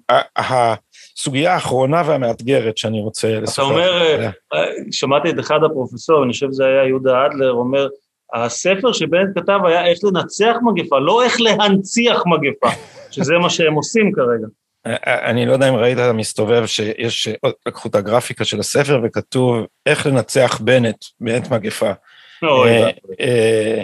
הסוגיה 1.19 1.53
האחרונה 1.53 2.03
והמאתגרת 2.05 2.77
שאני 2.77 3.01
רוצה 3.01 3.39
לשוחח. 3.39 3.53
אתה 3.53 3.61
אומר, 3.61 4.25
אה, 4.53 4.61
שמעתי 4.91 5.29
את 5.29 5.39
אחד 5.39 5.59
הפרופסור, 5.65 6.23
אני 6.23 6.33
חושב 6.33 6.47
שזה 6.51 6.65
היה 6.65 6.87
יהודה 6.87 7.25
אדלר, 7.25 7.51
אומר, 7.51 7.87
הספר 8.33 8.91
שבנט 8.93 9.37
כתב 9.39 9.59
היה 9.65 9.85
איך 9.85 9.99
לנצח 10.03 10.55
מגפה, 10.61 10.99
לא 10.99 11.23
איך 11.23 11.41
להנציח 11.41 12.23
מגפה, 12.25 12.69
שזה 13.11 13.33
מה 13.33 13.49
שהם 13.49 13.73
עושים 13.73 14.11
כרגע. 14.11 14.47
אני 15.05 15.45
לא 15.45 15.53
יודע 15.53 15.69
אם 15.69 15.75
ראית, 15.75 15.97
מסתובב, 16.13 16.65
שיש, 16.65 17.27
לקחו 17.67 17.89
את 17.89 17.95
הגרפיקה 17.95 18.45
של 18.45 18.59
הספר 18.59 19.01
וכתוב 19.03 19.65
איך 19.85 20.07
לנצח 20.07 20.61
בנט 20.61 21.05
בעת 21.19 21.51
מגפה. 21.51 21.91
אה, 22.43 22.89
אה, 23.19 23.83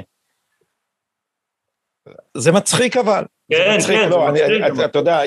זה 2.38 2.51
מצחיק 2.51 2.97
אבל. 2.97 3.23
כן, 3.52 3.58
כן, 3.58 3.80
זה 3.80 4.08
מצחיק. 4.08 4.86
אתה 4.86 5.00
יודע, 5.00 5.20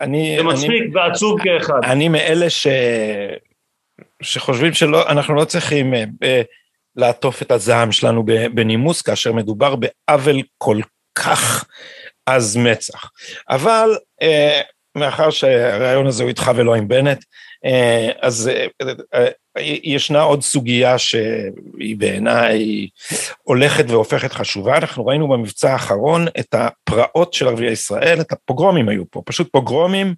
אני... 0.00 0.34
זה 0.36 0.42
מצחיק 0.42 0.82
ועצוב 0.94 1.40
כאחד. 1.42 1.80
אני 1.84 2.08
מאלה 2.08 2.46
שחושבים 4.22 4.74
שאנחנו 4.74 5.34
לא 5.34 5.44
צריכים 5.44 5.94
אה, 5.94 6.42
לעטוף 6.96 7.42
את 7.42 7.50
הזעם 7.50 7.92
שלנו 7.92 8.24
בנימוס, 8.54 9.02
כאשר 9.02 9.32
מדובר 9.32 9.74
בעוול 9.76 10.42
כל 10.58 10.78
כך 11.14 11.64
עז 12.26 12.56
מצח. 12.56 13.10
אבל 13.50 13.90
מאחר 14.94 15.30
שהרעיון 15.30 16.06
הזה 16.06 16.22
הוא 16.22 16.28
איתך 16.28 16.50
ולא 16.56 16.74
עם 16.74 16.88
בנט, 16.88 17.18
אה, 17.18 17.22
אז 18.20 18.48
אה, 18.48 18.66
אה, 19.14 19.28
ישנה 19.62 20.20
עוד 20.20 20.42
סוגיה 20.42 20.98
שהיא 20.98 21.96
בעיניי 21.98 22.88
הולכת 23.42 23.84
והופכת 23.88 24.32
חשובה, 24.32 24.76
אנחנו 24.76 25.06
ראינו 25.06 25.28
במבצע 25.28 25.72
האחרון 25.72 26.26
את 26.38 26.54
הפרעות 26.54 27.34
של 27.34 27.48
ערביי 27.48 27.72
ישראל, 27.72 28.20
את 28.20 28.32
הפוגרומים 28.32 28.88
היו 28.88 29.10
פה, 29.10 29.22
פשוט 29.24 29.48
פוגרומים, 29.52 30.14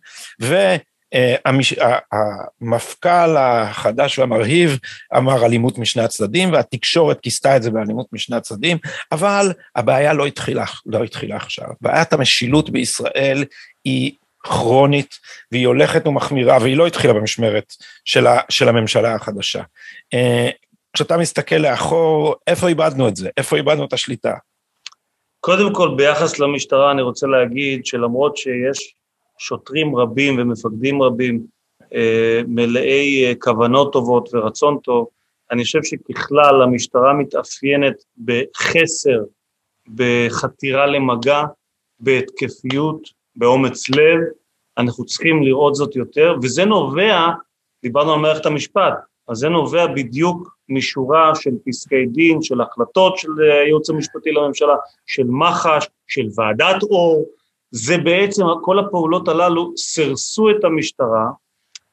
והמפכ"ל 2.63 3.37
החדש 3.37 4.19
והמרהיב 4.19 4.79
אמר 5.17 5.47
אלימות 5.47 5.79
משני 5.79 6.03
הצדדים, 6.03 6.53
והתקשורת 6.53 7.21
כיסתה 7.21 7.57
את 7.57 7.63
זה 7.63 7.71
באלימות 7.71 8.07
משני 8.13 8.37
הצדדים, 8.37 8.79
אבל 9.13 9.53
הבעיה 9.77 10.13
לא 10.13 10.27
התחילה, 10.27 10.65
לא 10.87 11.05
התחילה 11.05 11.37
עכשיו. 11.37 11.67
בעיית 11.81 12.13
המשילות 12.13 12.71
בישראל 12.71 13.45
היא 13.85 14.13
כרונית, 14.43 15.15
והיא 15.53 15.67
הולכת 15.67 16.07
ומחמירה, 16.07 16.59
והיא 16.61 16.77
לא 16.77 16.87
התחילה 16.87 17.13
במשמרת 17.13 17.75
של, 18.05 18.27
ה, 18.27 18.39
של 18.49 18.69
הממשלה 18.69 19.15
החדשה. 19.15 19.63
אה, 20.15 20.51
כשאתה 20.93 21.17
מסתכל 21.17 21.57
לאחור, 21.57 22.35
איפה 22.47 22.69
איבדנו 22.69 23.09
את 23.09 23.17
זה? 23.17 23.31
איפה 23.37 23.57
איבדנו 23.57 23.85
את 23.85 23.93
השליטה? 23.93 24.35
קודם 25.41 25.75
כל, 25.75 25.95
ביחס 25.97 26.39
למשטרה, 26.39 26.91
אני 26.91 27.03
רוצה 27.03 27.27
להגיד 27.27 27.87
שלמרות 27.87 28.37
שיש 28.37 28.95
שוטרים 29.39 29.97
רבים 29.97 30.39
ומפקדים 30.39 31.03
רבים, 31.03 31.41
אה, 31.95 32.41
מלאי 32.49 33.27
אה, 33.27 33.33
כוונות 33.39 33.93
טובות 33.93 34.29
ורצון 34.35 34.79
טוב, 34.83 35.07
אני 35.51 35.65
חושב 35.65 35.79
שככלל 35.85 36.63
המשטרה 36.63 37.13
מתאפיינת 37.15 38.05
בחסר, 38.25 39.19
בחתירה 39.95 40.87
למגע, 40.87 41.43
בהתקפיות, 42.01 43.20
באומץ 43.37 43.89
לב, 43.89 44.21
אנחנו 44.79 45.05
צריכים 45.05 45.43
לראות 45.43 45.75
זאת 45.75 45.97
יותר, 45.97 46.35
וזה 46.43 46.65
נובע, 46.65 47.29
דיברנו 47.83 48.13
על 48.13 48.19
מערכת 48.19 48.47
המשפט, 48.47 48.95
אז 49.29 49.37
זה 49.37 49.49
נובע 49.49 49.87
בדיוק 49.87 50.57
משורה 50.69 51.35
של 51.35 51.51
פסקי 51.67 52.07
דין, 52.07 52.43
של 52.43 52.61
החלטות 52.61 53.19
של 53.19 53.29
הייעוץ 53.63 53.91
המשפטי 53.91 54.31
לממשלה, 54.31 54.75
של 55.07 55.25
מח"ש, 55.27 55.89
של 56.07 56.27
ועדת 56.37 56.83
אור, 56.83 57.25
זה 57.71 57.99
בעצם, 57.99 58.45
כל 58.63 58.79
הפעולות 58.79 59.29
הללו 59.29 59.73
סירסו 59.77 60.51
את 60.51 60.65
המשטרה, 60.65 61.27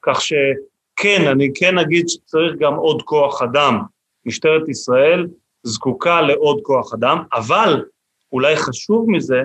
כך 0.02 0.22
שכן, 0.22 1.28
אני 1.28 1.50
כן 1.56 1.78
אגיד 1.78 2.10
שצריך 2.10 2.54
גם 2.60 2.76
עוד 2.76 3.02
כוח 3.02 3.42
אדם. 3.42 3.80
משטרת 4.26 4.70
ישראל 4.70 5.28
זקוקה 5.64 6.22
לעוד 6.22 6.60
כוח 6.64 6.94
אדם, 6.94 7.24
אבל 7.34 7.86
אולי 8.32 8.56
חשוב 8.56 9.06
מזה, 9.10 9.42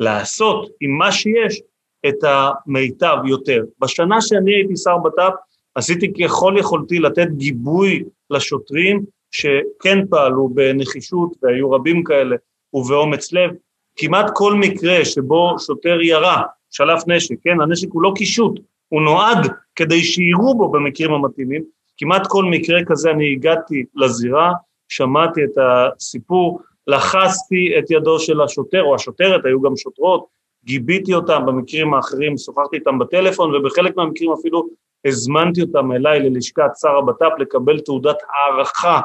לעשות 0.00 0.70
עם 0.80 0.90
מה 0.90 1.12
שיש 1.12 1.60
את 2.08 2.24
המיטב 2.24 3.16
יותר. 3.26 3.64
בשנה 3.80 4.20
שאני 4.20 4.54
הייתי 4.54 4.76
שר 4.76 4.98
בט"פ, 4.98 5.32
עשיתי 5.74 6.12
ככל 6.12 6.54
יכולתי 6.58 6.98
לתת 6.98 7.28
גיבוי 7.30 8.04
לשוטרים 8.30 9.04
שכן 9.30 10.06
פעלו 10.10 10.48
בנחישות, 10.48 11.32
והיו 11.42 11.70
רבים 11.70 12.04
כאלה, 12.04 12.36
ובאומץ 12.74 13.32
לב. 13.32 13.50
כמעט 13.96 14.30
כל 14.34 14.54
מקרה 14.54 15.04
שבו 15.04 15.58
שוטר 15.58 16.00
ירה, 16.00 16.42
שלף 16.70 17.02
נשק, 17.06 17.34
כן, 17.42 17.60
הנשק 17.60 17.88
הוא 17.90 18.02
לא 18.02 18.12
קישוט, 18.14 18.60
הוא 18.88 19.02
נועד 19.02 19.46
כדי 19.76 20.02
שיירו 20.02 20.54
בו 20.54 20.68
במקרים 20.68 21.12
המתאימים, 21.12 21.62
כמעט 21.96 22.26
כל 22.26 22.44
מקרה 22.44 22.80
כזה 22.86 23.10
אני 23.10 23.32
הגעתי 23.32 23.84
לזירה, 23.94 24.52
שמעתי 24.88 25.44
את 25.44 25.58
הסיפור, 25.58 26.60
לחסתי 26.90 27.78
את 27.78 27.90
ידו 27.90 28.18
של 28.18 28.40
השוטר 28.40 28.82
או 28.82 28.94
השוטרת, 28.94 29.44
היו 29.44 29.60
גם 29.60 29.76
שוטרות, 29.76 30.26
גיביתי 30.64 31.14
אותם 31.14 31.46
במקרים 31.46 31.94
האחרים, 31.94 32.38
שוחחתי 32.38 32.76
איתם 32.76 32.98
בטלפון 32.98 33.54
ובחלק 33.54 33.96
מהמקרים 33.96 34.32
אפילו 34.32 34.68
הזמנתי 35.04 35.62
אותם 35.62 35.92
אליי 35.92 36.20
ללשכת 36.20 36.70
שר 36.80 36.96
הבט"פ 36.98 37.38
לקבל 37.38 37.80
תעודת 37.80 38.16
הערכה. 38.28 39.00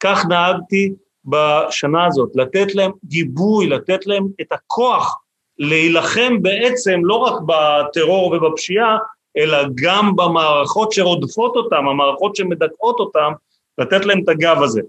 כך 0.00 0.26
נהגתי 0.28 0.92
בשנה 1.24 2.06
הזאת, 2.06 2.30
לתת 2.34 2.74
להם 2.74 2.90
גיבוי, 3.04 3.66
לתת 3.66 4.06
להם 4.06 4.26
את 4.40 4.52
הכוח 4.52 5.16
להילחם 5.58 6.42
בעצם 6.42 7.00
לא 7.04 7.14
רק 7.14 7.42
בטרור 7.46 8.32
ובפשיעה, 8.32 8.98
אלא 9.36 9.58
גם 9.74 10.16
במערכות 10.16 10.92
שרודפות 10.92 11.56
אותם, 11.56 11.88
המערכות 11.88 12.36
שמדכאות 12.36 13.00
אותם, 13.00 13.32
לתת 13.78 14.06
להם 14.06 14.20
את 14.24 14.28
הגב 14.28 14.62
הזה. 14.62 14.80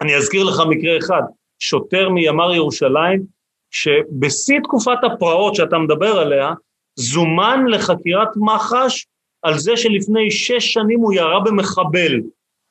אני 0.00 0.16
אזכיר 0.16 0.44
לך 0.44 0.62
מקרה 0.68 0.98
אחד, 0.98 1.22
שוטר 1.58 2.08
מימ"ר 2.08 2.54
ירושלים, 2.54 3.22
שבשיא 3.70 4.60
תקופת 4.64 4.98
הפרעות 5.02 5.54
שאתה 5.54 5.78
מדבר 5.78 6.18
עליה, 6.18 6.52
זומן 6.96 7.64
לחקירת 7.68 8.28
מח"ש 8.36 9.06
על 9.42 9.58
זה 9.58 9.76
שלפני 9.76 10.30
שש 10.30 10.72
שנים 10.72 11.00
הוא 11.00 11.12
ירה 11.12 11.40
במחבל. 11.40 12.20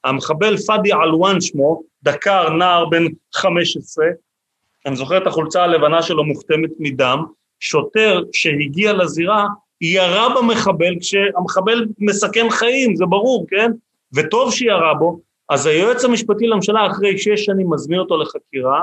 המחבל 0.04 0.58
פאדי 0.58 0.92
עלואן 0.92 1.42
שמו, 1.42 1.84
דקר 2.04 2.50
נער 2.50 2.86
בן 2.86 3.04
15, 3.34 4.06
אני 4.86 4.96
זוכר 4.96 5.18
את 5.18 5.28
החולצה 5.28 5.64
הלבנה 5.64 6.02
שלו 6.02 6.24
מוכתמת 6.24 6.70
מדם, 6.80 7.26
שוטר 7.60 8.22
שהגיע 8.34 8.94
לזירה 8.94 9.46
ירה 9.82 10.36
במחבל 10.36 10.94
כשהמחבל 11.02 11.86
מסכן 12.00 12.50
חיים, 12.50 12.96
זה 12.96 13.06
ברור, 13.06 13.46
כן? 13.50 13.72
וטוב 14.14 14.54
שירה 14.54 14.94
בו, 14.94 15.20
אז 15.50 15.66
היועץ 15.66 16.06
המשפטי 16.06 16.48
לממשלה 16.48 16.88
אחרי 16.88 17.18
שש 17.18 17.46
שנים 17.46 17.70
מזמין 17.70 18.00
אותו 18.00 18.18
לחקירה, 18.18 18.82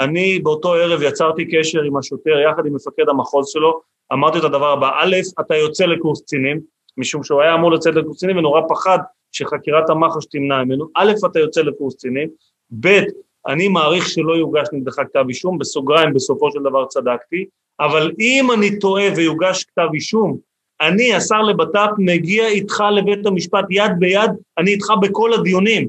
אני 0.00 0.38
באותו 0.38 0.74
ערב 0.74 1.02
יצרתי 1.02 1.44
קשר 1.50 1.82
עם 1.82 1.96
השוטר 1.96 2.38
יחד 2.38 2.66
עם 2.66 2.74
מפקד 2.74 3.08
המחוז 3.08 3.48
שלו, 3.48 3.80
אמרתי 4.12 4.38
את 4.38 4.44
הדבר 4.44 4.72
הבא, 4.72 4.90
א', 5.00 5.16
אתה 5.40 5.56
יוצא 5.56 5.84
לקורס 5.84 6.22
קצינים, 6.22 6.60
משום 6.96 7.22
שהוא 7.22 7.42
היה 7.42 7.54
אמור 7.54 7.72
לצאת 7.72 7.94
לקורס 7.94 8.16
קצינים 8.16 8.36
ונורא 8.36 8.60
פחד 8.68 8.98
שחקירת 9.32 9.90
המח"ש 9.90 10.26
תמנע 10.26 10.64
ממנו, 10.64 10.88
א', 10.96 11.12
אתה 11.30 11.38
יוצא 11.38 11.60
לקורס 11.60 11.94
קצינים, 11.94 12.28
ב', 12.80 13.00
אני 13.48 13.68
מעריך 13.68 14.08
שלא 14.08 14.32
יוגש 14.36 14.66
נגדך 14.72 14.94
כתב 14.94 15.24
אישום, 15.28 15.58
בסוגריים 15.58 16.14
בסופו 16.14 16.52
של 16.52 16.58
דבר 16.60 16.86
צדקתי, 16.86 17.44
אבל 17.80 18.12
אם 18.18 18.48
אני 18.54 18.78
טועה 18.78 19.04
ויוגש 19.16 19.64
כתב 19.64 19.88
אישום, 19.94 20.38
אני, 20.80 21.14
השר 21.14 21.42
לבט"פ, 21.42 21.90
מגיע 21.98 22.46
איתך 22.48 22.84
לבית 22.96 23.26
המשפט 23.26 23.64
יד 23.70 23.92
ביד, 23.98 24.30
אני 24.58 24.70
איתך 24.70 24.86
בכל 25.02 25.34
הדיונים. 25.34 25.88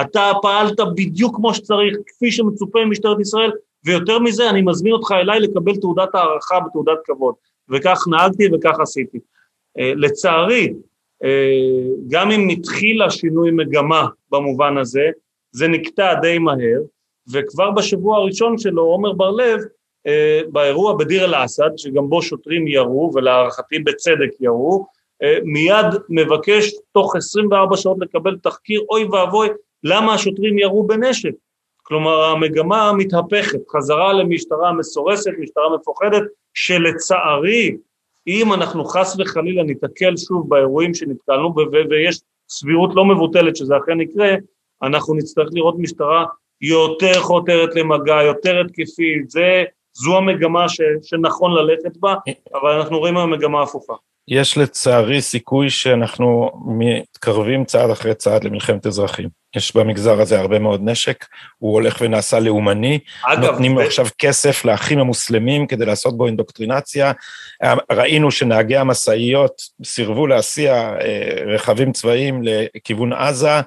אתה 0.00 0.32
פעלת 0.42 0.80
בדיוק 0.96 1.36
כמו 1.36 1.54
שצריך, 1.54 1.96
כפי 2.06 2.30
שמצופה 2.30 2.84
ממשטרת 2.84 3.20
ישראל, 3.20 3.52
ויותר 3.84 4.18
מזה, 4.18 4.50
אני 4.50 4.62
מזמין 4.62 4.92
אותך 4.92 5.12
אליי 5.12 5.40
לקבל 5.40 5.76
תעודת 5.76 6.14
הערכה 6.14 6.58
ותעודת 6.66 6.98
כבוד. 7.04 7.34
וכך 7.70 8.04
נהגתי 8.10 8.48
וכך 8.52 8.80
עשיתי. 8.80 9.18
אה, 9.78 9.92
לצערי, 9.96 10.74
אה, 11.24 11.82
גם 12.08 12.30
אם 12.30 12.48
התחילה 12.48 13.10
שינוי 13.10 13.50
מגמה 13.50 14.06
במובן 14.30 14.78
הזה, 14.78 15.10
זה 15.52 15.68
נקטע 15.68 16.14
די 16.14 16.38
מהר, 16.38 16.80
וכבר 17.32 17.70
בשבוע 17.70 18.16
הראשון 18.16 18.58
שלו, 18.58 18.82
עומר 18.82 19.12
בר-לב, 19.12 19.60
אה, 19.60 19.64
באירוע 20.52 20.96
בדיר 20.96 21.24
אל-אסד, 21.24 21.70
שגם 21.76 22.08
בו 22.08 22.22
שוטרים 22.22 22.68
ירו, 22.68 23.10
ולהערכתי 23.14 23.78
בצדק 23.78 24.30
ירו, 24.40 24.86
מיד 25.44 25.86
מבקש 26.08 26.72
תוך 26.92 27.16
24 27.16 27.76
שעות 27.76 27.96
לקבל 28.00 28.36
תחקיר, 28.42 28.82
אוי 28.90 29.04
ואבוי, 29.04 29.48
למה 29.84 30.14
השוטרים 30.14 30.58
ירו 30.58 30.86
בנשק? 30.86 31.32
כלומר 31.82 32.24
המגמה 32.24 32.92
מתהפכת, 32.92 33.58
חזרה 33.70 34.12
למשטרה 34.12 34.72
מסורסת, 34.72 35.30
משטרה 35.38 35.76
מפוחדת, 35.76 36.22
שלצערי 36.54 37.76
אם 38.26 38.52
אנחנו 38.52 38.84
חס 38.84 39.16
וחלילה 39.18 39.62
ניתקל 39.62 40.16
שוב 40.16 40.48
באירועים 40.48 40.94
שנתקלנו 40.94 41.54
ויש 41.90 42.20
סבירות 42.48 42.90
לא 42.94 43.04
מבוטלת 43.04 43.56
שזה 43.56 43.76
אכן 43.76 44.00
יקרה, 44.00 44.34
אנחנו 44.82 45.14
נצטרך 45.14 45.48
לראות 45.52 45.74
משטרה 45.78 46.24
יותר 46.60 47.20
חותרת 47.20 47.74
למגע, 47.74 48.22
יותר 48.22 48.60
התקפית, 48.60 49.30
זה, 49.30 49.64
זו 50.04 50.16
המגמה 50.16 50.68
ש, 50.68 50.80
שנכון 51.02 51.54
ללכת 51.54 51.96
בה, 51.96 52.14
אבל 52.54 52.70
אנחנו 52.70 52.98
רואים 52.98 53.16
היום 53.16 53.30
מגמה 53.30 53.62
הפוכה. 53.62 53.94
יש 54.28 54.58
לצערי 54.58 55.20
סיכוי 55.20 55.70
שאנחנו 55.70 56.50
מתקרבים 56.66 57.64
צעד 57.64 57.90
אחרי 57.90 58.14
צעד 58.14 58.44
למלחמת 58.44 58.86
אזרחים. 58.86 59.28
יש 59.56 59.76
במגזר 59.76 60.20
הזה 60.20 60.40
הרבה 60.40 60.58
מאוד 60.58 60.80
נשק, 60.84 61.26
הוא 61.58 61.72
הולך 61.72 61.96
ונעשה 62.00 62.40
לאומני, 62.40 62.98
אגב, 63.24 63.44
נותנים 63.44 63.72
לו 63.72 63.80
ו... 63.80 63.86
עכשיו 63.86 64.06
כסף 64.18 64.64
לאחים 64.64 64.98
המוסלמים 64.98 65.66
כדי 65.66 65.86
לעשות 65.86 66.16
בו 66.16 66.26
אינדוקטרינציה. 66.26 67.12
ראינו 67.92 68.30
שנהגי 68.30 68.76
המשאיות 68.76 69.62
סירבו 69.84 70.26
להסיע 70.26 70.74
אה, 70.74 71.54
רכבים 71.54 71.92
צבאיים 71.92 72.42
לכיוון 72.42 73.12
עזה. 73.12 73.60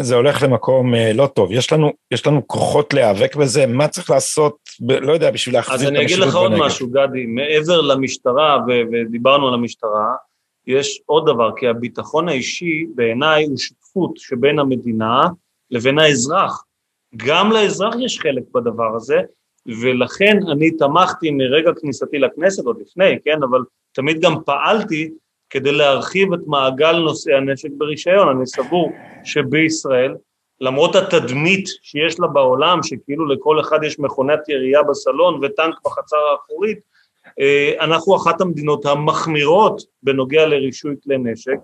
זה 0.00 0.14
הולך 0.14 0.42
למקום 0.42 0.94
אה, 0.94 1.12
לא 1.12 1.26
טוב. 1.26 1.52
יש 1.52 1.72
לנו, 1.72 1.92
יש 2.10 2.26
לנו 2.26 2.46
כוחות 2.48 2.94
להיאבק 2.94 3.36
בזה, 3.36 3.66
מה 3.66 3.88
צריך 3.88 4.10
לעשות, 4.10 4.56
ב, 4.80 4.92
לא 4.92 5.12
יודע, 5.12 5.30
בשביל 5.30 5.54
להחזיר 5.54 5.88
את 5.88 5.94
המשילות 5.96 6.08
בנגב. 6.08 6.26
אז 6.28 6.36
אני 6.36 6.46
אגיד 6.46 6.58
לך 6.58 6.60
עוד 6.60 6.66
משהו, 6.66 6.88
גדי, 6.90 7.26
מעבר 7.26 7.80
למשטרה, 7.80 8.58
ו- 8.68 8.82
ודיברנו 8.92 9.48
על 9.48 9.54
המשטרה, 9.54 10.14
יש 10.66 11.00
עוד 11.06 11.26
דבר, 11.26 11.50
כי 11.56 11.68
הביטחון 11.68 12.28
האישי 12.28 12.86
בעיניי 12.94 13.44
הוא 13.44 13.56
שותפות 13.58 14.16
שבין 14.16 14.58
המדינה 14.58 15.28
לבין 15.70 15.98
האזרח. 15.98 16.64
גם 17.16 17.52
לאזרח 17.52 17.94
יש 18.00 18.20
חלק 18.20 18.42
בדבר 18.54 18.96
הזה, 18.96 19.20
ולכן 19.82 20.38
אני 20.52 20.70
תמכתי 20.70 21.30
מרגע 21.30 21.70
כניסתי 21.80 22.18
לכנסת, 22.18 22.64
עוד 22.64 22.76
לפני, 22.80 23.18
כן, 23.24 23.42
אבל 23.50 23.60
תמיד 23.92 24.20
גם 24.20 24.34
פעלתי 24.44 25.10
כדי 25.52 25.72
להרחיב 25.72 26.32
את 26.32 26.40
מעגל 26.46 26.92
נושאי 26.92 27.34
הנשק 27.34 27.68
ברישיון. 27.78 28.28
אני 28.28 28.46
סבור 28.46 28.92
שבישראל, 29.24 30.14
למרות 30.60 30.96
התדמית 30.96 31.68
שיש 31.82 32.20
לה 32.20 32.26
בעולם, 32.26 32.82
שכאילו 32.82 33.26
לכל 33.26 33.60
אחד 33.60 33.84
יש 33.84 33.98
מכונת 33.98 34.48
ירייה 34.48 34.82
בסלון 34.82 35.40
וטנק 35.42 35.74
בחצר 35.84 36.16
האחורית, 36.16 36.78
אה, 37.40 37.72
אנחנו 37.80 38.16
אחת 38.16 38.40
המדינות 38.40 38.86
המחמירות 38.86 39.82
בנוגע 40.02 40.46
לרישוי 40.46 40.94
כלי 41.04 41.18
נשק, 41.18 41.58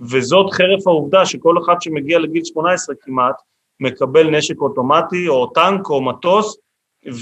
וזאת 0.00 0.52
חרף 0.52 0.86
העובדה 0.86 1.26
שכל 1.26 1.54
אחד 1.64 1.74
שמגיע 1.80 2.18
לגיל 2.18 2.44
18 2.44 2.94
כמעט, 3.00 3.34
מקבל 3.80 4.30
נשק 4.30 4.60
אוטומטי 4.60 5.28
או 5.28 5.46
טנק 5.46 5.90
או 5.90 6.02
מטוס 6.02 6.58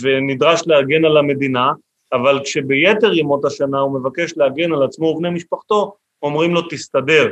ונדרש 0.03 0.63
להגן 0.67 1.05
על 1.05 1.17
המדינה, 1.17 1.73
אבל 2.13 2.41
כשביתר 2.45 3.13
ימות 3.15 3.45
השנה 3.45 3.81
הוא 3.81 4.01
מבקש 4.01 4.37
להגן 4.37 4.73
על 4.73 4.83
עצמו 4.83 5.07
ובני 5.07 5.31
משפחתו, 5.31 5.95
אומרים 6.23 6.55
לו 6.55 6.63
תסתדר, 6.71 7.27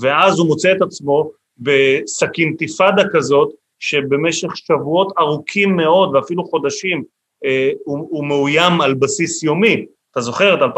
ואז 0.00 0.38
הוא 0.38 0.46
מוצא 0.46 0.72
את 0.72 0.82
עצמו 0.82 1.30
בסכינתיפאדה 1.58 3.02
כזאת, 3.12 3.52
שבמשך 3.78 4.56
שבועות 4.56 5.12
ארוכים 5.18 5.76
מאוד 5.76 6.14
ואפילו 6.14 6.44
חודשים 6.44 7.04
אה, 7.44 7.70
הוא, 7.84 8.08
הוא 8.10 8.24
מאוים 8.24 8.80
על 8.80 8.94
בסיס 8.94 9.42
יומי, 9.42 9.86
אתה 10.10 10.20
זוכר 10.20 10.54
את 10.54 10.60
2015-2016, 10.60 10.72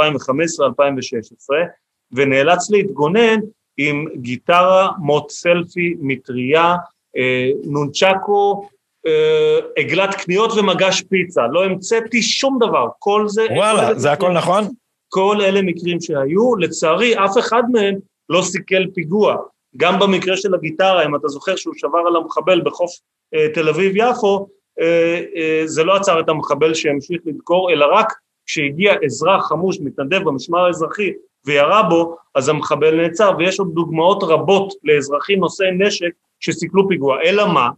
ונאלץ 2.12 2.70
להתגונן 2.70 3.40
עם 3.76 4.04
גיטרה, 4.16 4.90
מוט 4.98 5.30
סלפי, 5.30 5.94
מטריה, 6.00 6.74
אה, 7.16 7.50
נונצ'קו, 7.64 8.68
אה, 9.06 9.58
עגלת 9.76 10.14
קניות 10.14 10.52
ומגש 10.52 11.02
פיצה, 11.02 11.46
לא 11.46 11.64
המצאתי 11.64 12.22
שום 12.22 12.58
דבר, 12.60 12.88
כל 12.98 13.28
זה... 13.28 13.46
וואלה, 13.50 13.94
זה 13.94 14.12
הכל 14.12 14.32
נכון? 14.32 14.64
כל 15.08 15.36
אלה 15.40 15.62
מקרים 15.62 16.00
שהיו, 16.00 16.56
לצערי 16.56 17.14
אף 17.14 17.38
אחד 17.38 17.62
מהם 17.72 17.94
לא 18.28 18.42
סיכל 18.42 18.86
פיגוע. 18.94 19.36
גם 19.76 19.98
במקרה 19.98 20.36
של 20.36 20.54
הגיטרה, 20.54 21.06
אם 21.06 21.16
אתה 21.16 21.28
זוכר 21.28 21.56
שהוא 21.56 21.74
שבר 21.76 21.98
על 22.06 22.16
המחבל 22.16 22.60
בחוף 22.60 22.90
אה, 23.34 23.46
תל 23.54 23.68
אביב-יפו, 23.68 24.48
אה, 24.80 25.22
אה, 25.36 25.62
זה 25.64 25.84
לא 25.84 25.96
עצר 25.96 26.20
את 26.20 26.28
המחבל 26.28 26.74
שהמשיך 26.74 27.20
לדקור, 27.24 27.72
אלא 27.72 27.86
רק 27.92 28.12
כשהגיע 28.46 28.94
אזרח 29.04 29.48
חמוש, 29.48 29.78
מתנדב 29.80 30.22
במשמר 30.24 30.64
האזרחי, 30.64 31.12
וירה 31.46 31.82
בו, 31.82 32.16
אז 32.34 32.48
המחבל 32.48 33.00
נעצר, 33.00 33.32
ויש 33.38 33.58
עוד 33.58 33.74
דוגמאות 33.74 34.22
רבות 34.22 34.74
לאזרחים 34.84 35.40
נושאי 35.40 35.70
נשק 35.78 36.10
שסיכלו 36.40 36.88
פיגוע. 36.88 37.22
אלא 37.22 37.52
מה? 37.52 37.68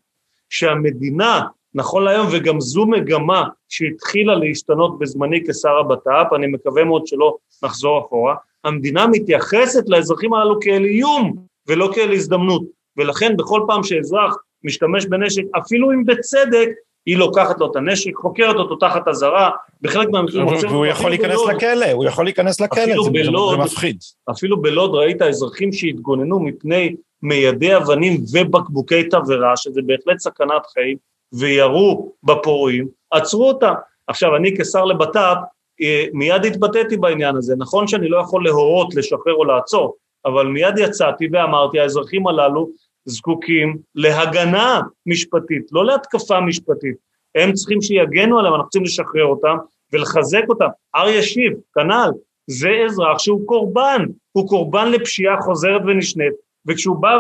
שהמדינה, 0.49 1.41
נכון 1.75 2.05
להיום, 2.05 2.27
וגם 2.33 2.61
זו 2.61 2.87
מגמה 2.87 3.45
שהתחילה 3.69 4.35
להשתנות 4.35 4.99
בזמני 4.99 5.41
כשר 5.49 5.79
הבט"פ, 5.81 6.33
אני 6.35 6.47
מקווה 6.47 6.85
מאוד 6.85 7.07
שלא 7.07 7.37
נחזור 7.63 8.07
אחורה, 8.07 8.35
המדינה 8.65 9.07
מתייחסת 9.07 9.85
לאזרחים 9.89 10.35
הללו 10.35 10.61
כאל 10.61 10.85
איום 10.85 11.37
ולא 11.69 11.91
כאל 11.95 12.13
הזדמנות, 12.13 12.63
ולכן 12.97 13.37
בכל 13.37 13.61
פעם 13.67 13.83
שאזרח 13.83 14.37
משתמש 14.65 15.07
בנשק, 15.07 15.43
אפילו 15.59 15.93
אם 15.93 16.05
בצדק, 16.05 16.69
היא 17.07 17.17
לוקחת 17.17 17.61
לו 17.61 17.71
את 17.71 17.77
הנשק, 17.77 18.17
חוקרת 18.17 18.57
אותו 18.57 18.77
תחת 18.77 19.09
אזהרה, 19.09 19.51
בחלק 19.83 20.09
מהמקרים 20.09 20.47
עוצרת. 20.47 20.71
והוא 20.71 20.87
יכול 20.87 21.11
להיכנס 21.11 21.39
לכלא, 21.49 21.91
הוא 21.93 22.05
יכול 22.05 22.25
להיכנס 22.25 22.61
לכלא, 22.61 23.05
זה, 23.05 23.11
בלוד, 23.11 23.59
זה 23.59 23.65
מפחיד. 23.65 23.97
אפילו 24.31 24.63
בלוד 24.63 24.95
ראית 24.95 25.23
אזרחים 25.23 25.73
שהתגוננו 25.73 26.41
מפני 26.41 26.95
מיידי 27.23 27.77
אבנים 27.77 28.21
ובקבוקי 28.33 29.05
תבערה, 29.05 29.57
שזה 29.57 29.81
בהחלט 29.87 30.19
סכנת 30.19 30.67
חיים, 30.73 30.97
וירו 31.33 32.13
בפורעים, 32.23 32.89
עצרו 33.11 33.49
אותם. 33.49 33.75
עכשיו, 34.07 34.37
אני 34.37 34.57
כשר 34.59 34.85
לבט"פ, 34.85 35.37
אה, 35.83 36.05
מיד 36.13 36.45
התבטאתי 36.45 36.97
בעניין 36.97 37.37
הזה. 37.37 37.55
נכון 37.59 37.87
שאני 37.87 38.09
לא 38.09 38.19
יכול 38.19 38.45
להורות, 38.45 38.95
לשחרר 38.95 39.35
או 39.35 39.45
לעצור, 39.45 39.97
אבל 40.25 40.47
מיד 40.47 40.79
יצאתי 40.79 41.29
ואמרתי, 41.33 41.81
האזרחים 41.81 42.27
הללו 42.27 42.71
זקוקים 43.05 43.79
להגנה 43.95 44.81
משפטית, 45.07 45.63
לא 45.73 45.87
להתקפה 45.87 46.41
משפטית. 46.41 46.97
הם 47.35 47.53
צריכים 47.53 47.83
שיגנו 47.83 48.39
עליהם, 48.39 48.55
אנחנו 48.55 48.69
צריכים 48.69 48.85
לשחרר 48.85 49.25
אותם 49.25 49.57
ולחזק 49.93 50.43
אותם. 50.49 50.69
אריה 50.95 51.23
שיב, 51.23 51.53
כנ"ל, 51.75 52.11
זה 52.47 52.71
אזרח 52.87 53.19
שהוא 53.19 53.47
קורבן, 53.47 54.05
הוא 54.33 54.49
קורבן 54.49 54.91
לפשיעה 54.91 55.41
חוזרת 55.41 55.83
ונשנית, 55.87 56.33
וכשהוא 56.67 56.97
בא 56.97 57.19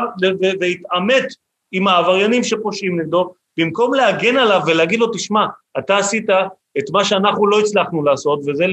והתעמת 0.60 1.24
עם 1.72 1.88
העבריינים 1.88 2.44
שפושעים 2.44 3.00
נגדו, 3.00 3.34
במקום 3.60 3.94
להגן 3.94 4.36
עליו 4.36 4.60
ולהגיד 4.66 5.00
לו, 5.00 5.06
תשמע, 5.12 5.46
אתה 5.78 5.98
עשית 5.98 6.30
את 6.78 6.84
מה 6.92 7.04
שאנחנו 7.04 7.46
לא 7.46 7.60
הצלחנו 7.60 8.02
לעשות, 8.02 8.40
וזה 8.46 8.64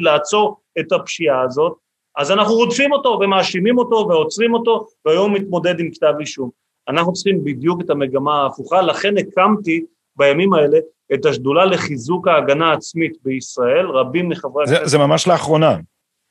לעצור 0.00 0.60
את 0.80 0.92
הפשיעה 0.92 1.42
הזאת, 1.42 1.72
אז 2.16 2.30
אנחנו 2.30 2.54
רודפים 2.54 2.92
אותו 2.92 3.18
ומאשימים 3.20 3.78
אותו 3.78 4.06
ועוצרים 4.08 4.54
אותו, 4.54 4.86
והיום 5.04 5.34
מתמודד 5.34 5.80
עם 5.80 5.90
כתב 5.90 6.12
אישום. 6.20 6.50
אנחנו 6.88 7.12
צריכים 7.12 7.44
בדיוק 7.44 7.80
את 7.80 7.90
המגמה 7.90 8.42
ההפוכה, 8.42 8.82
לכן 8.82 9.14
הקמתי 9.18 9.84
בימים 10.16 10.52
האלה 10.52 10.78
את 11.14 11.26
השדולה 11.26 11.64
לחיזוק 11.64 12.28
ההגנה 12.28 12.70
העצמית 12.70 13.12
בישראל, 13.22 13.86
רבים 13.86 14.28
מחברי 14.28 14.64
הכנסת... 14.64 14.80
זה, 14.80 14.86
זה 14.86 14.98
ממש 14.98 15.28
לאחרונה. 15.28 15.76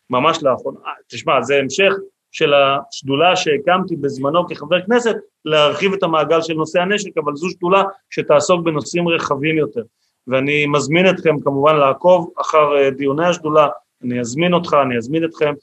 ממש 0.10 0.44
לאחרונה. 0.44 0.80
תשמע, 1.08 1.42
זה 1.42 1.56
המשך 1.56 1.94
של 2.36 2.54
השדולה 2.54 3.36
שהקמתי 3.36 3.96
בזמנו 3.96 4.48
כחבר 4.48 4.82
כנסת, 4.82 5.16
להרחיב 5.46 5.94
את 5.94 6.04
המעגל 6.04 6.42
של 6.42 6.54
נושאי 6.54 6.82
הנשק, 6.82 7.18
אבל 7.18 7.36
זו 7.36 7.50
שדולה 7.50 7.84
שתעסוק 8.10 8.66
בנושאים 8.66 9.08
רחבים 9.08 9.58
יותר. 9.58 9.82
ואני 10.28 10.66
מזמין 10.66 11.10
אתכם 11.10 11.40
כמובן 11.44 11.76
לעקוב 11.76 12.32
אחר 12.42 12.78
אה, 12.78 12.90
דיוני 12.90 13.28
השדולה, 13.28 13.68
אני 14.04 14.20
אזמין 14.20 14.54
אותך, 14.54 14.76
אני 14.86 14.98
אזמין 14.98 15.26
אתכם, 15.26 15.54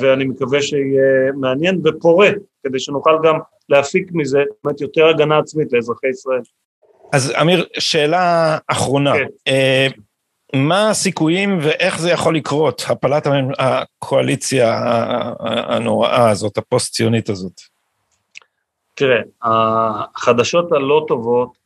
ואני 0.00 0.24
מקווה 0.24 0.62
שיהיה 0.62 1.32
מעניין 1.40 1.80
ופורה, 1.84 2.28
כדי 2.66 2.78
שנוכל 2.78 3.18
גם 3.24 3.38
להפיק 3.68 4.10
מזה 4.12 4.42
באמת 4.64 4.80
יותר 4.80 5.06
הגנה 5.06 5.38
עצמית 5.38 5.72
לאזרחי 5.72 6.08
ישראל. 6.08 6.40
אז 7.12 7.32
אמיר, 7.40 7.66
שאלה 7.78 8.58
אחרונה. 8.68 9.12
כן. 9.14 9.90
מה 10.54 10.90
הסיכויים 10.90 11.58
ואיך 11.62 11.98
זה 11.98 12.10
יכול 12.10 12.36
לקרות, 12.36 12.82
הפלת 12.88 13.26
הקואליציה 13.58 14.80
הנוראה 15.40 16.30
הזאת, 16.30 16.58
הפוסט-ציונית 16.58 17.28
הזאת? 17.28 17.60
תראה, 18.94 19.20
החדשות 19.42 20.72
הלא 20.72 21.04
טובות 21.08 21.58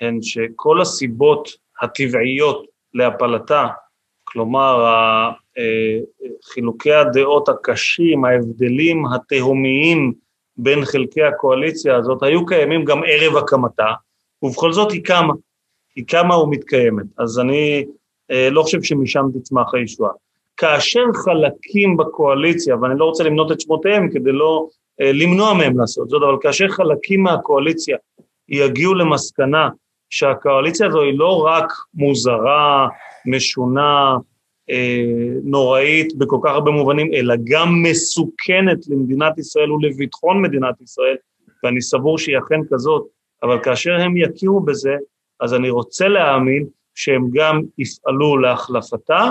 הן 0.00 0.18
שכל 0.22 0.80
הסיבות 0.80 1.48
הטבעיות 1.82 2.66
להפלתה, 2.94 3.66
כלומר 4.24 4.84
אה, 4.86 5.30
חילוקי 6.44 6.92
הדעות 6.92 7.48
הקשים, 7.48 8.24
ההבדלים 8.24 9.06
התהומיים 9.06 10.12
בין 10.56 10.84
חלקי 10.84 11.22
הקואליציה 11.22 11.96
הזאת, 11.96 12.22
היו 12.22 12.46
קיימים 12.46 12.84
גם 12.84 13.00
ערב 13.06 13.36
הקמתה, 13.36 13.92
ובכל 14.42 14.72
זאת 14.72 14.92
היא 14.92 15.04
קמה, 15.04 15.34
היא 15.96 16.04
קמה 16.06 16.38
ומתקיימת. 16.38 17.06
אז 17.18 17.38
אני 17.38 17.84
לא 18.50 18.62
חושב 18.62 18.82
שמשם 18.82 19.24
תצמח 19.34 19.74
הישועה. 19.74 20.12
כאשר 20.58 21.04
חלקים 21.14 21.96
בקואליציה, 21.96 22.76
ואני 22.76 22.98
לא 22.98 23.04
רוצה 23.04 23.24
למנות 23.24 23.52
את 23.52 23.60
שמותיהם 23.60 24.10
כדי 24.10 24.32
לא 24.32 24.68
אה, 25.00 25.12
למנוע 25.12 25.54
מהם 25.54 25.78
לעשות 25.80 26.08
זאת, 26.08 26.22
אבל 26.22 26.36
כאשר 26.40 26.68
חלקים 26.68 27.22
מהקואליציה 27.22 27.96
יגיעו 28.48 28.94
למסקנה 28.94 29.68
שהקואליציה 30.10 30.86
הזו 30.86 31.02
היא 31.02 31.18
לא 31.18 31.42
רק 31.46 31.72
מוזרה, 31.94 32.88
משונה, 33.26 34.16
אה, 34.70 35.32
נוראית 35.44 36.18
בכל 36.18 36.38
כך 36.42 36.50
הרבה 36.50 36.70
מובנים, 36.70 37.14
אלא 37.14 37.34
גם 37.44 37.82
מסוכנת 37.82 38.78
למדינת 38.88 39.38
ישראל 39.38 39.72
ולביטחון 39.72 40.42
מדינת 40.42 40.80
ישראל, 40.80 41.16
ואני 41.64 41.82
סבור 41.82 42.18
שהיא 42.18 42.38
אכן 42.38 42.60
כזאת, 42.70 43.06
אבל 43.42 43.62
כאשר 43.62 43.94
הם 43.94 44.16
יכירו 44.16 44.60
בזה, 44.60 44.94
אז 45.40 45.54
אני 45.54 45.70
רוצה 45.70 46.08
להאמין 46.08 46.66
שהם 46.98 47.28
גם 47.34 47.60
יפעלו 47.78 48.38
להחלפתה, 48.38 49.30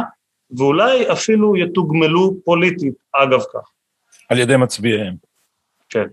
ואולי 0.57 1.11
אפילו 1.11 1.57
יתוגמלו 1.57 2.34
פוליטית 2.45 2.93
אגב 3.13 3.39
כך. 3.39 3.70
על 4.30 4.39
ידי 4.39 4.57
מצביעיהם. 4.57 5.13
כן. 5.89 6.05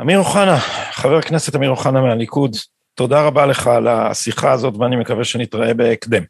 אמיר 0.00 0.18
אוחנה, 0.18 0.56
חבר 0.92 1.16
הכנסת 1.16 1.56
אמיר 1.56 1.70
אוחנה 1.70 2.00
מהליכוד, 2.00 2.56
תודה 2.94 3.26
רבה 3.26 3.46
לך 3.46 3.66
על 3.66 3.88
השיחה 3.88 4.52
הזאת, 4.52 4.76
ואני 4.76 4.96
מקווה 4.96 5.24
שנתראה 5.24 5.74
בהקדם. 5.74 6.22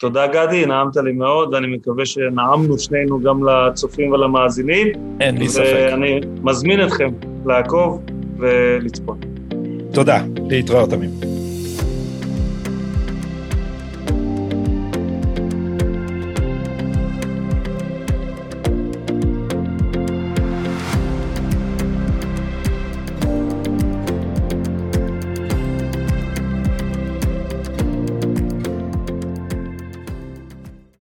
תודה 0.00 0.26
גדי, 0.26 0.66
נעמת 0.66 0.96
לי 0.96 1.12
מאוד, 1.12 1.54
ואני 1.54 1.66
מקווה 1.76 2.06
שנעמנו 2.06 2.78
שנינו 2.78 3.20
גם 3.20 3.48
לצופים 3.48 4.12
ולמאזינים. 4.12 4.86
אין 5.20 5.38
לי 5.38 5.48
ספק. 5.48 5.88
ואני 5.90 6.20
מזמין 6.42 6.86
אתכם 6.86 7.08
לעקוב 7.46 8.02
ולצפות. 8.38 9.18
תודה, 9.92 10.22
להתראות 10.48 10.92
אמיר. 10.92 11.35